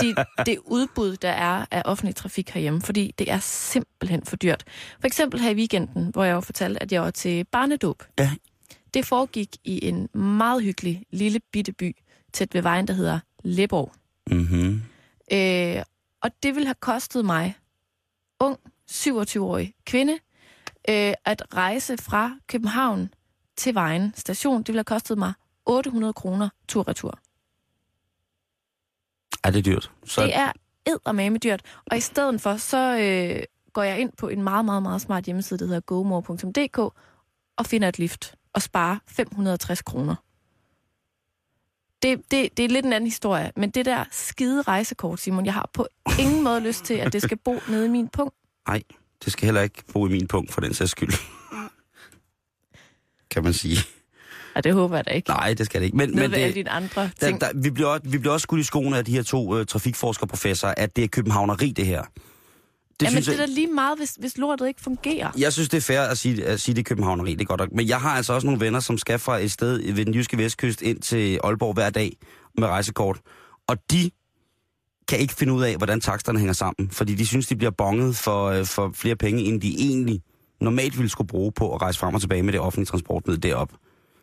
de, 0.00 0.14
det 0.46 0.58
udbud, 0.64 1.16
der 1.16 1.30
er 1.30 1.66
af 1.70 1.82
offentlig 1.84 2.16
trafik 2.16 2.50
herhjemme, 2.50 2.82
fordi 2.82 3.14
det 3.18 3.30
er 3.30 3.38
simpelthen 3.38 4.24
for 4.24 4.36
dyrt. 4.36 4.64
For 5.00 5.06
eksempel 5.06 5.40
her 5.40 5.50
i 5.50 5.54
weekenden, 5.54 6.10
hvor 6.10 6.24
jeg 6.24 6.32
jo 6.32 6.40
fortalte, 6.40 6.82
at 6.82 6.92
jeg 6.92 7.02
var 7.02 7.10
til 7.10 7.44
barnedåb. 7.44 8.02
Ja. 8.18 8.30
Det 8.94 9.06
foregik 9.06 9.56
i 9.64 9.88
en 9.88 10.08
meget 10.18 10.62
hyggelig 10.62 11.02
lille 11.10 11.40
bitte 11.52 11.72
by 11.72 11.96
tæt 12.32 12.54
ved 12.54 12.62
vejen, 12.62 12.88
der 12.88 12.94
hedder 12.94 13.20
Leborg. 13.44 13.92
Mm-hmm. 14.30 14.82
Øh, 15.32 15.82
og 16.22 16.30
det 16.42 16.54
ville 16.54 16.66
have 16.66 16.74
kostet 16.74 17.24
mig, 17.24 17.56
ung, 18.40 18.58
27-årig 18.90 19.74
kvinde, 19.86 20.12
øh, 20.88 21.14
at 21.24 21.42
rejse 21.54 21.96
fra 21.96 22.32
København 22.46 23.10
til 23.56 23.74
Vejen 23.74 24.12
station. 24.16 24.58
Det 24.58 24.68
ville 24.68 24.78
have 24.78 24.84
kostet 24.84 25.18
mig 25.18 25.32
800 25.66 26.12
kroner 26.12 26.48
tur-retur. 26.68 27.18
Er 29.44 29.50
det 29.50 29.64
dyrt? 29.64 29.90
Så, 30.04 30.22
Det 30.22 30.36
er 30.36 30.52
eddermame 30.86 31.38
dyrt. 31.38 31.62
Og 31.90 31.96
i 31.96 32.00
stedet 32.00 32.40
for, 32.40 32.56
så 32.56 32.98
øh, 32.98 33.42
går 33.72 33.82
jeg 33.82 34.00
ind 34.00 34.12
på 34.18 34.28
en 34.28 34.42
meget, 34.42 34.64
meget, 34.64 34.82
meget 34.82 35.00
smart 35.00 35.24
hjemmeside, 35.24 35.58
der 35.58 35.66
hedder 35.66 35.80
gomore.dk, 35.80 36.78
og 37.56 37.66
finder 37.66 37.88
et 37.88 37.98
lift 37.98 38.34
og 38.52 38.62
sparer 38.62 38.98
560 39.06 39.82
kroner. 39.82 40.14
Det, 42.02 42.30
det, 42.30 42.56
det 42.56 42.64
er 42.64 42.68
lidt 42.68 42.86
en 42.86 42.92
anden 42.92 43.06
historie, 43.06 43.52
men 43.56 43.70
det 43.70 43.86
der 43.86 44.04
skide 44.10 44.62
rejsekort, 44.62 45.20
Simon, 45.20 45.44
jeg 45.46 45.54
har 45.54 45.70
på 45.72 45.86
ingen 46.20 46.44
måde 46.44 46.60
lyst 46.60 46.84
til, 46.84 46.94
at 46.94 47.12
det 47.12 47.22
skal 47.22 47.38
bo 47.38 47.60
nede 47.68 47.86
i 47.86 47.88
min 47.88 48.08
punkt. 48.08 48.34
Nej, 48.68 48.82
det 49.24 49.32
skal 49.32 49.46
heller 49.46 49.60
ikke 49.60 49.82
bo 49.92 50.06
i 50.06 50.10
min 50.10 50.26
punkt 50.26 50.52
for 50.52 50.60
den 50.60 50.74
sags 50.74 50.90
skyld. 50.90 51.12
kan 53.30 53.44
man 53.44 53.52
sige. 53.52 53.78
Og 54.54 54.64
det 54.64 54.74
håber 54.74 54.96
jeg 54.96 55.06
da 55.06 55.10
ikke. 55.10 55.30
Nej, 55.30 55.54
det 55.54 55.66
skal 55.66 55.80
det 55.80 55.84
ikke. 55.86 55.96
Men, 55.96 56.16
men 56.16 56.30
det, 56.32 56.54
dine 56.54 56.70
andre 56.70 57.02
der, 57.02 57.26
ting. 57.26 57.40
der, 57.40 57.50
vi, 57.54 57.70
bliver 57.70 57.88
også, 57.88 58.02
vi 58.04 58.18
bliver 58.18 58.32
også 58.32 58.42
skudt 58.42 58.60
i 58.60 58.64
skoene 58.64 58.98
af 58.98 59.04
de 59.04 59.12
her 59.12 59.22
to 59.22 59.58
uh, 59.58 59.64
trafikforskerprofessorer, 59.66 60.74
at 60.76 60.96
det 60.96 61.04
er 61.04 61.08
københavneri, 61.08 61.70
det 61.70 61.86
her. 61.86 62.02
Det 63.00 63.06
Jamen, 63.06 63.22
det 63.22 63.28
er 63.28 63.36
da 63.36 63.46
lige 63.46 63.66
meget, 63.66 63.98
hvis, 63.98 64.16
hvis 64.20 64.38
lortet 64.38 64.68
ikke 64.68 64.80
fungerer. 64.80 65.30
jeg 65.38 65.52
synes, 65.52 65.68
det 65.68 65.76
er 65.76 65.80
fair 65.80 66.00
at 66.00 66.18
sige, 66.18 66.44
at 66.44 66.60
sige, 66.60 66.74
det 66.74 66.80
er 66.80 66.84
københavneri, 66.84 67.32
det 67.32 67.40
er 67.40 67.44
godt 67.44 67.60
nok. 67.60 67.72
Men 67.72 67.88
jeg 67.88 68.00
har 68.00 68.10
altså 68.10 68.32
også 68.32 68.46
nogle 68.46 68.60
venner, 68.60 68.80
som 68.80 68.98
skal 68.98 69.18
fra 69.18 69.38
et 69.38 69.52
sted 69.52 69.92
ved 69.92 70.04
den 70.04 70.14
jyske 70.14 70.38
vestkyst 70.38 70.82
ind 70.82 71.00
til 71.00 71.40
Aalborg 71.44 71.74
hver 71.74 71.90
dag 71.90 72.16
med 72.58 72.68
rejsekort. 72.68 73.18
Og 73.66 73.76
de 73.90 74.10
kan 75.08 75.18
ikke 75.18 75.34
finde 75.34 75.52
ud 75.52 75.62
af, 75.62 75.76
hvordan 75.76 76.00
taksterne 76.00 76.38
hænger 76.38 76.52
sammen. 76.52 76.90
Fordi 76.90 77.14
de 77.14 77.26
synes, 77.26 77.46
de 77.46 77.56
bliver 77.56 77.70
bonget 77.70 78.16
for, 78.16 78.46
øh, 78.46 78.64
for 78.64 78.90
flere 78.94 79.16
penge, 79.16 79.42
end 79.42 79.60
de 79.60 79.74
egentlig 79.78 80.20
normalt 80.60 80.96
ville 80.98 81.10
skulle 81.10 81.28
bruge 81.28 81.52
på 81.52 81.74
at 81.74 81.82
rejse 81.82 81.98
frem 81.98 82.14
og 82.14 82.20
tilbage 82.20 82.42
med 82.42 82.52
det 82.52 82.60
offentlige 82.60 82.86
transportmiddel 82.86 83.42
derop. 83.42 83.72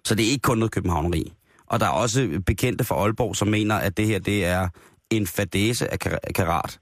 Så 0.06 0.16
det 0.16 0.26
er 0.26 0.30
ikke 0.30 0.42
kun 0.42 0.58
noget 0.58 0.72
københavneri. 0.72 1.34
Og 1.68 1.80
der 1.80 1.86
er 1.86 1.90
også 1.90 2.42
bekendte 2.46 2.84
fra 2.84 2.96
Aalborg, 2.96 3.36
som 3.36 3.48
mener, 3.48 3.76
at 3.76 3.98
det 3.98 4.08
her 4.08 4.20
det 4.20 4.46
er 4.46 4.70
en 5.10 5.28
fadese 5.28 5.94
af 5.94 6.00
karat. 6.36 6.80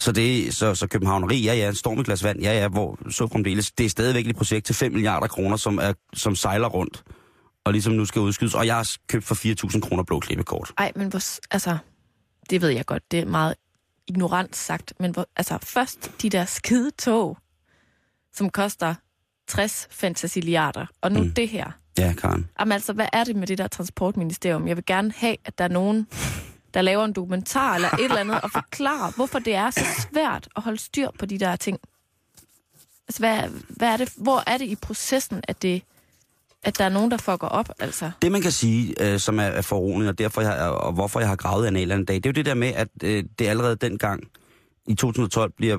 Så, 0.00 0.12
det, 0.12 0.54
så, 0.54 0.74
så 0.74 0.86
københavneri, 0.86 1.42
ja 1.42 1.54
ja, 1.54 1.68
en 1.68 1.74
storm 1.74 2.00
i 2.00 2.02
glas 2.02 2.24
vand, 2.24 2.40
ja 2.40 2.52
ja, 2.52 2.68
hvor 2.68 2.98
så 3.10 3.26
fremdeles. 3.26 3.70
Det 3.70 3.86
er 3.86 3.90
stadigvæk 3.90 4.26
et 4.26 4.36
projekt 4.36 4.66
til 4.66 4.74
5 4.74 4.92
milliarder 4.92 5.26
kroner, 5.26 5.56
som, 5.56 5.78
er, 5.78 5.92
som 6.14 6.36
sejler 6.36 6.68
rundt, 6.68 7.04
og 7.64 7.72
ligesom 7.72 7.92
nu 7.92 8.04
skal 8.04 8.20
udskydes. 8.20 8.54
Og 8.54 8.66
jeg 8.66 8.76
har 8.76 8.96
købt 9.08 9.24
for 9.24 9.34
4.000 9.74 9.80
kroner 9.80 10.02
blå 10.02 10.20
klippekort. 10.20 10.72
Nej, 10.78 10.92
men 10.96 11.08
hvor, 11.08 11.22
altså, 11.50 11.78
det 12.50 12.62
ved 12.62 12.68
jeg 12.68 12.86
godt, 12.86 13.02
det 13.10 13.18
er 13.18 13.26
meget 13.26 13.54
ignorant 14.06 14.56
sagt, 14.56 14.92
men 15.00 15.10
hvor, 15.10 15.26
altså, 15.36 15.58
først 15.62 16.22
de 16.22 16.30
der 16.30 16.44
skide 16.44 16.90
tog, 16.90 17.38
som 18.32 18.50
koster 18.50 18.94
60 19.48 19.88
fantasiliarder, 19.90 20.86
og 21.00 21.12
nu 21.12 21.20
Mm. 21.22 21.30
det 21.30 21.48
her. 21.48 21.70
Ja, 21.98 22.12
Karen. 22.18 22.48
Jamen 22.60 22.72
altså, 22.72 22.92
hvad 22.92 23.06
er 23.12 23.24
det 23.24 23.36
med 23.36 23.46
det 23.46 23.58
der 23.58 23.66
transportministerium? 23.68 24.68
Jeg 24.68 24.76
vil 24.76 24.84
gerne 24.86 25.12
have, 25.16 25.36
at 25.44 25.58
der 25.58 25.64
er 25.64 25.68
nogen, 25.68 26.06
der 26.74 26.82
laver 26.82 27.04
en 27.04 27.12
dokumentar 27.12 27.74
eller 27.74 27.88
et 27.90 28.04
eller 28.04 28.16
andet, 28.16 28.40
og 28.40 28.50
forklarer, 28.50 29.12
hvorfor 29.16 29.38
det 29.38 29.54
er 29.54 29.70
så 29.70 29.84
svært 30.12 30.48
at 30.56 30.62
holde 30.62 30.78
styr 30.78 31.08
på 31.18 31.26
de 31.26 31.38
der 31.38 31.56
ting. 31.56 31.78
Altså, 33.08 33.18
hvad, 33.18 33.42
hvad 33.68 33.88
er 33.88 33.96
det, 33.96 34.12
hvor 34.16 34.42
er 34.46 34.58
det 34.58 34.64
i 34.66 34.74
processen, 34.76 35.40
at, 35.48 35.62
det, 35.62 35.82
at 36.62 36.78
der 36.78 36.84
er 36.84 36.88
nogen, 36.88 37.10
der 37.10 37.16
fucker 37.16 37.46
op, 37.48 37.68
altså? 37.80 38.10
Det 38.22 38.32
man 38.32 38.42
kan 38.42 38.52
sige, 38.52 38.94
øh, 39.12 39.18
som 39.20 39.38
er, 39.38 39.42
er 39.42 39.62
forroligende, 39.62 40.08
og, 40.08 40.18
derfor 40.18 40.40
jeg, 40.40 40.58
og 40.68 40.92
hvorfor 40.92 41.20
jeg 41.20 41.28
har 41.28 41.36
gravet 41.36 41.66
analerne 41.66 42.02
i 42.02 42.04
dag, 42.04 42.16
det 42.16 42.26
er 42.26 42.30
jo 42.30 42.32
det 42.32 42.46
der 42.46 42.54
med, 42.54 42.68
at 42.74 42.88
øh, 43.04 43.24
det 43.38 43.46
allerede 43.46 43.76
dengang 43.76 44.24
i 44.86 44.94
2012 44.94 45.52
bliver, 45.56 45.78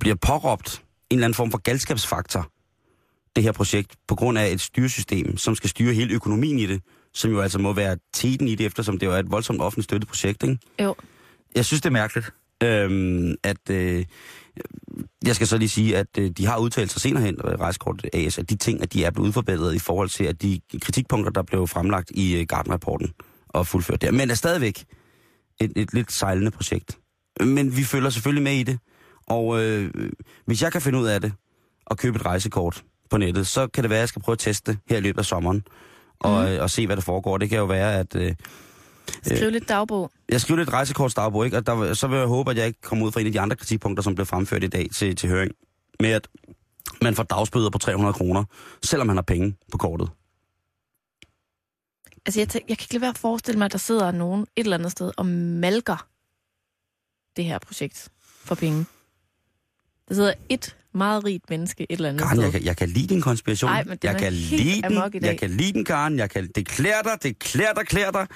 bliver 0.00 0.16
påråbt 0.16 0.82
en 1.10 1.16
eller 1.16 1.24
anden 1.26 1.34
form 1.34 1.50
for 1.50 1.58
galskabsfaktor, 1.58 2.50
det 3.36 3.44
her 3.44 3.52
projekt, 3.52 3.96
på 4.08 4.14
grund 4.14 4.38
af 4.38 4.50
et 4.50 4.60
styresystem, 4.60 5.36
som 5.36 5.54
skal 5.54 5.70
styre 5.70 5.94
hele 5.94 6.14
økonomien 6.14 6.58
i 6.58 6.66
det, 6.66 6.82
som 7.14 7.30
jo 7.30 7.40
altså 7.40 7.58
må 7.58 7.72
være 7.72 7.96
teten 8.14 8.48
i 8.48 8.54
det, 8.54 8.66
eftersom 8.66 8.98
det 8.98 9.06
jo 9.06 9.12
er 9.12 9.18
et 9.18 9.30
voldsomt 9.30 9.60
offentligt 9.60 9.84
støttet 9.84 10.08
projekt, 10.08 10.42
ikke? 10.42 10.58
Jo, 10.82 10.94
Jeg 11.54 11.64
synes, 11.64 11.80
det 11.80 11.88
er 11.88 11.92
mærkeligt, 11.92 12.30
øhm, 12.62 13.34
at... 13.42 13.70
Øh, 13.70 14.04
jeg 15.26 15.34
skal 15.34 15.46
så 15.46 15.58
lige 15.58 15.68
sige, 15.68 15.96
at 15.96 16.06
øh, 16.18 16.30
de 16.30 16.46
har 16.46 16.58
udtalt 16.58 16.92
sig 16.92 17.00
senere 17.00 17.22
hen, 17.22 17.36
øh, 17.44 17.60
Rejsekort 17.60 18.06
AS, 18.12 18.38
at 18.38 18.50
de 18.50 18.56
ting, 18.56 18.82
at 18.82 18.92
de 18.92 19.04
er 19.04 19.10
blevet 19.10 19.28
udforbedret 19.28 19.74
i 19.74 19.78
forhold 19.78 20.08
til, 20.08 20.24
at 20.24 20.42
de 20.42 20.60
kritikpunkter, 20.82 21.32
der 21.32 21.42
blev 21.42 21.68
fremlagt 21.68 22.10
i 22.10 22.36
øh, 22.36 22.46
Garden-rapporten 22.46 23.12
og 23.48 23.66
fuldført 23.66 24.02
der. 24.02 24.10
Men 24.10 24.30
er 24.30 24.34
stadigvæk 24.34 24.84
et, 25.60 25.72
et 25.76 25.94
lidt 25.94 26.12
sejlende 26.12 26.50
projekt. 26.50 26.98
Men 27.40 27.76
vi 27.76 27.84
følger 27.84 28.10
selvfølgelig 28.10 28.42
med 28.42 28.52
i 28.52 28.62
det, 28.62 28.78
og 29.26 29.62
øh, 29.64 29.92
hvis 30.46 30.62
jeg 30.62 30.72
kan 30.72 30.82
finde 30.82 30.98
ud 30.98 31.06
af 31.06 31.20
det, 31.20 31.32
og 31.86 31.98
købe 31.98 32.16
et 32.16 32.26
rejsekort 32.26 32.84
på 33.10 33.16
nettet, 33.18 33.46
så 33.46 33.66
kan 33.68 33.84
det 33.84 33.90
være, 33.90 33.98
at 33.98 34.00
jeg 34.00 34.08
skal 34.08 34.22
prøve 34.22 34.32
at 34.34 34.38
teste 34.38 34.72
det 34.72 34.80
her 34.88 34.96
i 34.96 35.00
løbet 35.00 35.18
af 35.18 35.24
sommeren, 35.24 35.64
og, 36.18 36.42
Mhm. 36.42 36.52
øh, 36.52 36.62
og 36.62 36.70
se, 36.70 36.86
hvad 36.86 36.96
der 36.96 37.02
foregår. 37.02 37.38
Det 37.38 37.48
kan 37.48 37.58
jo 37.58 37.64
være, 37.64 37.94
at... 37.98 38.14
Øh, 38.16 38.34
skriv 39.22 39.50
lidt 39.50 39.68
dagbog. 39.68 40.10
jeg 40.28 40.40
skriver 40.40 40.58
lidt 40.58 40.72
rejsekortsdagbog, 40.72 41.44
ikke? 41.44 41.56
Og 41.56 41.66
der, 41.66 41.94
så 41.94 42.06
vil 42.06 42.18
jeg 42.18 42.26
håbe, 42.26 42.50
at 42.50 42.56
jeg 42.56 42.66
ikke 42.66 42.80
kommer 42.80 43.06
ud 43.06 43.12
fra 43.12 43.20
en 43.20 43.26
af 43.26 43.32
de 43.32 43.40
andre 43.40 43.56
kritikpunkter, 43.56 44.02
som 44.02 44.14
blev 44.14 44.26
fremført 44.26 44.64
i 44.64 44.66
dag 44.66 44.88
til, 44.94 45.16
til 45.16 45.28
høring. 45.28 45.52
Med 46.00 46.10
at 46.10 46.28
man 47.02 47.14
får 47.14 47.22
dagsbøder 47.22 47.70
på 47.70 47.78
300 47.78 48.12
kroner, 48.12 48.44
selvom 48.84 49.06
man 49.06 49.16
har 49.16 49.22
penge 49.22 49.56
på 49.72 49.78
kortet. 49.78 50.08
Altså, 52.26 52.40
jeg, 52.40 52.48
jeg 52.54 52.78
kan 52.78 52.84
ikke 52.84 52.94
lade 52.94 53.00
være 53.00 53.10
at 53.10 53.18
forestille 53.18 53.58
mig, 53.58 53.64
at 53.66 53.72
der 53.72 53.78
sidder 53.78 54.10
nogen 54.10 54.40
et 54.56 54.64
eller 54.64 54.78
andet 54.78 54.92
sted 54.92 55.12
og 55.16 55.26
malker 55.26 56.06
det 57.36 57.44
her 57.44 57.58
projekt 57.58 58.08
for 58.44 58.54
penge. 58.54 58.86
Der 60.08 60.14
sidder 60.14 60.32
et 60.48 60.76
meget 60.94 61.24
rigt 61.24 61.50
menneske 61.50 61.86
et 61.90 61.96
eller 61.96 62.08
andet 62.08 62.22
Karen, 62.22 62.36
sted. 62.36 62.44
jeg 62.44 62.52
kan, 62.52 62.64
jeg 62.64 62.76
kan 62.76 62.88
lide 62.88 63.06
din 63.06 63.20
konspiration. 63.20 63.70
Ej, 63.70 63.84
men 63.84 63.98
jeg 64.04 64.16
kan 64.16 64.32
lide 64.32 64.82
den. 64.82 65.22
Jeg 65.24 65.38
kan 65.38 65.50
lide 65.50 65.72
den, 65.72 65.84
Karen. 65.84 66.18
Jeg 66.18 66.30
kan, 66.30 66.48
det 66.54 66.66
klæder 66.68 67.02
dig, 67.02 67.12
det 67.22 67.38
klæder 67.38 67.72
dig, 67.72 67.86
klæder 67.86 68.10
dig. 68.10 68.26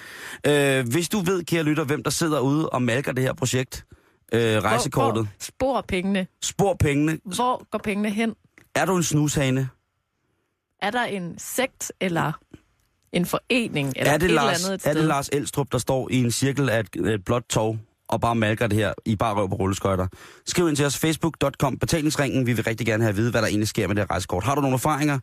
Øh, 0.80 0.88
hvis 0.88 1.08
du 1.08 1.20
ved, 1.20 1.44
kære 1.44 1.62
lytter, 1.62 1.84
hvem 1.84 2.02
der 2.02 2.10
sidder 2.10 2.40
ude 2.40 2.68
og 2.68 2.82
malker 2.82 3.12
det 3.12 3.24
her 3.24 3.32
projekt, 3.32 3.84
øh, 4.32 4.40
rejsekortet, 4.40 5.14
Hvor, 5.14 5.22
hvor 5.22 5.28
spor 5.40 5.84
pengene. 5.88 6.26
spor 6.42 6.74
pengene. 6.80 7.18
Hvor 7.24 7.66
går 7.70 7.78
pengene 7.78 8.10
hen? 8.10 8.34
Er 8.74 8.84
du 8.84 8.96
en 8.96 9.02
snushane? 9.02 9.68
Er 10.82 10.90
der 10.90 11.04
en 11.04 11.34
sekt 11.38 11.92
eller 12.00 12.32
en 13.12 13.26
forening 13.26 13.92
eller 13.96 14.12
er 14.12 14.18
det, 14.18 14.26
et 14.26 14.30
Lars, 14.32 14.56
eller 14.58 14.68
andet 14.72 14.86
et 14.86 14.90
er 14.90 14.94
det 14.94 15.04
Lars 15.04 15.28
Elstrup, 15.32 15.72
der 15.72 15.78
står 15.78 16.08
i 16.10 16.16
en 16.16 16.30
cirkel 16.30 16.68
af 16.68 16.80
et, 16.80 16.96
et 17.06 17.24
blåt 17.24 17.42
tog 17.48 17.78
og 18.10 18.20
bare 18.20 18.34
malker 18.34 18.66
det 18.66 18.78
her 18.78 18.92
i 19.06 19.16
bare 19.16 19.34
røv 19.34 19.48
på 19.48 19.54
rulleskøjter? 19.54 20.06
Skriv 20.46 20.68
ind 20.68 20.76
til 20.76 20.86
os, 20.86 20.98
facebook.com, 20.98 21.78
betalingsringen. 21.78 22.46
Vi 22.46 22.52
vil 22.52 22.64
rigtig 22.64 22.86
gerne 22.86 23.02
have 23.02 23.10
at 23.10 23.16
vide, 23.16 23.30
hvad 23.30 23.42
der 23.42 23.48
egentlig 23.48 23.68
sker 23.68 23.86
med 23.88 23.96
det 23.96 24.02
her 24.02 24.10
rejsekort. 24.10 24.44
Har 24.44 24.54
du 24.54 24.60
nogle 24.60 24.74
erfaringer? 24.74 25.18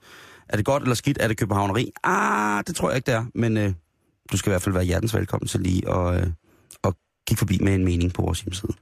Er 0.49 0.55
det 0.57 0.65
godt 0.65 0.83
eller 0.83 0.95
skidt? 0.95 1.17
Er 1.21 1.27
det 1.27 1.37
københavneri? 1.37 1.91
Ah, 2.03 2.63
det 2.67 2.75
tror 2.75 2.89
jeg 2.89 2.95
ikke, 2.95 3.05
det 3.05 3.13
er. 3.13 3.25
Men 3.35 3.57
øh, 3.57 3.73
du 4.31 4.37
skal 4.37 4.49
i 4.49 4.51
hvert 4.51 4.61
fald 4.61 4.73
være 4.73 4.83
hjertens 4.83 5.15
velkommen 5.15 5.47
til 5.47 5.59
lige 5.59 5.89
at, 5.89 6.21
øh, 6.21 6.27
at 6.83 6.93
kigge 7.27 7.39
forbi 7.39 7.59
med 7.61 7.75
en 7.75 7.85
mening 7.85 8.13
på 8.13 8.21
vores 8.21 8.41
hjemmeside. 8.41 8.73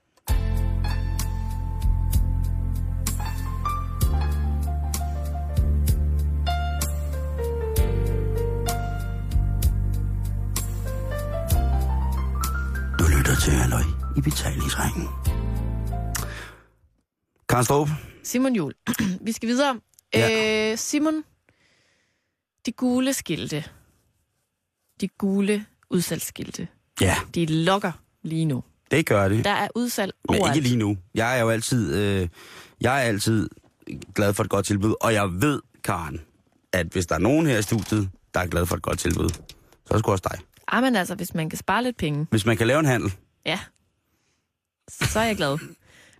Lytter 13.36 13.45
til 13.45 13.54
Halløj 13.54 13.82
i 14.17 14.21
betalingsringen. 14.21 15.08
Karen 17.50 17.65
Strup, 17.65 17.89
Simon 18.24 18.56
Jul. 18.56 18.74
Vi 19.26 19.32
skal 19.32 19.50
videre. 19.50 19.80
Ja. 20.13 20.71
Øh, 20.71 20.78
Simon, 20.78 21.24
de 22.65 22.71
gule 22.71 23.13
skilte. 23.13 23.63
De 25.02 25.08
gule 25.08 25.65
udsalgsskilte. 25.89 26.67
ja, 27.02 27.15
De 27.36 27.45
lokker 27.45 27.91
lige 28.24 28.45
nu. 28.45 28.63
det 28.91 29.06
gør 29.06 29.28
det. 29.30 29.45
Der 29.45 29.50
er 29.52 29.67
udsalg 29.76 30.13
Men 30.30 30.39
overalt. 30.39 30.56
ikke 30.58 30.67
lige 30.69 30.80
nu. 30.80 30.98
Jeg 31.13 31.38
er 31.38 31.41
jo 31.41 31.50
altid, 31.50 31.95
øh, 31.95 32.28
jeg 32.82 32.95
er 32.98 33.02
altid 33.08 33.50
glad 34.15 34.34
for 34.34 34.43
et 34.43 34.50
godt 34.50 34.65
tilbud, 34.65 34.95
og 35.02 35.13
jeg 35.13 35.41
ved, 35.41 35.62
Karen, 35.84 36.21
at 36.74 36.88
hvis 36.88 37.06
der 37.06 37.15
er 37.15 37.19
nogen 37.19 37.45
her 37.48 37.58
i 37.58 37.62
studiet, 37.62 38.10
der 38.34 38.39
er 38.39 38.48
glad 38.48 38.65
for 38.65 38.76
et 38.76 38.82
godt 38.82 39.00
tilbud, 39.00 39.30
så 39.30 39.43
er 39.89 39.93
det 39.93 40.00
sgu 40.00 40.12
også 40.12 40.30
dig. 40.32 40.39
Ah, 40.67 40.84
men 40.84 40.95
altså, 40.95 41.15
hvis 41.15 41.34
man 41.34 41.50
kan 41.50 41.58
spare 41.60 41.84
lidt 41.84 41.98
penge, 41.98 42.28
Hvis 42.30 42.45
man 42.45 42.58
kan 42.58 42.67
lave 42.67 42.80
en 42.80 42.86
handel, 42.86 43.13
ja, 43.45 43.60
så 44.91 45.19
er 45.19 45.23
jeg 45.23 45.36
glad. 45.36 45.58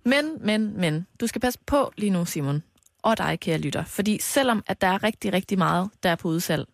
Men, 0.06 0.26
men, 0.42 0.78
men, 0.78 1.08
du 1.20 1.28
skal 1.28 1.42
passe 1.42 1.60
på 1.66 1.92
lige 1.98 2.10
nu, 2.10 2.26
Simon, 2.26 2.64
og 3.02 3.18
dig, 3.18 3.40
kære 3.40 3.58
lytter. 3.58 3.84
Fordi 3.86 4.20
selvom 4.22 4.64
at 4.68 4.82
der 4.82 4.88
er 4.88 5.04
rigtig, 5.04 5.34
rigtig 5.34 5.58
meget, 5.58 5.90
der 6.04 6.10
er 6.10 6.16
på 6.16 6.28
udsalg, 6.28 6.68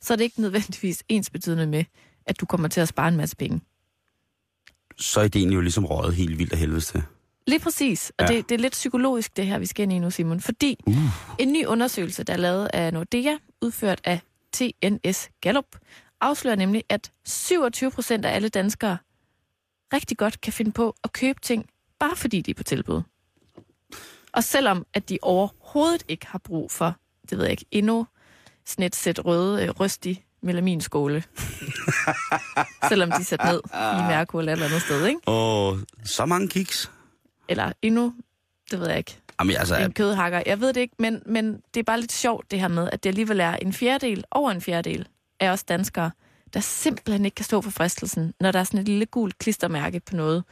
så 0.00 0.12
er 0.12 0.16
det 0.16 0.24
ikke 0.24 0.40
nødvendigvis 0.40 1.02
ens 1.08 1.30
betydende 1.30 1.66
med, 1.66 1.84
at 2.26 2.40
du 2.40 2.46
kommer 2.46 2.68
til 2.68 2.80
at 2.80 2.88
spare 2.88 3.08
en 3.08 3.16
masse 3.16 3.36
penge. 3.36 3.60
så 4.96 5.20
er 5.20 5.24
ideen 5.24 5.52
jo 5.52 5.60
ligesom 5.60 5.84
røget 5.84 6.14
helt 6.14 6.38
vildt 6.38 6.52
af 6.52 6.58
helvedes 6.58 6.86
til. 6.86 7.02
Lige 7.46 7.60
præcis. 7.60 8.12
Og 8.18 8.28
ja. 8.28 8.34
det, 8.34 8.48
det 8.48 8.54
er 8.54 8.58
lidt 8.58 8.72
psykologisk, 8.72 9.36
det 9.36 9.46
her, 9.46 9.58
vi 9.58 9.66
skal 9.66 9.82
ind 9.82 9.92
i 9.92 9.98
nu, 9.98 10.10
Simon. 10.10 10.40
Fordi 10.40 10.78
uh. 10.86 10.94
en 11.38 11.52
ny 11.52 11.66
undersøgelse, 11.66 12.24
der 12.24 12.32
er 12.32 12.36
lavet 12.36 12.70
af 12.72 12.92
Nordea, 12.92 13.36
udført 13.62 14.00
af 14.04 14.20
TNS 14.52 15.30
Gallup, 15.40 15.66
afslører 16.20 16.56
nemlig, 16.56 16.84
at 16.88 17.12
27 17.24 17.90
procent 17.90 18.24
af 18.24 18.34
alle 18.34 18.48
danskere 18.48 18.98
rigtig 19.92 20.16
godt 20.16 20.40
kan 20.40 20.52
finde 20.52 20.72
på 20.72 20.96
at 21.04 21.12
købe 21.12 21.40
ting, 21.40 21.66
bare 21.98 22.16
fordi 22.16 22.40
de 22.40 22.50
er 22.50 22.54
på 22.54 22.62
tilbud. 22.62 23.02
Og 24.32 24.44
selvom 24.44 24.86
at 24.94 25.08
de 25.08 25.18
overhovedet 25.22 26.04
ikke 26.08 26.26
har 26.26 26.38
brug 26.38 26.70
for, 26.70 26.96
det 27.30 27.38
ved 27.38 27.44
jeg 27.44 27.50
ikke, 27.50 27.64
endnu 27.70 28.06
sådan 28.66 28.84
et 28.84 28.96
sæt 28.96 29.24
røde 29.24 29.62
øh, 29.62 29.70
rystig 29.70 30.24
melaminskåle. 30.42 31.24
selvom 32.88 33.10
de 33.10 33.16
er 33.16 33.24
sat 33.24 33.44
ned 33.44 33.60
i 33.74 34.02
Mærko 34.08 34.38
eller 34.38 34.52
et 34.52 34.56
eller 34.56 34.66
andet 34.66 34.82
sted, 34.82 35.06
ikke? 35.06 35.20
Og 35.26 35.78
så 36.04 36.26
mange 36.26 36.48
kiks. 36.48 36.90
Eller 37.48 37.72
endnu, 37.82 38.14
det 38.70 38.80
ved 38.80 38.88
jeg 38.88 38.98
ikke, 38.98 39.20
Jamen 39.40 39.56
altså, 39.56 39.76
en 39.76 39.92
kødhakker. 39.92 40.42
Jeg 40.46 40.60
ved 40.60 40.72
det 40.72 40.80
ikke, 40.80 40.94
men, 40.98 41.22
men 41.26 41.60
det 41.74 41.80
er 41.80 41.84
bare 41.84 42.00
lidt 42.00 42.12
sjovt 42.12 42.50
det 42.50 42.60
her 42.60 42.68
med, 42.68 42.88
at 42.92 43.04
det 43.04 43.10
alligevel 43.10 43.40
er 43.40 43.56
en 43.56 43.72
fjerdedel, 43.72 44.24
over 44.30 44.50
en 44.50 44.60
fjerdedel 44.60 45.08
af 45.40 45.48
os 45.48 45.64
danskere, 45.64 46.10
der 46.54 46.60
simpelthen 46.60 47.24
ikke 47.24 47.34
kan 47.34 47.44
stå 47.44 47.60
for 47.60 47.70
fristelsen, 47.70 48.34
når 48.40 48.52
der 48.52 48.58
er 48.58 48.64
sådan 48.64 48.80
et 48.80 48.88
lille 48.88 49.06
gult 49.06 49.38
klistermærke 49.38 50.00
på 50.00 50.16
noget. 50.16 50.44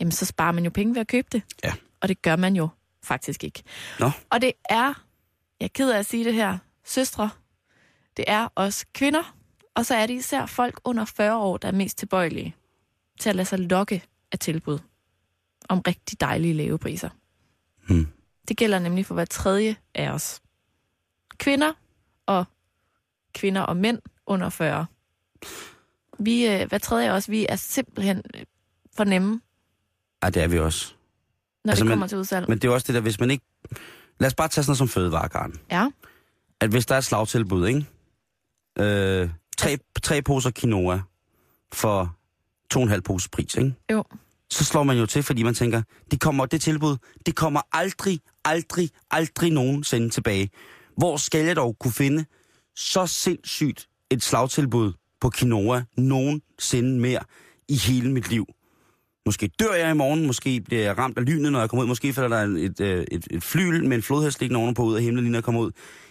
Jamen, 0.00 0.12
så 0.12 0.26
sparer 0.26 0.52
man 0.52 0.64
jo 0.64 0.70
penge 0.70 0.94
ved 0.94 1.00
at 1.00 1.06
købe 1.06 1.28
det. 1.32 1.42
Ja. 1.64 1.72
Og 2.00 2.08
det 2.08 2.22
gør 2.22 2.36
man 2.36 2.56
jo 2.56 2.68
faktisk 3.02 3.44
ikke. 3.44 3.62
Nå. 4.00 4.10
Og 4.30 4.40
det 4.40 4.52
er, 4.70 4.94
jeg 5.60 5.64
er 5.66 5.68
ked 5.68 5.90
af 5.90 5.98
at 5.98 6.06
sige 6.06 6.24
det 6.24 6.34
her, 6.34 6.58
søstre, 6.84 7.30
det 8.16 8.24
er 8.28 8.48
også 8.54 8.86
kvinder, 8.94 9.36
og 9.74 9.86
så 9.86 9.94
er 9.94 10.06
det 10.06 10.14
især 10.14 10.46
folk 10.46 10.80
under 10.84 11.04
40 11.04 11.36
år, 11.36 11.56
der 11.56 11.68
er 11.68 11.72
mest 11.72 11.98
tilbøjelige 11.98 12.54
til 13.20 13.28
at 13.28 13.36
lade 13.36 13.48
sig 13.48 13.58
lokke 13.58 14.02
af 14.32 14.38
tilbud 14.38 14.78
om 15.68 15.80
rigtig 15.80 16.20
dejlige 16.20 16.54
lave 16.54 16.78
priser. 16.78 17.08
Hmm. 17.88 18.08
Det 18.48 18.56
gælder 18.56 18.78
nemlig 18.78 19.06
for 19.06 19.14
hver 19.14 19.24
tredje 19.24 19.76
af 19.94 20.10
os. 20.10 20.40
Kvinder 21.38 21.72
og 22.26 22.44
kvinder 23.36 23.60
og 23.60 23.76
mænd 23.76 23.98
under 24.26 24.48
40. 24.48 24.86
Vi, 26.18 26.46
øh, 26.46 26.68
hver 26.68 26.78
tredje 26.78 27.10
os, 27.12 27.30
vi 27.30 27.46
er 27.48 27.56
simpelthen 27.56 28.22
øh, 28.34 28.42
for 28.96 29.04
nemme, 29.04 29.40
Ja, 30.22 30.30
det 30.30 30.42
er 30.42 30.48
vi 30.48 30.58
også. 30.58 30.94
når 31.64 31.70
Altså, 31.70 31.84
det 31.84 31.88
men- 31.88 31.92
kommer 31.92 32.06
til 32.06 32.18
udsalg. 32.18 32.48
Men 32.48 32.58
det 32.58 32.68
er 32.68 32.72
også 32.72 32.84
det 32.86 32.94
der, 32.94 33.00
hvis 33.00 33.20
man 33.20 33.30
ikke... 33.30 33.44
Lad 34.20 34.26
os 34.26 34.34
bare 34.34 34.48
tage 34.48 34.64
sådan 34.64 34.70
noget 34.70 34.78
som 34.78 34.88
fødevaregarden. 34.88 35.60
Ja, 35.70 35.88
At 36.60 36.70
hvis 36.70 36.86
der 36.86 36.94
er 36.94 36.98
et 36.98 37.04
slagtilbud, 37.04 37.66
ikke? 37.66 37.86
Øh, 38.78 39.30
tre, 39.58 39.78
tre 40.02 40.22
poser 40.22 40.50
quinoa 40.60 41.00
for 41.72 42.16
to 42.70 42.78
og 42.78 42.82
en 42.82 42.88
halv 42.88 43.02
pose 43.02 43.30
pris, 43.30 43.54
ikke? 43.54 43.74
jo. 43.92 44.04
så 44.50 44.64
slår 44.64 44.82
man 44.82 44.98
jo 44.98 45.06
til, 45.06 45.22
fordi 45.22 45.42
man 45.42 45.54
tænker, 45.54 45.82
det 46.10 46.20
kommer 46.20 46.46
det 46.46 46.60
tilbud, 46.62 46.96
det 47.26 47.36
kommer 47.36 47.60
aldrig, 47.72 48.20
aldrig, 48.44 48.90
aldrig 49.10 49.50
nogensinde 49.52 50.10
tilbage. 50.10 50.50
Hvor 50.96 51.16
skal 51.16 51.44
jeg 51.46 51.56
dog 51.56 51.76
kunne 51.78 51.92
finde 51.92 52.24
så 52.76 53.06
sindssygt 53.06 53.86
et 54.10 54.22
slagtilbud 54.22 54.92
på 55.20 55.30
quinoa 55.36 55.82
nogensinde 55.96 57.00
mere 57.00 57.20
i 57.68 57.76
hele 57.76 58.12
mit 58.12 58.30
liv? 58.30 58.46
Måske 59.26 59.50
dør 59.60 59.74
jeg 59.74 59.90
i 59.90 59.94
morgen, 59.94 60.26
måske 60.26 60.60
bliver 60.60 60.82
jeg 60.82 60.98
ramt 60.98 61.18
af 61.18 61.26
lynet, 61.26 61.52
når 61.52 61.60
jeg 61.60 61.70
kommer 61.70 61.82
ud, 61.82 61.88
måske 61.88 62.12
falder 62.12 62.28
der 62.36 62.44
et, 62.44 62.80
et, 62.80 63.06
et, 63.12 63.26
et 63.30 63.42
flyl 63.42 63.84
med 63.88 63.96
en 63.96 64.02
flodhest 64.02 64.40
liggende 64.40 64.62
ovenpå 64.62 64.82
ud 64.82 64.96
af 64.96 65.02
himlen, 65.02 65.24
lige 65.24 65.32
når 65.32 65.36
jeg 65.38 65.44
kommer 65.44 65.60
ud. 65.60 65.70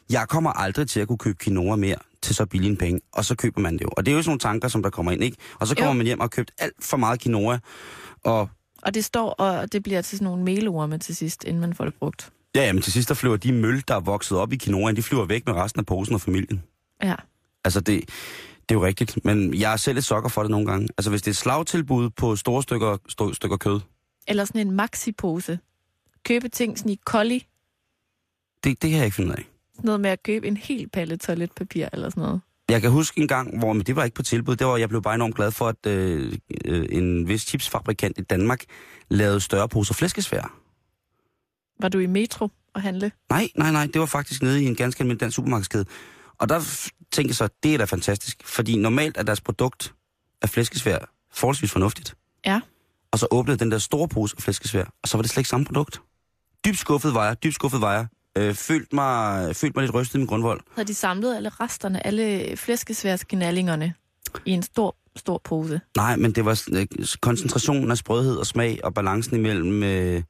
Jeg 0.10 0.26
kommer 0.30 0.52
aldrig 0.52 0.88
til 0.90 1.00
at 1.00 1.08
kunne 1.08 1.18
købe 1.18 1.38
quinoa 1.44 1.76
mere 1.76 1.96
til 2.22 2.36
så 2.36 2.46
billig 2.46 2.70
en 2.70 2.78
penge, 2.78 3.02
og 3.14 3.26
så 3.26 3.36
køber 3.36 3.62
man 3.62 3.74
det 3.74 3.82
jo. 3.82 3.90
Og 3.98 4.06
det 4.06 4.12
er 4.12 4.16
jo 4.16 4.22
sådan 4.22 4.30
nogle 4.30 4.40
tanker, 4.40 4.68
som 4.68 4.84
der 4.84 4.90
kommer 4.90 5.12
ind, 5.12 5.24
ikke? 5.24 5.38
Og 5.60 5.68
så 5.68 5.76
kommer 5.76 5.92
Jo. 5.92 5.98
man 5.98 6.06
hjem 6.06 6.20
og 6.20 6.24
har 6.24 6.28
købt 6.28 6.52
alt 6.58 6.74
for 6.84 6.98
meget 6.98 7.22
quinoa, 7.22 7.60
og 8.24 8.50
Og 8.82 8.94
det 8.94 9.06
står, 9.06 9.30
og 9.30 9.72
det 9.74 9.84
bliver 9.84 10.02
til 10.02 10.18
sådan 10.18 10.26
nogle 10.26 10.44
melorme 10.44 10.98
til 10.98 11.16
sidst, 11.16 11.44
inden 11.44 11.62
man 11.62 11.74
får 11.74 11.86
det 11.86 11.94
brugt. 11.94 12.30
Ja, 12.56 12.66
jamen 12.66 12.82
til 12.82 12.94
sidst 12.94 13.10
der 13.10 13.16
flyver 13.16 13.38
de 13.38 13.52
møl, 13.52 13.84
der 13.88 13.96
er 13.96 14.00
vokset 14.00 14.38
op 14.38 14.54
i 14.54 14.58
quinoaen, 14.58 14.96
de 14.96 15.04
flyver 15.04 15.26
væk 15.26 15.46
med 15.46 15.54
resten 15.56 15.80
af 15.80 15.86
posen 15.86 16.16
og 16.16 16.22
familien. 16.22 16.64
Ja. 17.04 17.16
Altså 17.64 17.80
det, 17.80 18.00
det 18.70 18.76
er 18.76 18.76
jo 18.76 18.86
rigtigt, 18.86 19.26
men 19.26 19.54
jeg 19.54 19.74
er 19.74 19.78
selv 19.78 19.98
et 19.98 20.04
sokker 20.04 20.30
for 20.30 20.42
det 20.42 20.52
nogle 20.52 20.66
gange. 20.66 20.88
Altså 20.98 21.10
hvis 21.10 21.22
det 21.22 21.28
er 21.28 21.32
et 21.32 21.38
slagtilbud 21.38 22.10
på 22.10 22.36
store 22.36 22.64
stykker, 22.64 22.98
sto, 23.10 23.34
stykker 23.34 23.58
kød, 23.58 23.80
Eller 24.28 24.46
sådan 24.46 24.68
en 24.68 24.72
maxi-pose. 24.82 25.60
Købe 26.26 26.50
ting 26.50 26.78
sådan 26.78 26.92
i 26.92 27.00
kolli. 27.06 27.48
det, 28.64 28.82
det 28.82 28.90
kan 28.90 28.98
jeg 28.98 29.06
ikke 29.06 29.16
finde 29.16 29.30
ud 29.30 29.36
af. 29.36 29.46
Sådan 29.76 29.86
noget 29.86 30.02
med 30.02 30.10
at 30.10 30.24
købe 30.24 30.48
en 30.48 30.58
hel 30.58 30.90
palle 30.90 31.18
toiletpapir 31.18 31.88
eller 31.94 32.10
sådan 32.10 32.24
noget. 32.24 32.42
Jeg 32.70 32.82
kan 32.82 32.92
huske 32.92 33.22
en 33.22 33.28
gang, 33.28 33.60
hvor 33.60 33.74
men 33.74 33.82
det 33.82 33.96
var 33.96 34.04
ikke 34.04 34.16
på 34.16 34.24
tilbud, 34.24 34.56
det 34.56 34.68
var, 34.68 34.78
jeg 34.78 34.90
blev 34.90 35.02
bare 35.02 35.16
enormt 35.16 35.36
glad 35.36 35.52
for, 35.52 35.68
at 35.68 35.86
øh, 35.88 36.34
øh, 36.66 36.86
en 36.90 37.28
vis 37.28 37.42
chipsfabrikant 37.42 38.18
i 38.18 38.22
Danmark 38.22 38.64
lavede 39.10 39.40
større 39.40 39.70
poser 39.70 39.94
flæskesvær. 39.94 40.65
Var 41.80 41.90
du 41.90 42.00
i 42.00 42.06
metro 42.06 42.50
og 42.74 42.82
handle? 42.82 43.12
Nej, 43.30 43.50
nej, 43.56 43.72
nej, 43.72 43.86
det 43.86 44.00
var 44.00 44.06
faktisk 44.06 44.42
nede 44.42 44.64
i 44.64 44.66
en 44.66 44.76
ganske 44.76 45.02
almindelig 45.02 45.22
dansk 45.22 45.36
supermarkedskæde. 45.36 45.86
Og 46.38 46.50
der 46.50 46.60
tænkte 47.12 47.30
jeg 47.30 47.36
så, 47.36 47.48
det 47.64 47.74
er 47.74 47.78
da 47.78 47.84
fantastisk, 47.84 48.38
fordi 48.46 48.78
normalt 48.78 49.18
er 49.18 49.24
deres 49.24 49.42
produkt 49.42 49.94
af 50.42 50.50
flæskesvær 50.50 50.98
forholdsvis 51.34 51.72
fornuftigt. 51.72 52.16
Ja. 52.46 52.62
Og 53.12 53.20
så 53.20 53.28
åbnede 53.32 53.58
den 53.58 53.72
der 53.72 53.78
store 53.78 54.08
pose 54.08 54.36
af 54.38 54.44
flæskesvær, 54.44 54.84
og 55.04 55.08
så 55.08 55.18
var 55.18 55.22
det 55.22 55.32
slet 55.32 55.42
ikke 55.42 55.50
samme 55.50 55.66
produkt. 55.66 56.02
Dybt 56.66 56.80
skuffet 56.80 57.14
var 57.14 57.26
jeg, 57.26 57.44
dybt 57.44 57.56
skuffet 57.56 57.82
var 57.82 57.94
jeg. 57.94 58.08
Øh, 58.38 58.54
følt, 58.54 58.94
mig, 58.94 59.56
følt 59.56 59.76
mig 59.76 59.82
lidt 59.82 59.94
rystet 59.94 60.16
i 60.16 60.18
min 60.18 60.28
grundvold. 60.28 60.62
Havde 60.76 60.88
de 60.88 60.94
samlet 60.94 61.36
alle 61.36 61.50
resterne, 61.50 62.08
alle 62.08 62.58
flæskesværsgnallingerne 62.58 63.94
i 64.46 64.52
en 64.52 64.64
stor, 64.64 64.96
stor 65.16 65.42
pose? 65.44 65.82
Nej, 65.98 66.16
men 66.16 66.32
det 66.32 66.46
var 66.46 66.64
øh, 66.72 66.88
koncentrationen 67.22 67.92
af 67.92 67.98
sprødhed 67.98 68.36
og 68.36 68.46
smag 68.46 68.80
og 68.84 68.94
balancen 68.94 69.36
imellem 69.36 69.84
øh, 69.84 70.24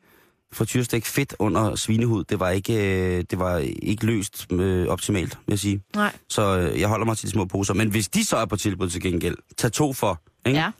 frityrstik 0.55 1.05
fedt 1.05 1.35
under 1.39 1.75
svinehud, 1.75 2.23
det 2.23 2.39
var 2.39 2.49
ikke, 2.49 2.73
øh, 2.73 3.23
det 3.29 3.39
var 3.39 3.57
ikke 3.57 4.05
løst 4.05 4.51
øh, 4.51 4.87
optimalt, 4.87 5.37
vil 5.45 5.53
jeg 5.53 5.59
sige. 5.59 5.81
Nej. 5.95 6.15
Så 6.29 6.57
øh, 6.57 6.79
jeg 6.79 6.89
holder 6.89 7.05
mig 7.05 7.17
til 7.17 7.27
de 7.27 7.31
små 7.31 7.45
poser. 7.45 7.73
Men 7.73 7.89
hvis 7.89 8.07
de 8.07 8.25
så 8.25 8.37
er 8.37 8.45
på 8.45 8.55
tilbud 8.55 8.89
til 8.89 9.01
gengæld, 9.01 9.37
tag 9.57 9.71
to 9.71 9.93
for, 9.93 10.21
ikke? 10.45 10.59
Ja. 10.59 10.71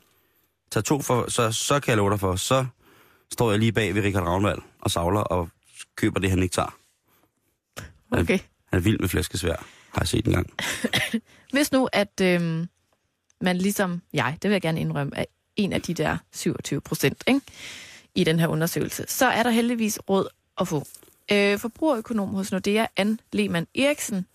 Tag 0.72 0.84
to 0.84 1.02
for, 1.02 1.32
så, 1.32 1.52
så 1.52 1.80
kan 1.80 1.90
jeg 1.90 1.98
love 1.98 2.12
dig 2.12 2.20
for, 2.20 2.36
så 2.36 2.66
står 3.34 3.52
jeg 3.52 3.60
lige 3.60 3.72
bag 3.72 3.96
ved 3.96 4.04
Richard 4.04 4.24
Ravnvald 4.24 4.60
og 4.82 4.92
savler 4.92 5.22
og 5.22 5.50
køber 5.96 6.20
det, 6.20 6.30
han 6.30 6.44
ikke 6.44 6.54
tager. 6.54 6.76
Okay. 8.12 8.40
Han 8.68 8.80
er 8.80 8.84
vild 8.84 9.00
med 9.00 9.10
flæskesvær, 9.10 9.56
har 9.92 10.02
jeg 10.02 10.08
set 10.08 10.26
en 10.26 10.34
gang. 10.34 10.50
Hvis 11.54 11.72
nu, 11.72 11.90
at 11.94 12.22
øhm, 12.22 12.68
man 13.42 13.58
ligesom 13.58 14.02
jeg, 14.14 14.38
det 14.42 14.50
vil 14.50 14.56
jeg 14.56 14.62
gerne 14.62 14.80
indrømme, 14.80 15.16
er 15.16 15.26
en 15.56 15.74
af 15.74 15.82
de 15.82 15.94
der 15.94 16.18
27 16.34 16.82
procent 16.82 17.24
i 18.16 18.24
den 18.24 18.40
her 18.40 18.48
undersøgelse, 18.48 19.06
så 19.08 19.26
er 19.26 19.44
der 19.44 19.50
heldigvis 19.50 20.00
råd 20.10 20.28
at 20.58 20.68
få. 20.68 20.84
Øh, 21.32 21.60
forbrugerøkonom 21.60 22.30
hos 22.30 22.52
Nordea, 22.52 22.86
Anne 22.98 23.18
Lehmann 23.32 23.68
Eriksen, 23.76 24.26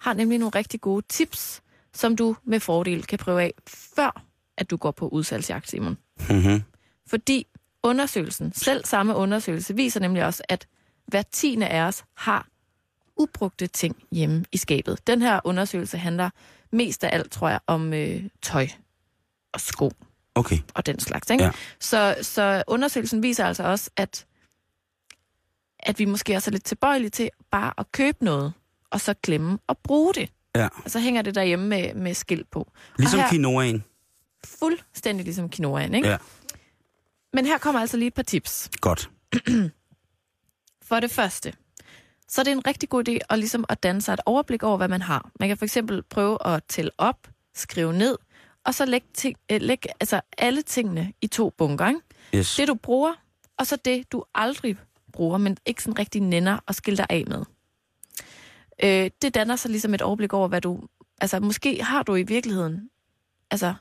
har 0.00 0.14
nemlig 0.14 0.38
nogle 0.38 0.58
rigtig 0.58 0.80
gode 0.80 1.06
tips, 1.08 1.62
som 1.92 2.16
du 2.16 2.36
med 2.44 2.60
fordel 2.60 3.06
kan 3.06 3.18
prøve 3.18 3.42
af, 3.42 3.54
før 3.66 4.24
at 4.56 4.70
du 4.70 4.76
går 4.76 4.90
på 4.90 5.08
udsalgsjagt, 5.08 5.70
Simon. 5.70 5.98
Mm-hmm. 6.30 6.62
Fordi 7.06 7.46
undersøgelsen, 7.82 8.52
selv 8.52 8.84
samme 8.84 9.14
undersøgelse, 9.14 9.76
viser 9.76 10.00
nemlig 10.00 10.24
også, 10.24 10.42
at 10.48 10.66
hver 11.06 11.22
tiende 11.22 11.68
af 11.68 11.82
os 11.82 12.04
har 12.14 12.46
ubrugte 13.16 13.66
ting 13.66 13.96
hjemme 14.12 14.44
i 14.52 14.56
skabet. 14.56 15.06
Den 15.06 15.22
her 15.22 15.40
undersøgelse 15.44 15.98
handler 15.98 16.30
mest 16.72 17.04
af 17.04 17.16
alt, 17.16 17.32
tror 17.32 17.48
jeg, 17.48 17.60
om 17.66 17.94
øh, 17.94 18.22
tøj 18.42 18.68
og 19.52 19.60
sko 19.60 19.92
Okay, 20.34 20.58
og 20.74 20.86
den 20.86 21.00
slags. 21.00 21.30
Ikke? 21.30 21.44
Ja. 21.44 21.50
Så, 21.80 22.16
så 22.22 22.62
undersøgelsen 22.66 23.22
viser 23.22 23.44
altså 23.46 23.62
også, 23.62 23.90
at, 23.96 24.26
at 25.78 25.98
vi 25.98 26.04
måske 26.04 26.36
også 26.36 26.50
er 26.50 26.52
lidt 26.52 26.64
tilbøjelige 26.64 27.10
til 27.10 27.30
bare 27.50 27.72
at 27.78 27.92
købe 27.92 28.24
noget, 28.24 28.52
og 28.90 29.00
så 29.00 29.14
glemme 29.22 29.58
at 29.68 29.78
bruge 29.78 30.14
det. 30.14 30.30
ja. 30.54 30.68
Og 30.84 30.90
så 30.90 31.00
hænger 31.00 31.22
det 31.22 31.34
derhjemme 31.34 31.68
med, 31.68 31.94
med 31.94 32.14
skilt 32.14 32.50
på. 32.50 32.72
Ligesom 32.98 33.20
her, 33.20 33.28
quinoaen. 33.30 33.84
Fuldstændig 34.44 35.24
ligesom 35.24 35.50
quinoaen, 35.50 35.94
ikke? 35.94 36.08
Ja. 36.08 36.16
Men 37.32 37.46
her 37.46 37.58
kommer 37.58 37.80
altså 37.80 37.96
lige 37.96 38.06
et 38.06 38.14
par 38.14 38.22
tips. 38.22 38.70
Godt. 38.80 39.10
For 40.88 41.00
det 41.00 41.10
første, 41.10 41.52
så 42.28 42.40
er 42.40 42.44
det 42.44 42.52
en 42.52 42.66
rigtig 42.66 42.88
god 42.88 43.08
idé 43.08 43.18
at, 43.30 43.38
ligesom 43.38 43.64
at 43.68 43.82
danne 43.82 44.02
sig 44.02 44.12
et 44.12 44.20
overblik 44.26 44.62
over, 44.62 44.76
hvad 44.76 44.88
man 44.88 45.02
har. 45.02 45.30
Man 45.40 45.48
kan 45.48 45.56
for 45.58 45.64
eksempel 45.64 46.02
prøve 46.02 46.46
at 46.46 46.62
tælle 46.68 46.90
op, 46.98 47.28
skrive 47.54 47.92
ned, 47.92 48.16
og 48.64 48.74
så 48.74 48.84
lægge, 48.84 49.06
ting, 49.14 49.36
øh, 49.52 49.60
lægge 49.60 49.88
altså 50.00 50.20
alle 50.38 50.62
tingene 50.62 51.12
i 51.20 51.26
to 51.26 51.50
bunker. 51.50 51.88
Ikke? 51.88 52.00
Yes. 52.34 52.56
Det, 52.56 52.68
du 52.68 52.74
bruger, 52.74 53.12
og 53.58 53.66
så 53.66 53.76
det, 53.76 54.12
du 54.12 54.24
aldrig 54.34 54.76
bruger, 55.12 55.38
men 55.38 55.56
ikke 55.66 55.82
sådan 55.82 55.98
rigtig 55.98 56.22
nænder 56.22 56.58
at 56.68 56.74
skille 56.74 56.96
dig 56.96 57.06
af 57.10 57.24
med. 57.26 57.44
Øh, 58.82 59.10
det 59.22 59.34
danner 59.34 59.56
sig 59.56 59.70
ligesom 59.70 59.94
et 59.94 60.02
overblik 60.02 60.32
over, 60.32 60.48
hvad 60.48 60.60
du... 60.60 60.80
Altså, 61.20 61.40
måske 61.40 61.82
har 61.82 62.02
du 62.02 62.14
i 62.14 62.22
virkeligheden 62.22 62.90
altså, 63.50 63.74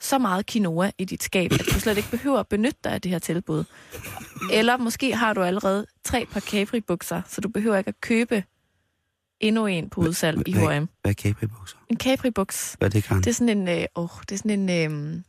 så 0.00 0.18
meget 0.18 0.46
quinoa 0.46 0.90
i 0.98 1.04
dit 1.04 1.22
skab, 1.22 1.52
at 1.52 1.60
du 1.74 1.80
slet 1.80 1.96
ikke 1.96 2.10
behøver 2.10 2.38
at 2.38 2.48
benytte 2.48 2.78
dig 2.84 2.92
af 2.92 3.00
det 3.00 3.10
her 3.10 3.18
tilbud. 3.18 3.64
Eller 4.52 4.76
måske 4.76 5.16
har 5.16 5.34
du 5.34 5.42
allerede 5.42 5.86
tre 6.04 6.26
par 6.26 6.40
Capri-bukser, 6.40 7.22
så 7.26 7.40
du 7.40 7.48
behøver 7.48 7.76
ikke 7.76 7.88
at 7.88 8.00
købe 8.00 8.44
endnu 9.40 9.66
en 9.66 9.90
på 9.90 10.00
udsalg 10.00 10.48
i 10.48 10.52
H&M. 10.52 10.60
Hvad 10.62 10.86
er 11.04 11.12
Capri-bukser? 11.12 11.76
En 11.88 11.96
Capri-buks, 12.02 12.74
Hvad 12.78 12.88
er 12.88 12.90
det, 12.90 13.04
Karen? 13.04 13.22
det 13.22 13.30
er 13.30 13.34
sådan 13.34 13.58
en... 13.58 13.68
Øh, 13.68 13.84
åh, 13.96 14.08
det 14.28 14.32
er 14.32 14.36
sådan 14.38 14.70
en... 14.70 14.70
Øh, 14.70 15.22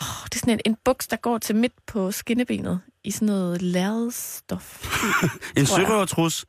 åh, 0.00 0.24
det 0.24 0.34
er 0.34 0.38
sådan 0.38 0.52
en, 0.54 0.60
en 0.66 0.76
buks, 0.84 1.06
der 1.06 1.16
går 1.16 1.38
til 1.38 1.56
midt 1.56 1.72
på 1.86 2.12
skinnebenet 2.12 2.80
i 3.04 3.10
sådan 3.10 3.26
noget 3.26 3.62
lærredstof. 3.62 4.84
En 5.58 5.66
sørøvertrus. 5.66 6.46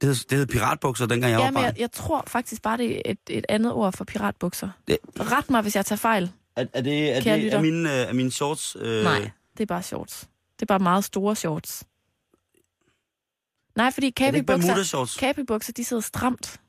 Det 0.00 0.06
hed, 0.08 0.14
det 0.30 0.38
hed 0.38 0.46
piratbukser, 0.46 1.06
dengang 1.06 1.32
jeg 1.32 1.38
Ja, 1.40 1.44
var 1.44 1.52
barn. 1.52 1.64
jeg, 1.64 1.74
jeg 1.78 1.92
tror 1.92 2.24
faktisk 2.26 2.62
bare, 2.62 2.76
det 2.78 2.96
er 2.96 3.02
et, 3.04 3.18
et 3.30 3.46
andet 3.48 3.72
ord 3.72 3.92
for 3.96 4.04
piratbukser. 4.04 4.68
Det- 4.88 4.98
Ret 5.20 5.50
mig, 5.50 5.62
hvis 5.62 5.76
jeg 5.76 5.86
tager 5.86 5.96
fejl. 5.96 6.30
Er, 6.56 6.64
er 6.72 6.80
det, 6.80 7.16
er 7.16 7.20
det 7.20 7.52
er 7.52 7.60
mine, 7.60 7.90
øh, 7.90 8.08
er 8.08 8.12
mine 8.12 8.30
shorts? 8.30 8.76
Øh, 8.80 9.04
Nej, 9.04 9.30
det 9.56 9.62
er 9.62 9.66
bare 9.66 9.82
shorts. 9.82 10.20
Det 10.56 10.62
er 10.62 10.66
bare 10.66 10.78
meget 10.78 11.04
store 11.04 11.36
shorts. 11.36 11.84
Nej, 13.76 13.92
fordi 13.92 14.12
Er 14.20 14.42
Bermuda-shorts? 14.42 15.18
Capri-bukser, 15.18 15.72
de 15.72 15.84
sidder 15.84 16.02
stramt. 16.02 16.60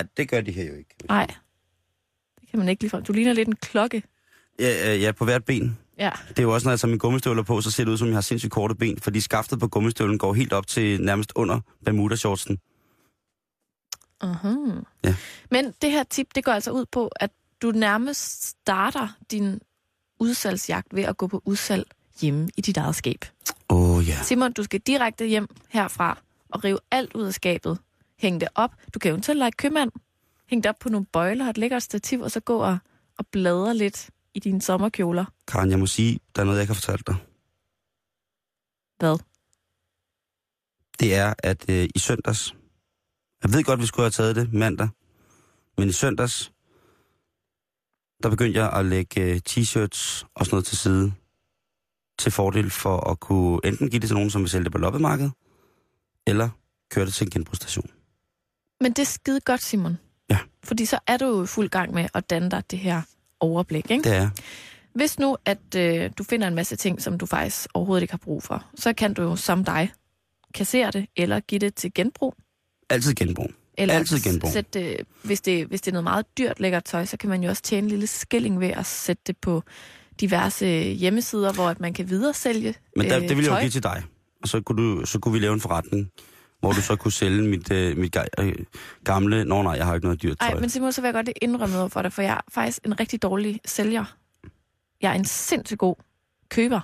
Ja, 0.00 0.06
det 0.16 0.28
gør 0.28 0.40
de 0.40 0.52
her 0.52 0.64
jo 0.64 0.74
ikke. 0.74 0.94
Nej, 1.08 1.26
det 2.40 2.48
kan 2.50 2.58
man 2.58 2.68
ikke 2.68 2.82
lige 2.82 3.00
Du 3.00 3.12
ligner 3.12 3.32
lidt 3.32 3.48
en 3.48 3.56
klokke. 3.56 4.02
Ja, 4.58 4.94
ja, 4.94 5.12
på 5.12 5.24
hvert 5.24 5.44
ben. 5.44 5.78
Ja, 5.98 6.10
Det 6.28 6.38
er 6.38 6.42
jo 6.42 6.54
også, 6.54 6.66
når 6.66 6.72
jeg 6.72 6.80
tager 6.80 6.90
mine 6.90 6.98
gummistøvler 6.98 7.42
på, 7.42 7.60
så 7.60 7.70
ser 7.70 7.84
det 7.84 7.92
ud, 7.92 7.98
som 7.98 8.08
jeg 8.08 8.16
har 8.16 8.20
sindssygt 8.20 8.52
korte 8.52 8.74
ben, 8.74 9.00
fordi 9.00 9.20
skaftet 9.20 9.60
på 9.60 9.68
gummistøvlen 9.68 10.18
går 10.18 10.34
helt 10.34 10.52
op 10.52 10.66
til 10.66 11.02
nærmest 11.02 11.32
under 11.36 11.60
Bermuda-shortsen. 11.84 12.58
uh-huh. 14.24 14.84
Ja. 15.04 15.14
Men 15.50 15.74
det 15.82 15.90
her 15.90 16.02
tip, 16.02 16.26
det 16.34 16.44
går 16.44 16.52
altså 16.52 16.70
ud 16.70 16.86
på, 16.92 17.10
at 17.16 17.30
du 17.62 17.70
nærmest 17.70 18.46
starter 18.46 19.08
din 19.30 19.60
udsalgsjagt 20.20 20.86
ved 20.92 21.02
at 21.02 21.16
gå 21.16 21.26
på 21.26 21.42
udsalg 21.44 21.86
hjemme 22.20 22.48
i 22.56 22.60
dit 22.60 22.76
eget 22.76 22.94
skab. 22.94 23.24
Åh, 23.68 23.90
oh, 23.90 24.08
ja. 24.08 24.22
Simon, 24.22 24.52
du 24.52 24.62
skal 24.62 24.80
direkte 24.80 25.26
hjem 25.26 25.48
herfra 25.68 26.18
og 26.52 26.64
rive 26.64 26.78
alt 26.90 27.14
ud 27.14 27.24
af 27.24 27.34
skabet. 27.34 27.78
hænge 28.18 28.40
det 28.40 28.48
op. 28.54 28.70
Du 28.94 28.98
kan 28.98 29.10
eventuelt 29.10 29.38
lege 29.38 29.52
købmand. 29.52 29.90
Hænge 30.46 30.62
det 30.62 30.68
op 30.68 30.78
på 30.80 30.88
nogle 30.88 31.06
bøjler, 31.06 31.44
have 31.44 31.50
et 31.50 31.58
lækkert 31.58 31.82
stativ, 31.82 32.20
og 32.20 32.30
så 32.30 32.40
gå 32.40 32.58
og, 32.58 32.78
og 33.18 33.26
bladre 33.26 33.76
lidt 33.76 34.10
i 34.34 34.38
dine 34.38 34.62
sommerkjoler. 34.62 35.24
Karen, 35.46 35.70
jeg 35.70 35.78
må 35.78 35.86
sige, 35.86 36.20
der 36.36 36.42
er 36.42 36.46
noget, 36.46 36.58
jeg 36.58 36.66
kan 36.66 36.74
fortælle 36.74 37.02
dig. 37.06 37.16
Hvad? 38.98 39.18
Det 41.00 41.14
er, 41.14 41.34
at 41.38 41.70
øh, 41.70 41.88
i 41.94 41.98
søndags, 41.98 42.54
jeg 43.42 43.52
ved 43.52 43.64
godt, 43.64 43.80
vi 43.80 43.86
skulle 43.86 44.04
have 44.04 44.10
taget 44.10 44.36
det 44.36 44.52
mandag, 44.52 44.88
men 45.78 45.88
i 45.88 45.92
søndags, 45.92 46.52
der 48.22 48.30
begyndte 48.30 48.60
jeg 48.60 48.72
at 48.72 48.86
lægge 48.86 49.20
øh, 49.20 49.40
t-shirts 49.48 50.24
og 50.34 50.46
sådan 50.46 50.54
noget 50.54 50.64
til 50.64 50.78
side, 50.78 51.12
til 52.18 52.32
fordel 52.32 52.70
for 52.70 53.10
at 53.10 53.20
kunne 53.20 53.60
enten 53.64 53.90
give 53.90 54.00
det 54.00 54.08
til 54.08 54.14
nogen, 54.14 54.30
som 54.30 54.40
vil 54.42 54.50
sælge 54.50 54.64
det 54.64 54.72
på 54.72 54.78
loppemarkedet, 54.78 55.32
eller 56.30 56.48
køre 56.90 57.06
det 57.06 57.14
til 57.14 57.24
en 57.24 57.30
genbrugsstation. 57.30 57.90
Men 58.80 58.92
det 58.92 58.98
er 58.98 59.06
skide 59.06 59.40
godt, 59.40 59.62
Simon. 59.62 59.98
Ja. 60.30 60.38
Fordi 60.64 60.84
så 60.86 60.98
er 61.06 61.16
du 61.16 61.26
jo 61.26 61.42
i 61.42 61.46
fuld 61.46 61.68
gang 61.68 61.94
med 61.94 62.08
at 62.14 62.30
danne 62.30 62.50
dig 62.50 62.62
det 62.70 62.78
her 62.78 63.02
overblik, 63.40 63.90
ikke? 63.90 64.04
Det 64.04 64.16
er 64.16 64.30
Hvis 64.92 65.18
nu, 65.18 65.36
at 65.44 65.74
øh, 65.76 66.10
du 66.18 66.24
finder 66.24 66.48
en 66.48 66.54
masse 66.54 66.76
ting, 66.76 67.02
som 67.02 67.18
du 67.18 67.26
faktisk 67.26 67.68
overhovedet 67.74 68.02
ikke 68.02 68.12
har 68.12 68.18
brug 68.18 68.42
for, 68.42 68.64
så 68.74 68.92
kan 68.92 69.14
du 69.14 69.22
jo 69.22 69.36
som 69.36 69.64
dig 69.64 69.92
kassere 70.54 70.90
det, 70.90 71.06
eller 71.16 71.40
give 71.40 71.58
det 71.58 71.74
til 71.74 71.94
genbrug. 71.94 72.34
altid 72.90 73.14
genbrug. 73.14 73.50
Eller 73.78 73.94
Altid 73.94 74.20
genbrug. 74.20 74.50
Sætte 74.50 74.70
det, 74.80 74.96
hvis, 75.22 75.40
det, 75.40 75.66
hvis 75.66 75.80
det 75.80 75.90
er 75.90 75.92
noget 75.92 76.04
meget 76.04 76.38
dyrt 76.38 76.60
lækkert 76.60 76.84
tøj, 76.84 77.04
så 77.04 77.16
kan 77.16 77.30
man 77.30 77.42
jo 77.42 77.48
også 77.48 77.62
tjene 77.62 77.84
en 77.84 77.88
lille 77.88 78.06
skilling 78.06 78.60
ved 78.60 78.68
at 78.68 78.86
sætte 78.86 79.22
det 79.26 79.36
på 79.36 79.62
diverse 80.20 80.66
hjemmesider, 80.82 81.52
hvor 81.52 81.68
at 81.68 81.80
man 81.80 81.92
kan 81.92 82.10
videresælge 82.10 82.74
Men 82.96 83.10
der, 83.10 83.16
øh, 83.16 83.28
det 83.28 83.36
vil 83.36 83.44
jeg 83.44 83.52
jo 83.52 83.60
give 83.60 83.70
til 83.70 83.82
dig. 83.82 84.02
Og 84.42 84.48
så 84.48 84.60
kunne, 84.60 84.82
du, 85.00 85.06
så 85.06 85.18
kunne 85.18 85.32
vi 85.32 85.38
lave 85.38 85.54
en 85.54 85.60
forretning, 85.60 86.10
hvor 86.60 86.72
du 86.72 86.80
så 86.82 86.96
kunne 86.96 87.12
sælge 87.12 87.42
mit, 87.48 87.70
øh, 87.72 87.96
mit 87.96 88.16
øh, 88.38 88.54
gamle... 89.04 89.44
Nå 89.44 89.62
nej, 89.62 89.72
jeg 89.72 89.86
har 89.86 89.94
ikke 89.94 90.06
noget 90.06 90.22
dyrt 90.22 90.38
tøj. 90.38 90.50
Nej, 90.50 90.60
men 90.60 90.70
Simon, 90.70 90.92
så 90.92 91.00
vil 91.00 91.08
jeg 91.08 91.14
godt 91.14 91.28
indrømme 91.42 91.74
noget 91.74 91.92
for 91.92 92.02
dig, 92.02 92.12
for 92.12 92.22
jeg 92.22 92.32
er 92.32 92.40
faktisk 92.48 92.78
en 92.84 93.00
rigtig 93.00 93.22
dårlig 93.22 93.60
sælger. 93.64 94.04
Jeg 95.02 95.10
er 95.10 95.14
en 95.14 95.24
sindssygt 95.24 95.78
god 95.78 95.94
køber. 96.48 96.80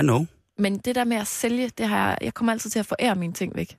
I 0.00 0.02
know. 0.02 0.26
Men 0.58 0.78
det 0.78 0.94
der 0.94 1.04
med 1.04 1.16
at 1.16 1.26
sælge, 1.26 1.70
det 1.78 1.88
har 1.88 2.08
jeg, 2.08 2.18
jeg 2.20 2.34
kommer 2.34 2.52
altid 2.52 2.70
til 2.70 2.78
at 2.78 2.86
forære 2.86 3.14
mine 3.14 3.32
ting 3.32 3.54
væk. 3.56 3.76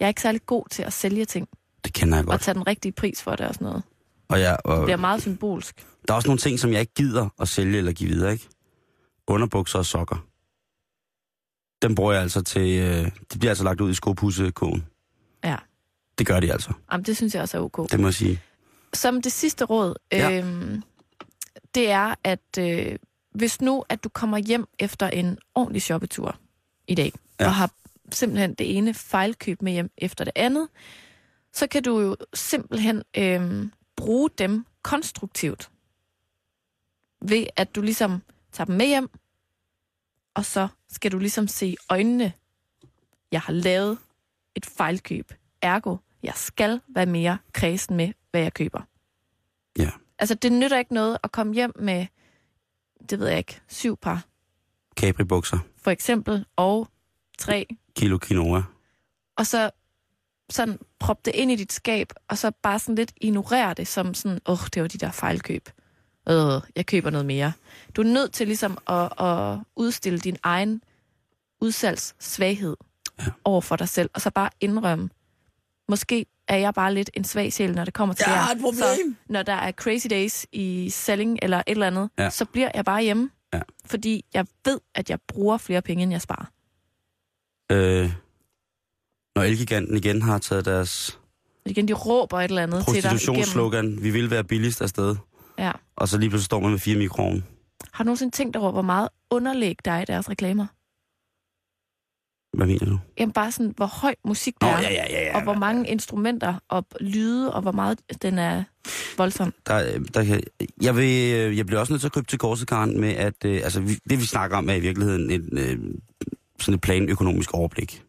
Jeg 0.00 0.06
er 0.06 0.08
ikke 0.08 0.20
særlig 0.22 0.46
god 0.46 0.64
til 0.70 0.82
at 0.82 0.92
sælge 0.92 1.24
ting, 1.24 1.48
Det 1.84 1.92
kender 1.92 2.16
jeg 2.18 2.24
og 2.26 2.30
godt. 2.30 2.40
tage 2.40 2.54
den 2.54 2.66
rigtige 2.66 2.92
pris 2.92 3.22
for 3.22 3.30
det 3.36 3.46
og 3.48 3.54
sådan 3.54 3.64
noget. 3.64 3.82
Og, 4.28 4.40
jeg, 4.40 4.56
og 4.64 4.86
Det 4.86 4.92
er 4.92 4.96
meget 4.96 5.22
symbolsk. 5.22 5.86
der 6.08 6.14
er 6.14 6.16
også 6.16 6.28
nogle 6.28 6.38
ting, 6.38 6.58
som 6.58 6.72
jeg 6.72 6.80
ikke 6.80 6.94
gider 6.94 7.28
at 7.40 7.48
sælge 7.48 7.78
eller 7.78 7.92
give 7.92 8.10
videre, 8.10 8.32
ikke? 8.32 8.48
Underbukser 9.26 9.78
og 9.78 9.86
sokker. 9.86 10.26
Dem 11.82 11.94
bruger 11.94 12.12
jeg 12.12 12.22
altså 12.22 12.42
til... 12.42 12.78
Øh, 12.80 13.10
de 13.32 13.38
bliver 13.38 13.50
altså 13.50 13.64
lagt 13.64 13.80
ud 13.80 13.90
i 13.90 13.94
skopussekogen. 13.94 14.86
Ja. 15.44 15.56
Det 16.18 16.26
gør 16.26 16.40
de 16.40 16.52
altså. 16.52 16.72
Jamen, 16.92 17.04
det 17.04 17.16
synes 17.16 17.34
jeg 17.34 17.42
også 17.42 17.58
er 17.58 17.62
ok. 17.62 17.90
Det 17.90 18.00
må 18.00 18.06
jeg 18.06 18.14
sige. 18.14 18.40
Som 18.94 19.22
det 19.22 19.32
sidste 19.32 19.64
råd, 19.64 19.94
Ja. 20.12 20.38
øhm, 20.38 20.82
det 21.74 21.90
er, 21.90 22.14
at 22.24 22.58
øh, 22.58 22.96
hvis 23.34 23.60
nu, 23.60 23.84
at 23.88 24.04
du 24.04 24.08
kommer 24.08 24.38
hjem 24.38 24.66
efter 24.78 25.08
en 25.08 25.38
ordentlig 25.54 25.82
shoppetur 25.82 26.36
i 26.88 26.94
dag, 26.94 27.12
Ja. 27.40 27.46
og 27.46 27.54
har 27.54 27.70
simpelthen 28.12 28.54
det 28.54 28.76
ene 28.76 28.94
fejlkøb 28.94 29.62
med 29.62 29.72
hjem 29.72 29.90
efter 29.98 30.24
det 30.24 30.32
andet, 30.36 30.68
så 31.52 31.66
kan 31.66 31.82
du 31.82 32.00
jo 32.00 32.16
simpelthen 32.34 33.02
øhm, 33.16 33.72
bruge 33.96 34.30
dem 34.38 34.66
konstruktivt. 34.82 35.70
Ved 37.28 37.46
at 37.56 37.74
du 37.74 37.82
ligesom 37.82 38.22
tager 38.52 38.66
dem 38.66 38.74
med 38.76 38.86
hjem, 38.86 39.10
og 40.34 40.44
så 40.44 40.68
skal 40.90 41.12
du 41.12 41.18
ligesom 41.18 41.48
se 41.48 41.66
i 41.66 41.76
øjnene, 41.88 42.32
jeg 43.32 43.40
har 43.40 43.52
lavet 43.52 43.98
et 44.54 44.66
fejlkøb. 44.66 45.32
Ergo, 45.62 45.96
jeg 46.22 46.32
skal 46.36 46.80
være 46.88 47.06
mere 47.06 47.38
kredsen 47.52 47.96
med, 47.96 48.12
hvad 48.30 48.40
jeg 48.40 48.54
køber. 48.54 48.80
Ja. 49.78 49.90
Altså, 50.18 50.34
det 50.34 50.52
nytter 50.52 50.78
ikke 50.78 50.94
noget 50.94 51.18
at 51.22 51.32
komme 51.32 51.54
hjem 51.54 51.72
med, 51.78 52.06
det 53.10 53.18
ved 53.18 53.28
jeg 53.28 53.38
ikke, 53.38 53.60
syv 53.68 53.96
par, 53.96 54.24
Capri-bukser. 55.00 55.58
for 55.76 55.90
eksempel, 55.90 56.46
og 56.56 56.88
tre, 57.38 57.66
Kilo 57.96 58.18
quinoa. 58.22 58.62
og 59.36 59.46
så 59.46 59.70
sådan 60.50 60.78
proppe 60.98 61.22
det 61.24 61.34
ind 61.34 61.50
i 61.50 61.56
dit 61.56 61.72
skab, 61.72 62.12
og 62.28 62.38
så 62.38 62.52
bare 62.62 62.78
sådan 62.78 62.94
lidt 62.94 63.12
ignorere 63.20 63.74
det 63.74 63.88
som 63.88 64.14
sådan, 64.14 64.40
åh, 64.46 64.52
oh, 64.52 64.66
det 64.74 64.82
var 64.82 64.88
de 64.88 64.98
der 64.98 65.10
fejlkøb. 65.10 65.68
Øh, 66.28 66.60
jeg 66.76 66.86
køber 66.86 67.10
noget 67.10 67.26
mere. 67.26 67.52
Du 67.96 68.00
er 68.02 68.06
nødt 68.06 68.32
til 68.32 68.46
ligesom 68.46 68.78
at, 68.88 69.12
at 69.26 69.58
udstille 69.76 70.18
din 70.18 70.36
egen 70.42 70.82
udsalgssvaghed 71.60 72.76
Ja. 73.20 73.24
over 73.44 73.60
for 73.60 73.76
dig 73.76 73.88
selv, 73.88 74.10
og 74.14 74.20
så 74.20 74.30
bare 74.30 74.50
indrømme, 74.60 75.10
måske 75.88 76.26
er 76.48 76.56
jeg 76.56 76.74
bare 76.74 76.94
lidt 76.94 77.10
en 77.14 77.24
svag 77.24 77.52
sjæl, 77.52 77.74
når 77.74 77.84
det 77.84 77.94
kommer 77.94 78.14
til 78.14 78.24
Jeg 78.28 78.44
har 78.44 78.52
et 78.54 78.60
problem. 78.60 78.80
Så 78.80 79.14
når 79.32 79.42
der 79.42 79.52
er 79.52 79.72
crazy 79.72 80.06
days 80.10 80.46
i 80.52 80.90
selling 80.90 81.38
eller 81.42 81.58
et 81.58 81.62
eller 81.66 81.86
andet, 81.86 82.10
Ja. 82.18 82.30
så 82.30 82.44
bliver 82.44 82.70
jeg 82.74 82.84
bare 82.84 83.02
hjemme. 83.02 83.30
Ja. 83.54 83.60
Fordi 83.86 84.24
jeg 84.34 84.46
ved, 84.64 84.80
at 84.94 85.10
jeg 85.10 85.18
bruger 85.28 85.58
flere 85.58 85.82
penge, 85.82 86.02
end 86.02 86.12
jeg 86.12 86.20
sparer. 86.22 86.44
Øh, 87.72 88.12
når 89.36 89.42
Elgiganten 89.42 89.96
igen 89.96 90.22
har 90.22 90.38
taget 90.38 90.64
deres 90.64 91.18
Igen, 91.66 91.88
de 91.88 91.92
råber 91.92 92.40
et 92.40 92.44
eller 92.48 92.62
andet 92.62 92.84
til 92.86 93.02
dig 93.02 93.10
prostitutionsslogan, 93.10 94.02
vi 94.02 94.10
vil 94.10 94.30
være 94.30 94.44
billigst 94.44 94.82
afsted, 94.82 95.16
Ja. 95.62 95.72
og 95.96 96.08
så 96.08 96.18
lige 96.18 96.30
pludselig 96.30 96.44
står 96.44 96.60
man 96.60 96.70
med 96.70 96.78
fire 96.78 96.98
mikroovn. 96.98 97.44
Har 97.92 98.04
du 98.04 98.06
nogensinde 98.06 98.36
tænkt 98.36 98.56
over, 98.56 98.72
hvor 98.72 98.82
meget 98.82 99.08
underlæg 99.30 99.76
der 99.84 99.92
er 99.92 100.02
i 100.02 100.04
deres 100.04 100.30
reklamer? 100.30 100.66
Hvad 102.56 102.66
mener 102.66 102.86
du? 102.86 102.98
Jamen 103.18 103.32
bare 103.32 103.52
sådan, 103.52 103.72
hvor 103.76 103.86
høj 103.86 104.14
musik 104.24 104.54
der 104.60 104.66
Nå, 104.66 104.72
er, 104.72 104.80
ja, 104.80 104.92
ja, 104.92 105.04
ja, 105.10 105.22
ja. 105.22 105.36
og 105.36 105.42
hvor 105.42 105.54
mange 105.54 105.88
instrumenter 105.88 106.54
og 106.68 106.86
lyde, 107.00 107.54
og 107.54 107.62
hvor 107.62 107.72
meget 107.72 107.98
den 108.22 108.38
er 108.38 108.64
voldsom. 109.16 109.54
Der, 109.66 109.98
der 110.14 110.24
kan, 110.24 110.42
jeg, 110.82 110.96
vil, 110.96 111.34
øh, 111.34 111.56
jeg 111.56 111.66
bliver 111.66 111.80
også 111.80 111.92
nødt 111.92 112.00
til 112.00 112.08
at 112.08 112.12
krybe 112.12 112.26
til 112.26 112.38
korset, 112.38 112.68
Karen, 112.68 113.00
med 113.00 113.14
at 113.14 113.44
øh, 113.44 113.60
altså, 113.64 113.80
vi, 113.80 113.94
det, 114.10 114.20
vi 114.20 114.26
snakker 114.26 114.56
om, 114.56 114.68
er 114.70 114.74
i 114.74 114.80
virkeligheden 114.80 115.30
et, 115.30 115.48
øh, 115.52 115.78
sådan 116.60 116.74
et 116.74 116.80
planøkonomisk 116.80 117.54
overblik. 117.54 118.02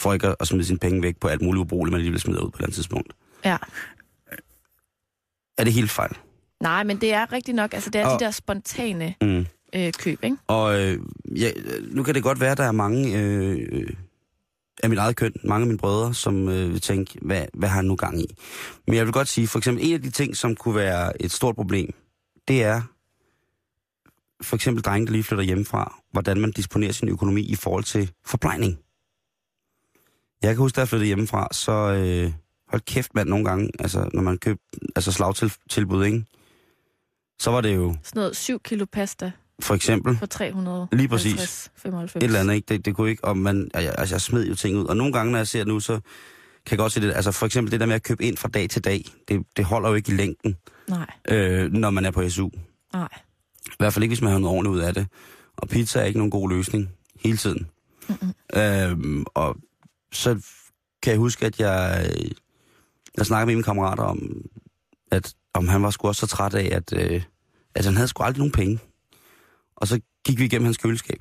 For 0.00 0.12
ikke 0.12 0.26
at, 0.26 0.36
at 0.40 0.46
smide 0.46 0.64
sine 0.64 0.78
penge 0.78 1.02
væk 1.02 1.16
på 1.16 1.28
alt 1.28 1.42
muligt 1.42 1.60
ubrugeligt, 1.60 1.92
man 1.92 1.98
alligevel 1.98 2.20
smider 2.20 2.40
ud 2.40 2.50
på 2.50 2.56
et 2.56 2.58
eller 2.58 2.66
andet 2.66 2.74
tidspunkt. 2.74 3.12
Ja. 3.44 3.56
Er 5.58 5.64
det 5.64 5.72
helt 5.72 5.90
fejl? 5.90 6.16
Nej, 6.60 6.84
men 6.84 7.00
det 7.00 7.12
er 7.12 7.32
rigtigt 7.32 7.54
nok. 7.56 7.74
Altså, 7.74 7.90
det 7.90 8.00
er 8.00 8.06
Og- 8.06 8.20
de 8.20 8.24
der 8.24 8.30
spontane 8.30 9.14
Mm. 9.22 9.46
øh, 9.74 9.92
køb, 9.98 10.24
ikke? 10.24 10.36
Og 10.46 10.80
øh, 10.80 10.98
ja, 11.36 11.50
nu 11.90 12.02
kan 12.02 12.14
det 12.14 12.22
godt 12.22 12.40
være, 12.40 12.52
at 12.52 12.58
der 12.58 12.64
er 12.64 12.72
mange 12.72 13.18
øh, 13.18 13.68
øh, 13.72 13.90
af 14.82 14.88
mit 14.90 14.98
eget 14.98 15.16
køn, 15.16 15.32
mange 15.44 15.62
af 15.62 15.66
mine 15.66 15.78
brødre, 15.78 16.14
som 16.14 16.48
øh, 16.48 16.72
vil 16.72 16.80
tænke, 16.80 17.18
hvad, 17.22 17.44
hvad 17.54 17.68
har 17.68 17.76
han 17.76 17.84
nu 17.84 17.96
gang 17.96 18.20
i? 18.20 18.26
Men 18.86 18.96
jeg 18.96 19.04
vil 19.04 19.12
godt 19.12 19.28
sige, 19.28 19.46
for 19.48 19.58
eksempel 19.58 19.86
en 19.86 19.94
af 19.94 20.02
de 20.02 20.10
ting, 20.10 20.36
som 20.36 20.56
kunne 20.56 20.74
være 20.74 21.22
et 21.22 21.32
stort 21.32 21.54
problem, 21.54 21.94
det 22.48 22.62
er 22.62 22.82
for 24.42 24.56
eksempel 24.56 24.82
drenge, 24.84 25.06
der 25.06 25.12
lige 25.12 25.22
flytter 25.22 25.44
hjemmefra, 25.44 26.00
hvordan 26.12 26.40
man 26.40 26.50
disponerer 26.50 26.92
sin 26.92 27.08
økonomi 27.08 27.40
i 27.42 27.54
forhold 27.56 27.84
til 27.84 28.10
forplejning. 28.26 28.78
Jeg 30.42 30.50
kan 30.50 30.56
huske, 30.56 30.76
da 30.76 30.80
jeg 30.80 30.88
flyttede 30.88 31.06
hjemmefra, 31.06 31.48
så 31.52 31.72
øh, 31.72 32.32
hold 32.68 32.80
kæft 32.86 33.14
mand 33.14 33.28
nogle 33.28 33.44
gange, 33.44 33.70
altså 33.78 34.08
når 34.14 34.22
man 34.22 34.38
købte 34.38 34.64
altså 34.96 35.12
slagtilbud, 35.12 36.04
ikke? 36.04 36.24
Så 37.40 37.50
var 37.50 37.60
det 37.60 37.76
jo 37.76 37.96
Sådan 38.02 38.20
noget 38.20 38.36
7 38.36 38.60
kilo 38.62 38.86
pasta 38.92 39.32
for 39.62 39.74
eksempel 39.74 40.16
for 40.16 40.26
300. 40.26 40.88
Lige 40.92 41.08
præcis. 41.08 41.70
95. 41.76 42.16
et 42.16 42.26
eller 42.26 42.40
andet, 42.40 42.54
ikke? 42.54 42.66
Det, 42.66 42.84
det 42.84 42.96
kunne 42.96 43.10
ikke, 43.10 43.24
og 43.24 43.36
man, 43.36 43.70
altså, 43.74 44.14
jeg 44.14 44.20
smed 44.20 44.46
jo 44.46 44.54
ting 44.54 44.76
ud. 44.76 44.84
Og 44.84 44.96
nogle 44.96 45.12
gange, 45.12 45.32
når 45.32 45.38
jeg 45.38 45.48
ser 45.48 45.64
nu, 45.64 45.80
så 45.80 45.92
kan 46.66 46.70
jeg 46.70 46.78
godt 46.78 46.92
se 46.92 47.00
det, 47.00 47.12
altså 47.14 47.32
for 47.32 47.46
eksempel 47.46 47.72
det 47.72 47.80
der 47.80 47.86
med 47.86 47.94
at 47.94 48.02
købe 48.02 48.24
ind 48.24 48.36
fra 48.36 48.48
dag 48.48 48.70
til 48.70 48.84
dag, 48.84 49.04
det, 49.28 49.46
det 49.56 49.64
holder 49.64 49.88
jo 49.88 49.94
ikke 49.94 50.12
i 50.12 50.16
længden, 50.16 50.56
Nej, 50.88 51.06
øh, 51.28 51.72
når 51.72 51.90
man 51.90 52.04
er 52.04 52.10
på 52.10 52.28
SU. 52.28 52.48
nej. 52.92 53.08
I 53.66 53.74
hvert 53.78 53.92
fald 53.92 54.02
ikke, 54.02 54.10
hvis 54.10 54.22
man 54.22 54.32
har 54.32 54.38
noget 54.38 54.56
ordentligt 54.56 54.76
ud 54.76 54.80
af 54.80 54.94
det. 54.94 55.06
Og 55.56 55.68
pizza 55.68 56.00
er 56.00 56.04
ikke 56.04 56.18
nogen 56.18 56.30
god 56.30 56.50
løsning 56.50 56.88
hele 57.20 57.36
tiden. 57.36 57.66
Mm-mm. 58.08 58.60
Øhm, 58.60 59.24
og 59.34 59.56
så 60.12 60.40
kan 61.02 61.10
jeg 61.10 61.18
huske, 61.18 61.46
at 61.46 61.60
jeg, 61.60 62.10
jeg 63.16 63.26
snakkede 63.26 63.46
med 63.46 63.54
mine 63.54 63.62
kammerater 63.64 64.02
om, 64.02 64.42
at 65.10 65.34
om 65.54 65.68
han 65.68 65.82
var 65.82 65.90
sgu 65.90 66.08
også 66.08 66.20
så 66.20 66.26
træt 66.26 66.54
af, 66.54 66.68
at, 66.72 66.92
øh, 66.92 67.22
at 67.74 67.84
han 67.84 67.94
havde 67.94 68.08
sgu 68.08 68.22
aldrig 68.22 68.38
nogen 68.38 68.52
penge. 68.52 68.78
Og 69.76 69.88
så 69.88 70.00
gik 70.24 70.38
vi 70.38 70.44
igennem 70.44 70.64
hans 70.64 70.76
køleskab. 70.76 71.20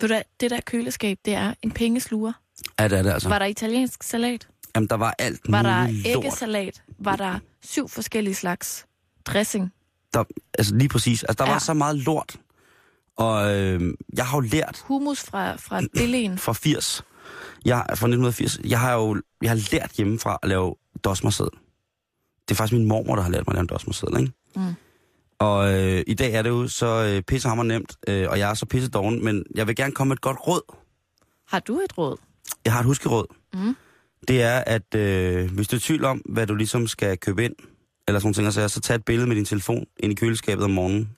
Ved 0.00 0.08
du 0.08 0.22
det 0.40 0.50
der 0.50 0.60
køleskab, 0.66 1.18
det 1.24 1.34
er 1.34 1.54
en 1.62 1.70
pengesluger. 1.70 2.32
Ja, 2.78 2.88
det 2.88 2.98
er 2.98 3.02
det 3.02 3.10
altså. 3.10 3.28
Var 3.28 3.38
der 3.38 3.46
italiensk 3.46 4.02
salat? 4.02 4.48
Jamen, 4.74 4.88
der 4.88 4.96
var 4.96 5.14
alt 5.18 5.40
Var 5.48 5.62
der 5.62 6.02
æggesalat? 6.06 6.82
Var 6.98 7.16
der 7.16 7.38
syv 7.62 7.88
forskellige 7.88 8.34
slags 8.34 8.86
dressing? 9.24 9.72
Der, 10.14 10.24
altså 10.58 10.74
lige 10.74 10.88
præcis. 10.88 11.22
Altså, 11.22 11.44
der 11.44 11.50
ja. 11.50 11.52
var 11.52 11.58
så 11.58 11.74
meget 11.74 11.96
lort. 11.96 12.36
Og 13.16 13.56
øh, 13.56 13.94
jeg 14.16 14.26
har 14.26 14.36
jo 14.36 14.40
lært 14.40 14.82
Hummus 14.84 15.20
fra, 15.22 15.56
fra 15.56 15.80
Dillén. 15.98 16.36
fra 16.36 16.52
80. 16.52 17.02
Jeg, 17.64 17.84
fra 17.88 17.92
1980. 17.92 18.58
Jeg 18.64 18.80
har 18.80 18.94
jo 18.94 19.22
jeg 19.42 19.50
har 19.50 19.68
lært 19.72 19.90
hjemmefra 19.90 20.38
at 20.42 20.48
lave 20.48 20.74
dosmersedel. 21.04 21.50
Det 22.50 22.54
er 22.54 22.58
faktisk 22.58 22.78
min 22.78 22.88
mormor, 22.88 23.14
der 23.14 23.22
har 23.22 23.30
lært 23.30 23.46
mig 23.46 23.52
at 23.52 23.54
lave 23.54 23.60
en 23.60 23.66
dosmersedel, 23.66 24.20
ikke? 24.20 24.32
Mm. 24.56 24.74
Og 25.38 25.72
øh, 25.74 26.04
i 26.06 26.14
dag 26.14 26.32
er 26.32 26.42
det 26.42 26.50
jo 26.50 26.68
så 26.68 26.86
øh, 26.86 27.22
pissehammer 27.22 27.64
nemt, 27.64 27.96
øh, 28.08 28.30
og 28.30 28.38
jeg 28.38 28.50
er 28.50 28.54
så 28.54 28.66
pisse 28.66 28.90
doven, 28.90 29.24
men 29.24 29.44
jeg 29.54 29.66
vil 29.66 29.76
gerne 29.76 29.92
komme 29.92 30.08
med 30.08 30.16
et 30.16 30.20
godt 30.20 30.36
råd. 30.46 30.76
Har 31.48 31.60
du 31.60 31.80
et 31.80 31.98
råd? 31.98 32.16
Jeg 32.64 32.72
har 32.72 32.80
et 32.80 32.86
huskeråd. 32.86 33.26
Mm. 33.54 33.76
det 34.28 34.42
er, 34.42 34.58
at 34.58 34.94
øh, 34.94 35.52
hvis 35.52 35.68
du 35.68 35.76
er 35.76 35.80
tvivl 35.80 36.04
om, 36.04 36.18
hvad 36.18 36.46
du 36.46 36.54
ligesom 36.54 36.86
skal 36.86 37.18
købe 37.18 37.44
ind, 37.44 37.54
eller 38.08 38.20
sådan 38.20 38.34
ting, 38.34 38.52
så, 38.52 38.68
så 38.68 38.80
tag 38.80 38.94
et 38.94 39.04
billede 39.04 39.28
med 39.28 39.36
din 39.36 39.44
telefon 39.44 39.86
ind 39.96 40.12
i 40.12 40.14
køleskabet 40.14 40.64
om 40.64 40.70
morgenen. 40.70 41.16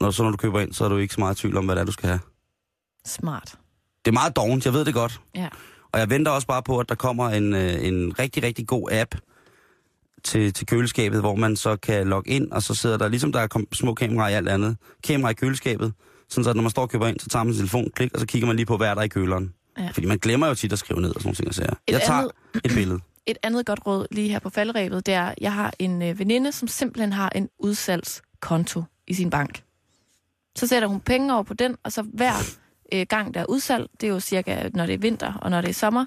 Når, 0.00 0.10
så 0.10 0.22
når 0.22 0.30
du 0.30 0.36
køber 0.36 0.60
ind, 0.60 0.72
så 0.72 0.84
er 0.84 0.88
du 0.88 0.96
ikke 0.96 1.14
så 1.14 1.20
meget 1.20 1.38
i 1.38 1.40
tvivl 1.40 1.56
om, 1.56 1.64
hvad 1.64 1.76
det 1.76 1.80
er, 1.80 1.86
du 1.86 1.92
skal 1.92 2.08
have. 2.08 2.20
Smart. 3.06 3.58
Det 4.04 4.10
er 4.10 4.12
meget 4.12 4.36
dovent, 4.36 4.64
jeg 4.64 4.72
ved 4.72 4.84
det 4.84 4.94
godt. 4.94 5.20
Ja. 5.34 5.48
Og 5.92 6.00
jeg 6.00 6.10
venter 6.10 6.32
også 6.32 6.46
bare 6.46 6.62
på, 6.62 6.78
at 6.78 6.88
der 6.88 6.94
kommer 6.94 7.28
en, 7.28 7.54
øh, 7.54 7.86
en 7.86 8.18
rigtig, 8.18 8.42
rigtig 8.42 8.66
god 8.66 8.92
app 8.92 9.14
til, 10.24 10.52
til 10.52 10.66
køleskabet, 10.66 11.20
hvor 11.20 11.34
man 11.34 11.56
så 11.56 11.76
kan 11.76 12.06
logge 12.06 12.30
ind, 12.30 12.50
og 12.50 12.62
så 12.62 12.74
sidder 12.74 12.96
der, 12.96 13.08
ligesom 13.08 13.32
der 13.32 13.40
er 13.40 13.64
små 13.72 13.94
kameraer 13.94 14.28
i 14.28 14.32
alt 14.34 14.48
andet, 14.48 14.76
kamera 15.04 15.30
i 15.30 15.34
køleskabet, 15.34 15.92
sådan 16.28 16.44
så 16.44 16.52
når 16.52 16.62
man 16.62 16.70
står 16.70 16.82
og 16.82 16.90
køber 16.90 17.06
ind, 17.06 17.20
så 17.20 17.28
tager 17.28 17.42
man 17.44 17.54
sin 17.54 17.60
telefon, 17.60 17.90
klik, 17.94 18.14
og 18.14 18.20
så 18.20 18.26
kigger 18.26 18.46
man 18.46 18.56
lige 18.56 18.66
på, 18.66 18.76
hvad 18.76 18.88
er 18.88 18.94
der 18.94 19.02
i 19.02 19.08
køleren. 19.08 19.54
Ja. 19.78 19.88
Fordi 19.88 20.06
man 20.06 20.18
glemmer 20.18 20.46
jo 20.46 20.54
tit 20.54 20.72
at 20.72 20.78
skrive 20.78 21.00
ned 21.00 21.14
og 21.16 21.22
sådan 21.22 21.48
og 21.48 21.54
sager. 21.54 21.74
Jeg 21.88 22.02
tager 22.02 22.18
andet- 22.20 22.32
et 22.64 22.70
billede. 22.74 23.00
Et 23.26 23.38
andet 23.42 23.66
godt 23.66 23.86
råd 23.86 24.06
lige 24.10 24.28
her 24.28 24.38
på 24.38 24.50
faldrebet, 24.50 25.06
det 25.06 25.14
er, 25.14 25.34
jeg 25.40 25.54
har 25.54 25.72
en 25.78 26.02
øh, 26.02 26.18
veninde, 26.18 26.52
som 26.52 26.68
simpelthen 26.68 27.12
har 27.12 27.28
en 27.34 27.48
udsalgskonto 27.58 28.82
i 29.06 29.14
sin 29.14 29.30
bank. 29.30 29.62
Så 30.56 30.66
sætter 30.66 30.88
hun 30.88 31.00
penge 31.00 31.34
over 31.34 31.42
på 31.42 31.54
den, 31.54 31.76
og 31.84 31.92
så 31.92 32.02
hver 32.02 32.32
øh, 32.94 33.06
gang, 33.08 33.34
der 33.34 33.40
er 33.40 33.44
udsalg, 33.48 33.86
det 34.00 34.06
er 34.06 34.10
jo 34.10 34.20
cirka, 34.20 34.68
når 34.74 34.86
det 34.86 34.94
er 34.94 34.98
vinter 34.98 35.32
og 35.32 35.50
når 35.50 35.60
det 35.60 35.68
er 35.70 35.74
sommer, 35.74 36.06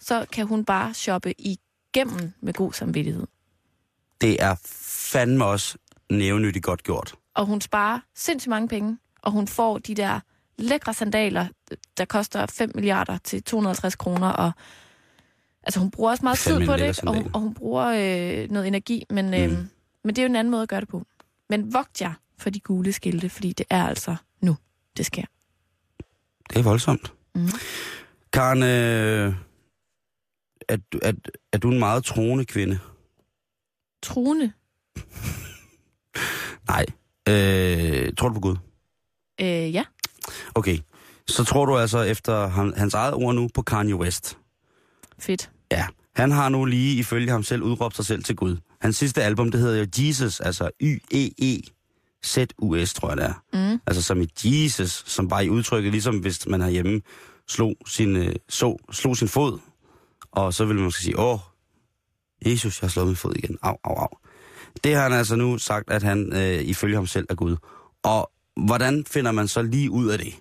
så 0.00 0.26
kan 0.32 0.46
hun 0.46 0.64
bare 0.64 0.94
shoppe 0.94 1.34
igennem 1.38 2.32
med 2.40 2.52
god 2.52 2.72
samvittighed. 2.72 3.26
Det 4.22 4.42
er 4.42 4.54
fandme 5.12 5.44
også 5.44 5.78
nævnyttigt 6.10 6.64
godt 6.64 6.82
gjort. 6.82 7.14
Og 7.34 7.46
hun 7.46 7.60
sparer 7.60 8.00
sindssygt 8.14 8.50
mange 8.50 8.68
penge, 8.68 8.98
og 9.22 9.32
hun 9.32 9.48
får 9.48 9.78
de 9.78 9.94
der 9.94 10.20
lækre 10.58 10.94
sandaler, 10.94 11.46
der 11.96 12.04
koster 12.04 12.46
5 12.46 12.70
milliarder 12.74 13.18
til 13.24 13.42
250 13.42 13.96
kroner, 13.96 14.28
og 14.28 14.52
altså 15.62 15.80
hun 15.80 15.90
bruger 15.90 16.10
også 16.10 16.24
meget 16.24 16.38
tid 16.38 16.66
på 16.66 16.76
det, 16.76 17.00
og, 17.04 17.14
hun, 17.14 17.30
og 17.34 17.40
hun 17.40 17.54
bruger 17.54 17.86
øh, 17.86 18.50
noget 18.50 18.66
energi, 18.68 19.04
men, 19.10 19.34
øh, 19.34 19.50
Mm. 19.50 19.68
men 20.04 20.16
det 20.16 20.18
er 20.18 20.22
jo 20.22 20.28
en 20.28 20.36
anden 20.36 20.50
måde 20.50 20.62
at 20.62 20.68
gøre 20.68 20.80
det 20.80 20.88
på. 20.88 21.06
Men 21.50 21.72
vogt 21.74 22.00
jer 22.00 22.12
for 22.38 22.50
de 22.50 22.60
gule 22.60 22.92
skilte, 22.92 23.28
fordi 23.30 23.52
det 23.52 23.66
er 23.70 23.86
altså 23.86 24.16
nu, 24.40 24.56
det 24.96 25.06
sker. 25.06 25.24
Det 26.50 26.58
er 26.58 26.62
voldsomt. 26.62 27.12
Mhm. 27.34 27.48
Karen, 28.32 28.62
øh, 28.62 29.34
er, 30.68 30.76
du- 30.92 30.98
er, 31.02 31.12
er 31.52 31.58
du 31.58 31.70
en 31.70 31.78
meget 31.78 32.04
troende 32.04 32.44
kvinde? 32.44 32.78
Truende, 34.02 34.52
Nej. 36.68 36.86
Øh, 37.28 38.12
tror 38.18 38.28
du 38.28 38.34
på 38.34 38.40
Gud? 38.40 38.56
øh, 39.40 39.74
ja, 39.74 39.84
Okay. 40.54 40.78
Så 41.28 41.44
tror 41.44 41.66
du 41.66 41.78
altså 41.78 42.02
efter 42.02 42.46
han, 42.46 42.72
hans 42.76 42.94
eget 42.94 43.14
ord 43.14 43.34
nu 43.34 43.48
på 43.54 43.62
Kanye 43.62 43.96
West. 43.96 44.38
fedt. 45.18 45.50
Ja. 45.72 45.86
Han 46.16 46.32
har 46.32 46.48
nu 46.48 46.64
lige 46.64 46.98
ifølge 46.98 47.30
ham 47.30 47.42
selv 47.42 47.62
udråbt 47.62 47.96
sig 47.96 48.04
selv 48.06 48.24
til 48.24 48.36
Gud. 48.36 48.56
Hans 48.80 48.96
sidste 48.96 49.22
album, 49.22 49.50
det 49.50 49.60
hedder 49.60 49.78
jo 49.78 49.86
Jesus, 49.98 50.40
altså 50.40 50.70
Y-E-E-Z-U-S, 50.82 52.94
tror 52.94 53.08
jeg 53.08 53.16
det 53.16 53.24
er. 53.24 53.34
Mm. 53.72 53.80
Altså 53.86 54.02
som 54.02 54.20
i 54.20 54.26
Jesus, 54.44 55.04
som 55.06 55.28
bare 55.28 55.44
i 55.44 55.50
udtrykket, 55.50 55.92
ligesom 55.92 56.18
hvis 56.18 56.46
man 56.46 56.62
herhjemme 56.62 57.00
slog 57.48 57.74
sin, 57.86 58.16
øh, 58.16 58.34
så, 58.48 58.76
slog 58.92 59.16
sin 59.16 59.28
fod, 59.28 59.58
og 60.32 60.54
så 60.54 60.64
ville 60.64 60.76
man 60.80 60.84
måske 60.84 61.02
sige, 61.02 61.18
åh, 61.18 61.38
Jesus, 62.46 62.82
jeg 62.82 62.86
har 62.86 62.90
slået 62.90 63.06
min 63.06 63.16
fod 63.16 63.34
igen. 63.36 63.58
Au, 63.62 63.76
au, 63.84 63.94
au. 63.94 64.08
Det 64.84 64.94
har 64.94 65.02
han 65.02 65.12
altså 65.12 65.36
nu 65.36 65.58
sagt, 65.58 65.90
at 65.90 66.02
han 66.02 66.32
øh, 66.32 66.62
ifølge 66.62 66.94
ham 66.94 67.06
selv 67.06 67.26
er 67.30 67.34
Gud. 67.34 67.56
Og 68.02 68.30
hvordan 68.56 69.04
finder 69.04 69.32
man 69.32 69.48
så 69.48 69.62
lige 69.62 69.90
ud 69.90 70.08
af 70.08 70.18
det? 70.18 70.34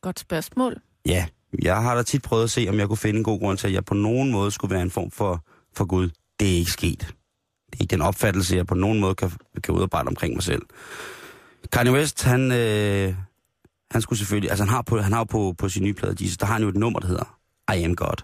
Godt 0.00 0.20
spørgsmål. 0.20 0.76
Ja, 1.06 1.26
jeg 1.62 1.82
har 1.82 1.94
da 1.94 2.02
tit 2.02 2.22
prøvet 2.22 2.44
at 2.44 2.50
se, 2.50 2.66
om 2.68 2.78
jeg 2.78 2.88
kunne 2.88 2.96
finde 2.96 3.18
en 3.18 3.24
god 3.24 3.40
grund 3.40 3.58
til, 3.58 3.66
at 3.66 3.72
jeg 3.72 3.84
på 3.84 3.94
nogen 3.94 4.32
måde 4.32 4.50
skulle 4.50 4.74
være 4.74 4.82
en 4.82 4.90
form 4.90 5.10
for, 5.10 5.44
for 5.76 5.84
Gud. 5.84 6.10
Det 6.40 6.52
er 6.52 6.56
ikke 6.56 6.70
sket. 6.70 6.98
Det 7.66 7.78
er 7.78 7.80
ikke 7.80 7.90
den 7.90 8.02
opfattelse, 8.02 8.56
jeg 8.56 8.66
på 8.66 8.74
nogen 8.74 9.00
måde 9.00 9.14
kan, 9.14 9.30
kan 9.64 9.74
udarbejde 9.74 10.08
omkring 10.08 10.34
mig 10.34 10.42
selv. 10.42 10.62
Kanye 11.72 11.92
West, 11.92 12.22
han, 12.22 12.52
øh, 12.52 13.14
han 13.90 14.02
skulle 14.02 14.18
selvfølgelig, 14.18 14.50
altså 14.50 14.64
han 14.64 14.70
har, 14.74 14.82
på, 14.82 14.98
han 14.98 15.12
har 15.12 15.24
på, 15.24 15.54
på 15.58 15.68
sin 15.68 15.82
nye 15.82 15.94
plade, 15.94 16.16
Jesus, 16.20 16.36
der 16.36 16.46
har 16.46 16.52
han 16.52 16.62
jo 16.62 16.68
et 16.68 16.76
nummer, 16.76 17.00
der 17.00 17.06
hedder 17.06 17.38
I 17.76 17.82
Am 17.82 17.96
God. 17.96 18.22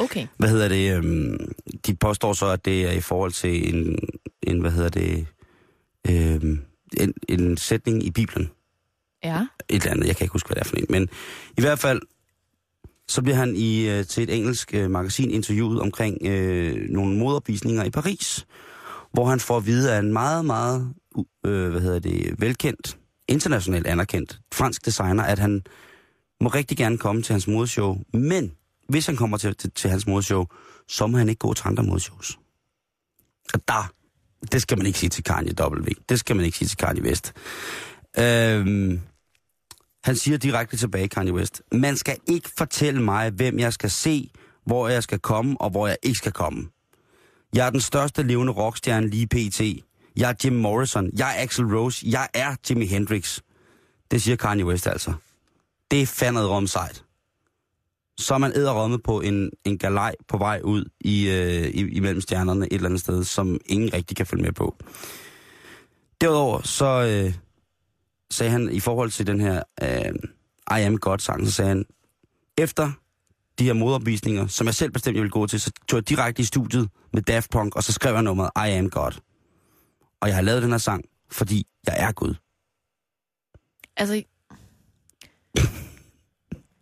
Okay. 0.00 0.26
Hvad 0.36 0.48
hedder 0.48 0.68
det? 0.68 0.96
Øhm, 0.96 1.52
de 1.86 1.94
påstår 1.94 2.32
så, 2.32 2.46
at 2.46 2.64
det 2.64 2.86
er 2.86 2.90
i 2.92 3.00
forhold 3.00 3.32
til 3.32 3.74
en, 3.74 3.98
en 4.42 4.60
hvad 4.60 4.70
hedder 4.70 4.88
det, 4.88 5.26
øhm, 6.10 6.58
en, 7.00 7.14
en 7.28 7.56
sætning 7.56 8.04
i 8.06 8.10
Bibelen 8.10 8.50
Ja. 9.24 9.46
et 9.68 9.82
eller 9.82 9.90
andet. 9.90 10.06
Jeg 10.06 10.16
kan 10.16 10.24
ikke 10.24 10.32
huske, 10.32 10.46
hvad 10.46 10.54
det 10.54 10.60
er 10.60 10.68
for 10.68 10.76
en. 10.76 10.86
Men 10.88 11.08
i 11.58 11.60
hvert 11.60 11.78
fald, 11.78 12.00
så 13.08 13.22
bliver 13.22 13.36
han 13.36 13.56
i 13.56 13.88
øh, 13.88 14.06
til 14.06 14.22
et 14.22 14.36
engelsk 14.36 14.74
øh, 14.74 14.90
magasin 14.90 15.30
interviewet 15.30 15.80
omkring 15.80 16.18
øh, 16.26 16.88
nogle 16.90 17.16
modopvisninger 17.18 17.84
i 17.84 17.90
Paris, 17.90 18.46
hvor 19.12 19.24
han 19.26 19.40
får 19.40 19.56
at 19.56 19.66
vide 19.66 19.94
af 19.94 19.98
en 19.98 20.12
meget, 20.12 20.44
meget 20.44 20.94
øh, 21.46 21.70
hvad 21.70 21.80
hedder 21.80 21.98
det, 21.98 22.34
velkendt, 22.38 22.98
internationalt 23.28 23.86
anerkendt 23.86 24.38
fransk 24.54 24.86
designer, 24.86 25.22
at 25.22 25.38
han 25.38 25.62
må 26.40 26.48
rigtig 26.48 26.76
gerne 26.76 26.98
komme 26.98 27.22
til 27.22 27.32
hans 27.32 27.46
modeshow, 27.48 27.96
men 28.12 28.52
hvis 28.88 29.06
han 29.06 29.16
kommer 29.16 29.36
til, 29.36 29.56
til, 29.56 29.70
til 29.70 29.90
hans 29.90 30.06
modeshow, 30.06 30.44
så 30.88 31.06
må 31.06 31.18
han 31.18 31.28
ikke 31.28 31.38
gå 31.38 31.54
til 31.54 31.68
andre 31.68 31.82
modshows. 31.82 32.38
Og 33.54 33.60
der, 33.68 33.92
det 34.52 34.62
skal 34.62 34.78
man 34.78 34.86
ikke 34.86 34.98
sige 34.98 35.10
til 35.10 35.24
Kanye 35.24 35.54
W. 35.60 35.90
Det 36.08 36.18
skal 36.18 36.36
man 36.36 36.44
ikke 36.44 36.58
sige 36.58 36.68
til 36.68 36.76
Kanye 36.78 37.02
West. 37.02 37.32
Øhm, 38.18 39.00
han 40.04 40.16
siger 40.16 40.38
direkte 40.38 40.76
tilbage, 40.76 41.08
Kanye 41.08 41.32
West, 41.32 41.62
man 41.72 41.96
skal 41.96 42.16
ikke 42.28 42.50
fortælle 42.58 43.02
mig, 43.02 43.30
hvem 43.30 43.58
jeg 43.58 43.72
skal 43.72 43.90
se, 43.90 44.30
hvor 44.66 44.88
jeg 44.88 45.02
skal 45.02 45.18
komme, 45.18 45.60
og 45.60 45.70
hvor 45.70 45.86
jeg 45.86 45.96
ikke 46.02 46.18
skal 46.18 46.32
komme. 46.32 46.68
Jeg 47.54 47.66
er 47.66 47.70
den 47.70 47.80
største 47.80 48.22
levende 48.22 48.52
rockstjerne 48.52 49.08
lige 49.08 49.26
pt. 49.26 49.60
Jeg 50.16 50.30
er 50.30 50.34
Jim 50.44 50.52
Morrison. 50.52 51.10
Jeg 51.18 51.38
er 51.38 51.42
Axel 51.42 51.64
Rose. 51.64 52.06
Jeg 52.08 52.28
er 52.34 52.56
Jimi 52.70 52.86
Hendrix. 52.86 53.40
Det 54.10 54.22
siger 54.22 54.36
Kanye 54.36 54.64
West 54.64 54.86
altså. 54.86 55.12
Det 55.90 56.02
er 56.02 56.06
fandet 56.06 56.48
rum 56.48 56.66
sejt. 56.66 57.03
Så 58.18 58.34
er 58.34 58.38
man 58.38 58.52
æderrømmet 58.56 59.02
på 59.02 59.20
en, 59.20 59.50
en 59.64 59.78
galej 59.78 60.14
på 60.28 60.38
vej 60.38 60.60
ud 60.64 60.84
i, 61.00 61.28
øh, 61.28 61.68
i, 61.68 61.96
imellem 61.96 62.20
stjernerne 62.20 62.66
et 62.66 62.72
eller 62.72 62.88
andet 62.88 63.00
sted, 63.00 63.24
som 63.24 63.60
ingen 63.66 63.94
rigtig 63.94 64.16
kan 64.16 64.26
følge 64.26 64.42
med 64.42 64.52
på. 64.52 64.76
Derudover 66.20 66.62
så 66.62 66.86
øh, 66.86 67.34
sagde 68.30 68.52
han 68.52 68.68
i 68.72 68.80
forhold 68.80 69.10
til 69.10 69.26
den 69.26 69.40
her 69.40 69.62
øh, 69.82 70.14
I 70.78 70.82
Am 70.82 70.98
God-sang, 70.98 71.46
så 71.46 71.52
sagde 71.52 71.68
han, 71.68 71.84
efter 72.58 72.92
de 73.58 73.64
her 73.64 73.72
modopvisninger, 73.72 74.46
som 74.46 74.66
jeg 74.66 74.74
selv 74.74 74.90
bestemte, 74.90 75.16
jeg 75.16 75.22
ville 75.22 75.30
gå 75.30 75.46
til, 75.46 75.60
så 75.60 75.70
tog 75.88 75.96
jeg 75.96 76.08
direkte 76.08 76.42
i 76.42 76.44
studiet 76.44 76.88
med 77.12 77.22
Daft 77.22 77.50
Punk, 77.50 77.76
og 77.76 77.84
så 77.84 77.92
skrev 77.92 78.14
jeg 78.14 78.22
nummeret 78.22 78.50
I 78.56 78.70
Am 78.70 78.90
God. 78.90 79.20
Og 80.20 80.28
jeg 80.28 80.36
har 80.36 80.42
lavet 80.42 80.62
den 80.62 80.70
her 80.70 80.78
sang, 80.78 81.04
fordi 81.30 81.66
jeg 81.86 81.96
er 81.98 82.12
Gud. 82.12 82.34
Altså, 83.96 84.22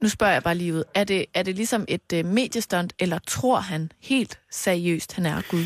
nu 0.02 0.08
spørger 0.08 0.32
jeg 0.32 0.42
bare 0.42 0.54
lige 0.54 0.74
ud. 0.74 0.84
Er 0.94 1.04
det, 1.04 1.26
er 1.34 1.42
det 1.42 1.56
ligesom 1.56 1.84
et 1.88 2.12
uh, 2.14 2.24
mediestunt, 2.24 2.92
eller 2.98 3.18
tror 3.26 3.60
han 3.60 3.92
helt 4.00 4.40
seriøst, 4.50 5.12
han 5.12 5.26
er 5.26 5.42
Gud? 5.50 5.64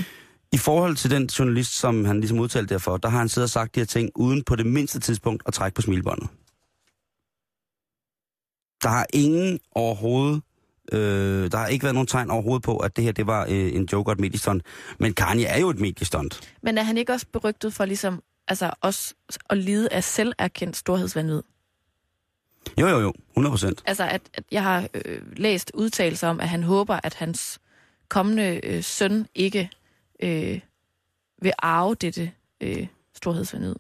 I 0.53 0.59
forhold 0.59 0.97
til 0.97 1.11
den 1.11 1.27
journalist, 1.27 1.73
som 1.73 2.05
han 2.05 2.21
ligesom 2.21 2.39
udtalte 2.39 2.75
derfor, 2.75 2.97
der 2.97 3.09
har 3.09 3.19
han 3.19 3.29
siddet 3.29 3.47
og 3.47 3.51
sagt 3.51 3.75
de 3.75 3.81
her 3.81 3.85
ting, 3.85 4.11
uden 4.15 4.43
på 4.45 4.57
det 4.57 4.67
mindste 4.67 5.01
tidspunkt 5.01 5.43
at 5.47 5.55
trække 5.55 5.75
på 5.75 5.83
smilbåndet. 5.83 6.29
Der 8.83 8.89
har 8.89 9.07
ingen 9.15 9.61
overhovedet, 9.73 10.43
øh, 10.93 11.51
der 11.51 11.57
har 11.57 11.67
ikke 11.67 11.83
været 11.83 11.95
nogen 11.95 12.07
tegn 12.07 12.31
overhovedet 12.31 12.63
på, 12.63 12.77
at 12.77 12.97
det 12.97 13.05
her 13.05 13.13
det 13.13 13.27
var 13.27 13.43
øh, 13.45 13.75
en 13.75 13.89
joke 13.93 14.09
og 14.09 14.13
et 14.13 14.21
mediestunt. 14.21 14.63
Men 14.99 15.15
Kanye 15.15 15.45
er 15.45 15.59
jo 15.59 15.71
et 15.71 15.81
mediestunt. 15.81 16.41
Men 16.63 16.79
er 16.79 16.83
han 16.83 16.99
ikke 16.99 17.13
også 17.13 17.27
berygtet 17.33 17.75
for 17.75 17.85
ligesom, 17.85 18.23
altså 18.49 18.71
også 18.81 19.15
at 19.51 19.59
lide 19.59 19.93
af 19.93 20.05
selverkendt 20.05 20.77
storhedsvandvid? 20.77 21.43
Jo, 22.81 22.87
jo, 22.87 23.01
jo, 23.01 23.13
100 23.31 23.53
procent. 23.53 23.83
Altså, 23.87 24.05
at, 24.05 24.21
at 24.35 24.45
jeg 24.51 24.63
har 24.63 24.89
øh, 24.95 25.23
læst 25.37 25.71
udtalelser 25.75 26.29
om, 26.29 26.41
at 26.41 26.49
han 26.49 26.63
håber, 26.63 27.01
at 27.03 27.15
hans 27.15 27.59
kommende 28.09 28.61
øh, 28.63 28.83
søn 28.83 29.27
ikke 29.35 29.71
øh, 30.23 30.61
vil 31.43 31.53
arve 31.59 31.95
dette 31.95 32.33
øh, 32.61 32.87
storhedsvandvid. 33.15 33.75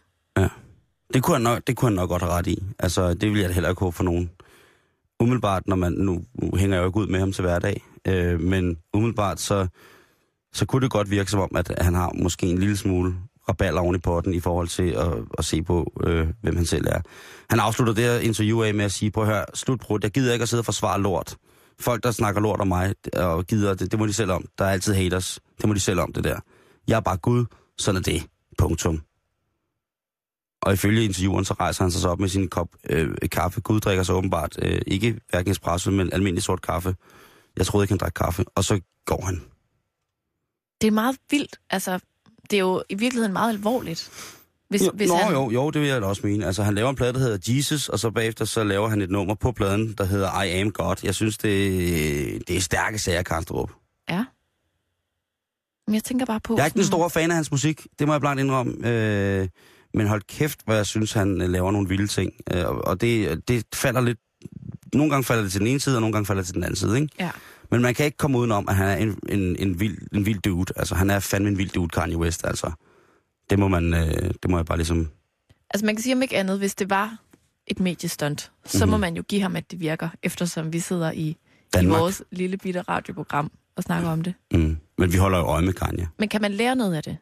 Det 1.14 1.22
kunne, 1.22 1.34
han 1.34 1.42
nok, 1.42 1.62
det 1.66 1.76
kunne 1.76 1.88
han 1.88 1.96
nok 1.96 2.08
godt 2.08 2.22
have 2.22 2.32
ret 2.32 2.46
i. 2.46 2.62
Altså, 2.78 3.14
det 3.14 3.32
vil 3.32 3.40
jeg 3.40 3.54
heller 3.54 3.70
ikke 3.70 3.80
håbe 3.80 3.96
for 3.96 4.04
nogen. 4.04 4.30
Umiddelbart, 5.20 5.66
når 5.66 5.76
man, 5.76 5.92
nu, 5.92 6.24
nu 6.34 6.56
hænger 6.56 6.76
jeg 6.76 6.82
jo 6.82 6.88
ikke 6.88 6.98
ud 6.98 7.06
med 7.06 7.20
ham 7.20 7.32
til 7.32 7.42
hverdag, 7.42 7.84
øh, 8.08 8.40
men 8.40 8.78
umiddelbart, 8.94 9.40
så, 9.40 9.66
så 10.52 10.66
kunne 10.66 10.82
det 10.82 10.90
godt 10.90 11.10
virke 11.10 11.30
som 11.30 11.40
om, 11.40 11.50
at 11.56 11.72
han 11.80 11.94
har 11.94 12.12
måske 12.22 12.46
en 12.46 12.58
lille 12.58 12.76
smule 12.76 13.14
raballer 13.48 13.80
oven 13.80 13.94
i 13.94 13.98
potten 13.98 14.34
i 14.34 14.40
forhold 14.40 14.68
til 14.68 14.90
at, 14.90 15.12
at 15.38 15.44
se 15.44 15.62
på, 15.62 15.92
øh, 16.04 16.28
hvem 16.42 16.56
han 16.56 16.66
selv 16.66 16.86
er. 16.86 17.00
Han 17.50 17.60
afslutter 17.60 17.94
det 17.94 18.04
her 18.04 18.18
interview 18.18 18.62
af 18.62 18.74
med 18.74 18.84
at 18.84 18.92
sige, 18.92 19.10
prøv 19.10 19.24
at 19.24 19.30
høre, 19.30 19.44
slutbrud, 19.54 19.98
jeg 20.02 20.10
gider 20.10 20.32
ikke 20.32 20.42
at 20.42 20.48
sidde 20.48 20.60
og 20.60 20.64
forsvare 20.64 21.00
lort. 21.00 21.36
Folk, 21.80 22.02
der 22.02 22.10
snakker 22.10 22.40
lort 22.40 22.60
om 22.60 22.68
mig 22.68 22.94
og 23.16 23.46
gider, 23.46 23.74
det, 23.74 23.90
det 23.90 23.98
må 23.98 24.06
de 24.06 24.12
selv 24.12 24.30
om. 24.30 24.44
Der 24.58 24.64
er 24.64 24.70
altid 24.70 24.94
haters. 24.94 25.40
Det 25.60 25.68
må 25.68 25.74
de 25.74 25.80
selv 25.80 26.00
om, 26.00 26.12
det 26.12 26.24
der. 26.24 26.40
Jeg 26.88 26.96
er 26.96 27.00
bare 27.00 27.16
Gud, 27.16 27.44
sådan 27.78 27.96
er 27.96 28.02
det. 28.02 28.26
Punktum. 28.58 29.02
Og 30.62 30.72
ifølge 30.72 31.04
intervieweren, 31.04 31.44
så 31.44 31.54
rejser 31.54 31.84
han 31.84 31.90
sig 31.90 32.00
så 32.00 32.08
op 32.08 32.20
med 32.20 32.28
sin 32.28 32.48
kop 32.48 32.68
øh, 32.90 33.16
kaffe. 33.32 33.60
Gud 33.60 33.80
drikker 33.80 34.02
så 34.04 34.12
åbenbart 34.12 34.56
øh, 34.62 34.80
ikke 34.86 35.20
hverken 35.30 35.50
espresso, 35.50 35.90
men 35.90 36.12
almindelig 36.12 36.42
sort 36.42 36.62
kaffe 36.62 36.94
Jeg 37.56 37.66
troede 37.66 37.84
ikke, 37.84 37.92
han 37.92 37.98
drak 37.98 38.12
kaffe. 38.16 38.44
Og 38.54 38.64
så 38.64 38.80
går 39.04 39.24
han. 39.24 39.42
Det 40.80 40.86
er 40.86 40.90
meget 40.90 41.16
vildt. 41.30 41.56
Altså, 41.70 42.00
det 42.50 42.56
er 42.56 42.60
jo 42.60 42.82
i 42.88 42.94
virkeligheden 42.94 43.32
meget 43.32 43.52
alvorligt. 43.52 44.10
Hvis, 44.68 44.82
Jo, 44.82 44.90
hvis 44.94 45.08
Nå, 45.08 45.16
han, 45.16 45.32
jo, 45.32 45.50
jo, 45.50 45.70
det 45.70 45.80
vil 45.80 45.88
jeg 45.88 46.00
da 46.00 46.06
også 46.06 46.22
mene. 46.24 46.46
Altså, 46.46 46.62
han 46.62 46.74
laver 46.74 46.90
en 46.90 46.96
plade, 46.96 47.12
der 47.12 47.18
hedder 47.18 47.54
Jesus, 47.54 47.88
og 47.88 47.98
så 47.98 48.10
bagefter 48.10 48.44
så 48.44 48.64
laver 48.64 48.88
han 48.88 49.02
et 49.02 49.10
nummer 49.10 49.34
på 49.34 49.52
pladen, 49.52 49.94
der 49.98 50.04
hedder 50.04 50.42
I 50.42 50.50
Am 50.60 50.70
God. 50.70 50.96
Jeg 51.02 51.14
synes, 51.14 51.38
det, 51.38 52.48
det 52.48 52.56
er 52.56 52.60
stærke 52.60 52.98
sager, 52.98 53.22
Karlstrup. 53.22 53.70
Ja. 54.10 54.24
Men 55.86 55.94
jeg 55.94 56.04
tænker 56.04 56.26
bare 56.26 56.40
på... 56.40 56.54
Jeg 56.56 56.62
er 56.62 56.66
ikke 56.66 56.74
den 56.74 56.84
store 56.84 57.10
fan 57.10 57.30
af 57.30 57.36
hans 57.36 57.50
musik, 57.50 57.86
det 57.98 58.06
må 58.06 58.14
jeg 58.14 58.20
blankt 58.20 58.40
indrømme. 58.40 58.88
Øh, 58.88 59.48
men 59.94 60.06
hold 60.06 60.22
kæft, 60.22 60.58
hvor 60.64 60.74
jeg 60.74 60.86
synes, 60.86 61.12
han 61.12 61.42
øh, 61.42 61.48
laver 61.48 61.70
nogle 61.70 61.88
vilde 61.88 62.06
ting. 62.06 62.32
Øh, 62.52 62.68
og 62.68 63.00
det, 63.00 63.48
det 63.48 63.64
falder 63.74 64.00
lidt... 64.00 64.18
Nogle 64.94 65.10
gange 65.10 65.24
falder 65.24 65.42
det 65.42 65.52
til 65.52 65.60
den 65.60 65.68
ene 65.68 65.80
side, 65.80 65.96
og 65.96 66.00
nogle 66.00 66.12
gange 66.12 66.26
falder 66.26 66.42
det 66.42 66.46
til 66.46 66.54
den 66.54 66.64
anden 66.64 66.76
side, 66.76 67.00
ikke? 67.00 67.08
Ja. 67.20 67.30
Men 67.70 67.82
man 67.82 67.94
kan 67.94 68.06
ikke 68.06 68.16
komme 68.18 68.38
udenom, 68.38 68.68
at 68.68 68.76
han 68.76 68.88
er 68.88 68.96
en, 68.96 69.18
en, 69.28 69.56
en, 69.56 69.80
vild, 69.80 69.98
en 70.12 70.26
vild 70.26 70.40
dude. 70.40 70.72
Altså, 70.76 70.94
han 70.94 71.10
er 71.10 71.18
fandme 71.18 71.48
en 71.50 71.58
vild 71.58 71.70
dude, 71.70 71.88
Kanye 71.88 72.16
West, 72.16 72.44
altså. 72.46 72.70
Det 73.50 73.58
må 73.58 73.68
man... 73.68 73.94
Øh, 73.94 74.30
det 74.42 74.50
må 74.50 74.56
jeg 74.58 74.66
bare 74.66 74.78
ligesom... 74.78 75.08
Altså 75.70 75.86
man 75.86 75.96
kan 75.96 76.02
sige 76.02 76.14
om 76.14 76.22
ikke 76.22 76.36
andet, 76.36 76.58
hvis 76.58 76.74
det 76.74 76.90
var 76.90 77.16
et 77.66 77.80
mediestunt, 77.80 78.52
så 78.64 78.84
Mhm. 78.86 78.90
må 78.90 78.96
man 78.96 79.16
jo 79.16 79.22
give 79.22 79.40
ham, 79.42 79.56
at 79.56 79.70
det 79.70 79.80
virker, 79.80 80.08
eftersom 80.22 80.72
vi 80.72 80.80
sidder 80.80 81.12
i, 81.12 81.36
i 81.82 81.86
vores 81.86 82.22
lille 82.32 82.56
bitte 82.56 82.82
radioprogram 82.82 83.50
og 83.76 83.82
snakker 83.82 84.08
om 84.10 84.22
det. 84.22 84.34
Mm. 84.52 84.76
Men 84.98 85.12
vi 85.12 85.16
holder 85.16 85.38
jo 85.38 85.44
øje 85.44 85.62
med 85.62 85.72
Kanye. 85.72 86.08
Men 86.18 86.28
kan 86.28 86.42
man 86.42 86.52
lære 86.52 86.76
noget 86.76 86.94
af 86.94 87.02
det? 87.02 87.16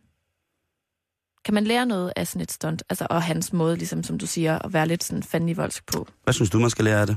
Kan 1.44 1.54
man 1.54 1.64
lære 1.64 1.86
noget 1.86 2.12
af 2.16 2.26
sådan 2.26 2.42
et 2.42 2.52
stunt? 2.52 2.82
Altså, 2.90 3.06
og 3.10 3.22
hans 3.22 3.52
måde, 3.52 3.76
ligesom 3.76 4.02
som 4.02 4.18
du 4.18 4.26
siger, 4.26 4.58
at 4.58 4.72
være 4.72 4.88
lidt 4.88 5.04
sådan 5.04 5.22
fandenivoldsk 5.22 5.86
på. 5.86 6.08
Hvad 6.24 6.34
synes 6.34 6.50
du, 6.50 6.58
man 6.58 6.70
skal 6.70 6.84
lære 6.84 7.00
af 7.00 7.06
det? 7.06 7.16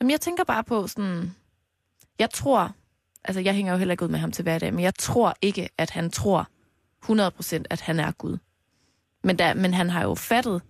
Jamen, 0.00 0.10
jeg 0.10 0.20
tænker 0.20 0.44
bare 0.44 0.64
på 0.64 0.86
sådan... 0.86 1.34
Jeg 2.18 2.30
tror... 2.30 2.72
Altså, 3.24 3.40
jeg 3.40 3.54
hænger 3.54 3.72
jo 3.72 3.78
heller 3.78 3.92
ikke 3.92 4.04
ud 4.04 4.08
med 4.08 4.18
ham 4.18 4.32
til 4.32 4.42
hverdag, 4.42 4.74
men 4.74 4.84
jeg 4.84 4.94
tror 4.94 5.34
ikke, 5.42 5.68
at 5.78 5.90
han 5.90 6.10
tror 6.10 6.48
100% 7.04 7.62
at 7.70 7.80
han 7.80 8.00
er 8.00 8.12
Gud. 8.12 8.38
Men, 9.24 9.38
der, 9.38 9.54
men 9.54 9.74
han 9.74 9.90
har 9.90 10.02
jo 10.02 10.14
fattet 10.14 10.62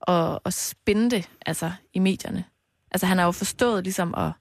og, 0.00 0.40
og 0.44 0.52
spinde 0.52 1.10
det, 1.10 1.28
altså, 1.46 1.72
i 1.94 1.98
medierne. 1.98 2.44
Altså, 2.90 3.06
han 3.06 3.18
har 3.18 3.24
jo 3.24 3.32
forstået 3.32 3.84
ligesom 3.84 4.14
at, 4.14 4.32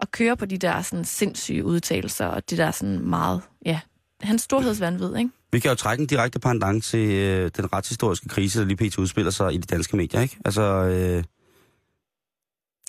at 0.00 0.10
køre 0.10 0.36
på 0.36 0.46
de 0.46 0.58
der 0.58 0.82
sådan 0.82 1.04
sindssyge 1.04 1.64
udtalelser, 1.64 2.26
og 2.26 2.50
det 2.50 2.58
der 2.58 2.70
sådan 2.70 2.98
meget... 2.98 3.42
Ja, 3.66 3.80
hans 4.20 4.42
storhedsvandvid, 4.42 5.16
ikke? 5.16 5.30
Vi 5.52 5.60
kan 5.60 5.70
jo 5.70 5.74
trække 5.74 6.00
en 6.00 6.06
direkte 6.06 6.38
pendant 6.38 6.84
til 6.84 7.10
øh, 7.10 7.50
den 7.56 7.72
retshistoriske 7.72 8.28
krise, 8.28 8.60
der 8.60 8.66
lige 8.66 8.76
pt. 8.76 8.98
udspiller 8.98 9.30
sig 9.30 9.54
i 9.54 9.56
de 9.56 9.62
danske 9.62 9.96
medier, 9.96 10.20
ikke? 10.20 10.36
Altså, 10.44 10.62
øh, 10.62 11.24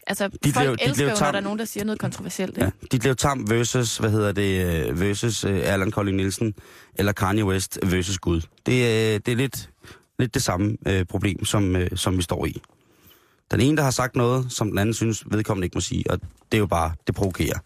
Altså, 0.08 0.28
De 0.28 0.52
folk 0.54 0.66
blev- 0.66 0.78
de 0.78 0.84
elsker 0.84 0.96
blev 0.96 1.06
jo, 1.08 1.10
når 1.10 1.16
tam- 1.28 1.32
der 1.32 1.38
er 1.38 1.44
nogen, 1.44 1.60
der 1.60 1.66
siger 1.66 1.84
noget 1.84 2.00
kontroversielt, 2.00 2.58
ikke? 2.58 2.64
ja. 2.82 2.88
De 2.92 3.00
blev 3.00 3.16
tam 3.16 3.50
versus, 3.50 3.98
hvad 3.98 4.10
hedder 4.12 4.32
det, 4.32 4.66
øh, 4.90 5.00
versus 5.02 5.44
øh, 5.44 5.60
Allan 5.64 5.92
Colin 5.92 6.16
Nielsen, 6.16 6.54
eller 6.96 7.12
Kanye 7.12 7.46
West 7.46 7.80
versus 7.84 8.18
Gud. 8.20 8.42
Det, 8.66 8.74
øh, 8.74 9.20
det 9.26 9.28
er 9.28 9.36
lidt, 9.36 9.70
lidt 10.20 10.34
det 10.34 10.44
samme 10.44 10.78
øh, 10.88 11.06
problem, 11.06 11.46
som, 11.46 11.76
øh, 11.76 11.90
som 11.96 12.18
vi 12.18 12.22
står 12.22 12.46
i. 12.46 12.62
Den 13.52 13.62
ene, 13.62 13.78
der 13.78 13.84
har 13.84 13.92
sagt 13.92 14.16
noget, 14.16 14.46
som 14.52 14.70
den 14.70 14.78
anden 14.78 14.94
synes, 14.94 15.24
vedkommende 15.32 15.66
ikke 15.66 15.76
må 15.78 15.82
sige, 15.82 16.04
og 16.10 16.20
det 16.22 16.58
er 16.58 16.60
jo 16.60 16.68
bare, 16.68 16.92
det 17.08 17.16
provokerer. 17.16 17.60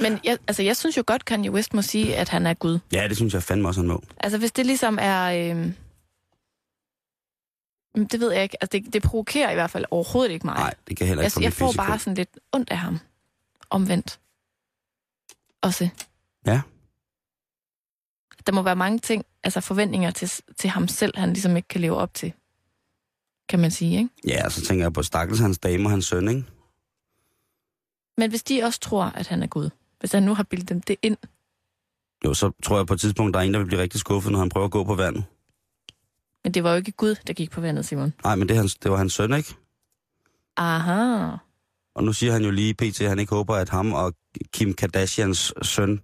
Men 0.00 0.18
jeg, 0.24 0.38
altså, 0.48 0.62
jeg 0.62 0.76
synes 0.76 0.96
jo 0.96 1.02
godt, 1.06 1.24
Kanye 1.24 1.50
West 1.50 1.74
må 1.74 1.82
sige, 1.82 2.16
at 2.16 2.28
han 2.28 2.46
er 2.46 2.54
Gud. 2.54 2.78
Ja, 2.92 3.08
det 3.08 3.16
synes 3.16 3.34
jeg 3.34 3.42
fandme 3.42 3.68
også, 3.68 3.80
han 3.80 3.88
må. 3.88 4.02
Altså, 4.20 4.38
hvis 4.38 4.52
det 4.52 4.66
ligesom 4.66 4.98
er... 5.02 5.54
Øh... 5.56 5.66
mm, 7.94 8.08
Det 8.08 8.20
ved 8.20 8.32
jeg 8.32 8.42
ikke. 8.42 8.62
Altså, 8.62 8.78
det, 8.78 8.92
det 8.92 9.02
provokerer 9.02 9.50
i 9.50 9.54
hvert 9.54 9.70
fald 9.70 9.84
overhovedet 9.90 10.32
ikke 10.32 10.46
mig. 10.46 10.54
Nej, 10.54 10.74
det 10.88 10.96
kan 10.96 11.06
heller 11.06 11.24
ikke 11.24 11.42
jeg, 11.42 11.52
få 11.52 11.64
jeg 11.64 11.74
får 11.74 11.82
bare 11.82 11.98
sådan 11.98 12.14
lidt 12.14 12.38
ondt 12.52 12.70
af 12.70 12.78
ham. 12.78 12.98
Omvendt. 13.70 14.20
Også. 15.62 15.88
Ja. 16.46 16.60
Der 18.46 18.52
må 18.52 18.62
være 18.62 18.76
mange 18.76 18.98
ting, 18.98 19.24
altså 19.44 19.60
forventninger 19.60 20.10
til, 20.10 20.30
til 20.56 20.70
ham 20.70 20.88
selv, 20.88 21.18
han 21.18 21.32
ligesom 21.32 21.56
ikke 21.56 21.68
kan 21.68 21.80
leve 21.80 21.96
op 21.96 22.14
til. 22.14 22.32
Kan 23.48 23.60
man 23.60 23.70
sige, 23.70 23.98
ikke? 23.98 24.10
Ja, 24.26 24.48
så 24.48 24.64
tænker 24.64 24.84
jeg 24.84 24.92
på 24.92 25.02
stakkels 25.02 25.40
hans 25.40 25.58
dame 25.58 25.86
og 25.86 25.90
hans 25.90 26.06
søn, 26.06 26.28
ikke? 26.28 26.44
Men 28.16 28.30
hvis 28.30 28.42
de 28.42 28.62
også 28.62 28.80
tror, 28.80 29.04
at 29.04 29.26
han 29.26 29.42
er 29.42 29.46
Gud, 29.46 29.70
hvis 30.00 30.12
han 30.12 30.22
nu 30.22 30.34
har 30.34 30.42
bildet 30.42 30.68
dem 30.68 30.80
det 30.80 30.96
ind, 31.02 31.16
Jo, 32.24 32.34
så 32.34 32.50
tror 32.62 32.76
jeg 32.76 32.86
på 32.86 32.94
et 32.94 33.00
tidspunkt, 33.00 33.34
der 33.34 33.40
er 33.40 33.44
en, 33.44 33.54
der 33.54 33.58
vil 33.60 33.66
blive 33.66 33.80
rigtig 33.82 34.00
skuffet, 34.00 34.32
når 34.32 34.38
han 34.38 34.48
prøver 34.48 34.64
at 34.64 34.70
gå 34.70 34.84
på 34.84 34.94
vandet. 34.94 35.24
Men 36.44 36.54
det 36.54 36.64
var 36.64 36.70
jo 36.70 36.76
ikke 36.76 36.92
Gud, 36.92 37.14
der 37.26 37.32
gik 37.32 37.50
på 37.50 37.60
vandet, 37.60 37.86
Simon. 37.86 38.14
Nej, 38.24 38.36
men 38.36 38.48
det, 38.48 38.56
hans, 38.56 38.74
det 38.74 38.90
var 38.90 38.96
hans 38.96 39.12
søn, 39.12 39.32
ikke? 39.34 39.54
Aha. 40.56 41.36
Og 41.94 42.04
nu 42.04 42.12
siger 42.12 42.32
han 42.32 42.44
jo 42.44 42.50
lige 42.50 42.74
pt, 42.74 43.00
at 43.00 43.08
han 43.08 43.18
ikke 43.18 43.34
håber, 43.34 43.54
at 43.54 43.68
ham 43.68 43.92
og 43.92 44.14
Kim 44.52 44.74
Kardashians 44.74 45.52
søn 45.62 46.00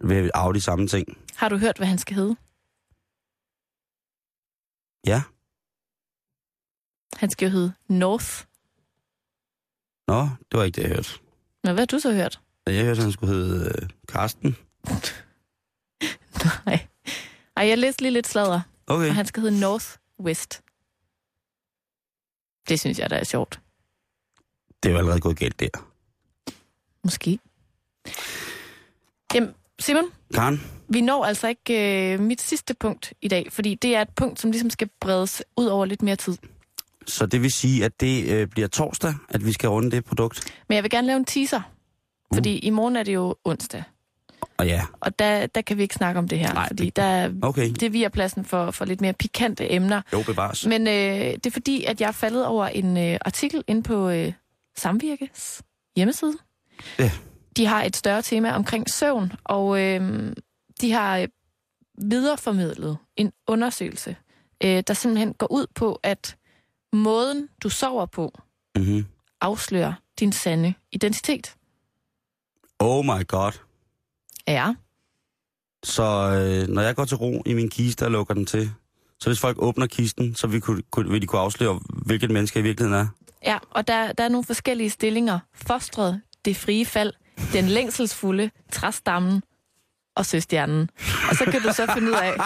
vil 0.00 0.30
arve 0.34 0.54
de 0.54 0.60
samme 0.60 0.86
ting. 0.86 1.18
Har 1.36 1.48
du 1.48 1.56
hørt, 1.56 1.76
hvad 1.76 1.86
han 1.86 1.98
skal 1.98 2.16
hedde? 2.16 2.36
Ja. 5.06 5.22
Han 7.16 7.30
skal 7.30 7.46
jo 7.46 7.52
hedde 7.52 7.72
North. 7.88 8.44
Nå, 10.08 10.20
det 10.22 10.58
var 10.58 10.64
ikke 10.64 10.76
det, 10.76 10.82
jeg 10.82 10.94
hørte. 10.94 11.10
Nå, 11.64 11.72
hvad 11.72 11.80
har 11.80 11.86
du 11.86 11.98
så 11.98 12.12
hørt? 12.12 12.40
Jeg 12.66 12.84
hørte, 12.84 12.98
at 12.98 13.02
han 13.04 13.12
skulle 13.12 13.34
hedde 13.34 13.82
øh, 13.82 13.88
Karsten. 14.08 14.56
Nej. 16.66 16.86
Ej, 17.56 17.66
jeg 17.66 17.78
læste 17.78 18.02
lige 18.02 18.12
lidt 18.12 18.26
sladder, 18.28 18.60
Okay. 18.86 19.08
og 19.08 19.14
han 19.14 19.26
skal 19.26 19.42
hedde 19.42 19.60
Northwest. 19.60 20.62
Det 22.68 22.80
synes 22.80 22.98
jeg, 22.98 23.10
der 23.10 23.16
er 23.16 23.24
sjovt. 23.24 23.60
Det 24.82 24.88
er 24.88 24.92
jo 24.92 24.98
allerede 24.98 25.20
gået 25.20 25.36
galt 25.36 25.60
der. 25.60 25.68
Måske. 27.04 27.38
Jamen, 29.34 29.54
Simon, 29.78 30.04
Karen? 30.34 30.60
vi 30.88 31.00
når 31.00 31.24
altså 31.24 31.48
ikke 31.48 32.12
øh, 32.12 32.20
mit 32.20 32.40
sidste 32.40 32.74
punkt 32.74 33.12
i 33.22 33.28
dag, 33.28 33.52
fordi 33.52 33.74
det 33.74 33.96
er 33.96 34.02
et 34.02 34.08
punkt, 34.16 34.40
som 34.40 34.50
ligesom 34.50 34.70
skal 34.70 34.90
bredes 35.00 35.42
ud 35.56 35.66
over 35.66 35.84
lidt 35.84 36.02
mere 36.02 36.16
tid. 36.16 36.36
Så 37.06 37.26
det 37.26 37.42
vil 37.42 37.52
sige, 37.52 37.84
at 37.84 38.00
det 38.00 38.30
øh, 38.30 38.46
bliver 38.48 38.68
torsdag, 38.68 39.14
at 39.28 39.44
vi 39.44 39.52
skal 39.52 39.68
runde 39.68 39.90
det 39.90 40.04
produkt. 40.04 40.54
Men 40.68 40.74
jeg 40.74 40.82
vil 40.82 40.90
gerne 40.90 41.06
lave 41.06 41.16
en 41.16 41.24
teaser, 41.24 41.60
fordi 42.34 42.58
i 42.58 42.70
morgen 42.70 42.96
er 42.96 43.02
det 43.02 43.14
jo 43.14 43.36
onsdag, 43.44 43.82
Og 44.64 44.68
ja, 44.70 44.82
og 45.00 45.18
der, 45.18 45.46
der 45.46 45.62
kan 45.62 45.76
vi 45.76 45.82
ikke 45.82 45.94
snakke 45.94 46.18
om 46.18 46.28
det 46.28 46.38
her, 46.38 46.52
Nej, 46.54 46.66
fordi 46.68 46.84
det- 46.84 46.96
der, 46.96 47.02
er- 47.02 47.32
okay. 47.42 47.70
det 47.80 47.92
viger 47.92 48.08
pladsen 48.08 48.44
for, 48.44 48.70
for 48.70 48.84
lidt 48.84 49.00
mere 49.00 49.12
pikante 49.12 49.72
emner. 49.72 50.02
Jo, 50.12 50.22
bevares. 50.26 50.66
Men 50.66 50.86
øh, 50.86 50.92
det 50.94 51.46
er 51.46 51.50
fordi, 51.50 51.84
at 51.84 52.00
jeg 52.00 52.08
er 52.08 52.12
faldet 52.12 52.46
over 52.46 52.66
en 52.66 52.96
øh, 52.96 53.18
artikel 53.24 53.64
inde 53.66 53.82
på 53.82 54.08
øh, 54.08 54.32
Samvirkes 54.76 55.62
hjemmeside. 55.96 56.34
Ja. 56.98 57.10
De 57.56 57.66
har 57.66 57.82
et 57.82 57.96
større 57.96 58.22
tema 58.22 58.52
omkring 58.52 58.90
søvn, 58.90 59.32
og 59.44 59.80
øh, 59.80 60.32
de 60.80 60.92
har 60.92 61.18
øh, 61.18 61.28
videreformidlet 61.98 62.98
en 63.16 63.32
undersøgelse, 63.46 64.16
øh, 64.64 64.82
der 64.86 64.94
simpelthen 64.94 65.34
går 65.34 65.52
ud 65.52 65.66
på, 65.74 66.00
at 66.02 66.36
måden, 66.92 67.48
du 67.62 67.68
sover 67.68 68.06
på, 68.06 68.38
Mm-hmm. 68.76 69.06
afslører 69.40 69.92
din 70.20 70.32
sande 70.32 70.74
identitet. 70.92 71.54
Oh 72.78 73.04
my 73.04 73.26
god. 73.28 73.52
Ja. 74.48 74.74
Så 75.84 76.02
øh, 76.02 76.68
når 76.74 76.82
jeg 76.82 76.96
går 76.96 77.04
til 77.04 77.16
ro 77.16 77.42
i 77.46 77.54
min 77.54 77.70
kiste 77.70 78.04
og 78.04 78.10
lukker 78.10 78.34
den 78.34 78.46
til, 78.46 78.70
så 79.20 79.28
hvis 79.30 79.40
folk 79.40 79.56
åbner 79.60 79.86
kisten, 79.86 80.34
så 80.34 80.46
vil, 80.46 80.60
kunne, 80.60 80.82
kunne, 80.90 81.10
vil 81.10 81.22
de 81.22 81.26
kunne 81.26 81.40
afsløre, 81.40 81.80
hvilket 82.06 82.30
menneske 82.30 82.58
i 82.58 82.62
virkeligheden 82.62 83.00
er. 83.00 83.06
Ja, 83.44 83.58
og 83.70 83.88
der, 83.88 84.12
der 84.12 84.24
er 84.24 84.28
nogle 84.28 84.44
forskellige 84.44 84.90
stillinger. 84.90 85.38
Fostret, 85.54 86.20
det 86.44 86.56
frie 86.56 86.86
fald, 86.86 87.12
den 87.52 87.64
længselsfulde, 87.64 88.50
træstammen 88.72 89.42
og 90.16 90.26
søstjernen. 90.26 90.90
Og 91.30 91.36
så 91.36 91.44
kan 91.44 91.62
du 91.62 91.72
så 91.72 91.90
finde 91.94 92.08
ud 92.08 92.16
af, 92.16 92.36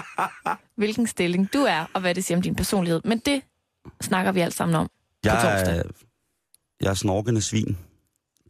hvilken 0.76 1.06
stilling 1.06 1.52
du 1.52 1.58
er, 1.58 1.84
og 1.94 2.00
hvad 2.00 2.14
det 2.14 2.24
siger 2.24 2.38
om 2.38 2.42
din 2.42 2.54
personlighed. 2.54 3.00
Men 3.04 3.18
det 3.18 3.42
snakker 4.00 4.32
vi 4.32 4.40
alt 4.40 4.54
sammen 4.54 4.74
om 4.76 4.86
på 4.86 4.92
Jeg 5.24 5.32
torsdag. 5.32 5.78
er, 5.78 5.82
jeg 6.80 6.90
er 6.90 6.94
snorkende 6.94 7.42
svin. 7.42 7.78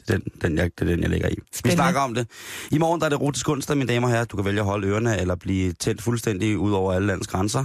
Den, 0.09 0.23
den, 0.43 0.59
jeg, 0.59 0.71
det 0.79 0.91
er 0.91 0.95
den, 0.95 1.03
jeg 1.03 1.11
lægger 1.11 1.29
i. 1.29 1.35
Vi 1.37 1.43
Spændende. 1.53 1.77
snakker 1.83 2.01
om 2.01 2.15
det. 2.15 2.27
I 2.71 2.79
morgen 2.79 3.01
der 3.01 3.05
er 3.07 3.11
det 3.11 3.17
erotisk 3.17 3.49
onsdag, 3.49 3.77
mine 3.77 3.89
damer 3.93 4.07
og 4.09 4.13
herrer. 4.13 4.25
Du 4.25 4.37
kan 4.37 4.45
vælge 4.45 4.61
at 4.61 4.67
holde 4.67 4.87
ørerne 4.89 5.21
eller 5.21 5.35
blive 5.35 5.73
tændt 5.73 6.03
fuldstændig 6.03 6.59
ud 6.59 6.73
over 6.73 6.93
alle 6.93 7.07
landets 7.07 7.29
grænser. 7.29 7.65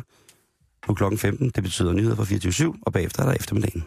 På 0.87 0.93
klokken 0.93 1.17
15. 1.17 1.49
Det 1.55 1.63
betyder 1.63 1.93
nyheder 1.93 2.15
fra 2.15 2.23
24 2.23 2.75
og 2.81 2.93
bagefter 2.93 3.21
er 3.23 3.27
der 3.27 3.33
eftermiddagen. 3.33 3.83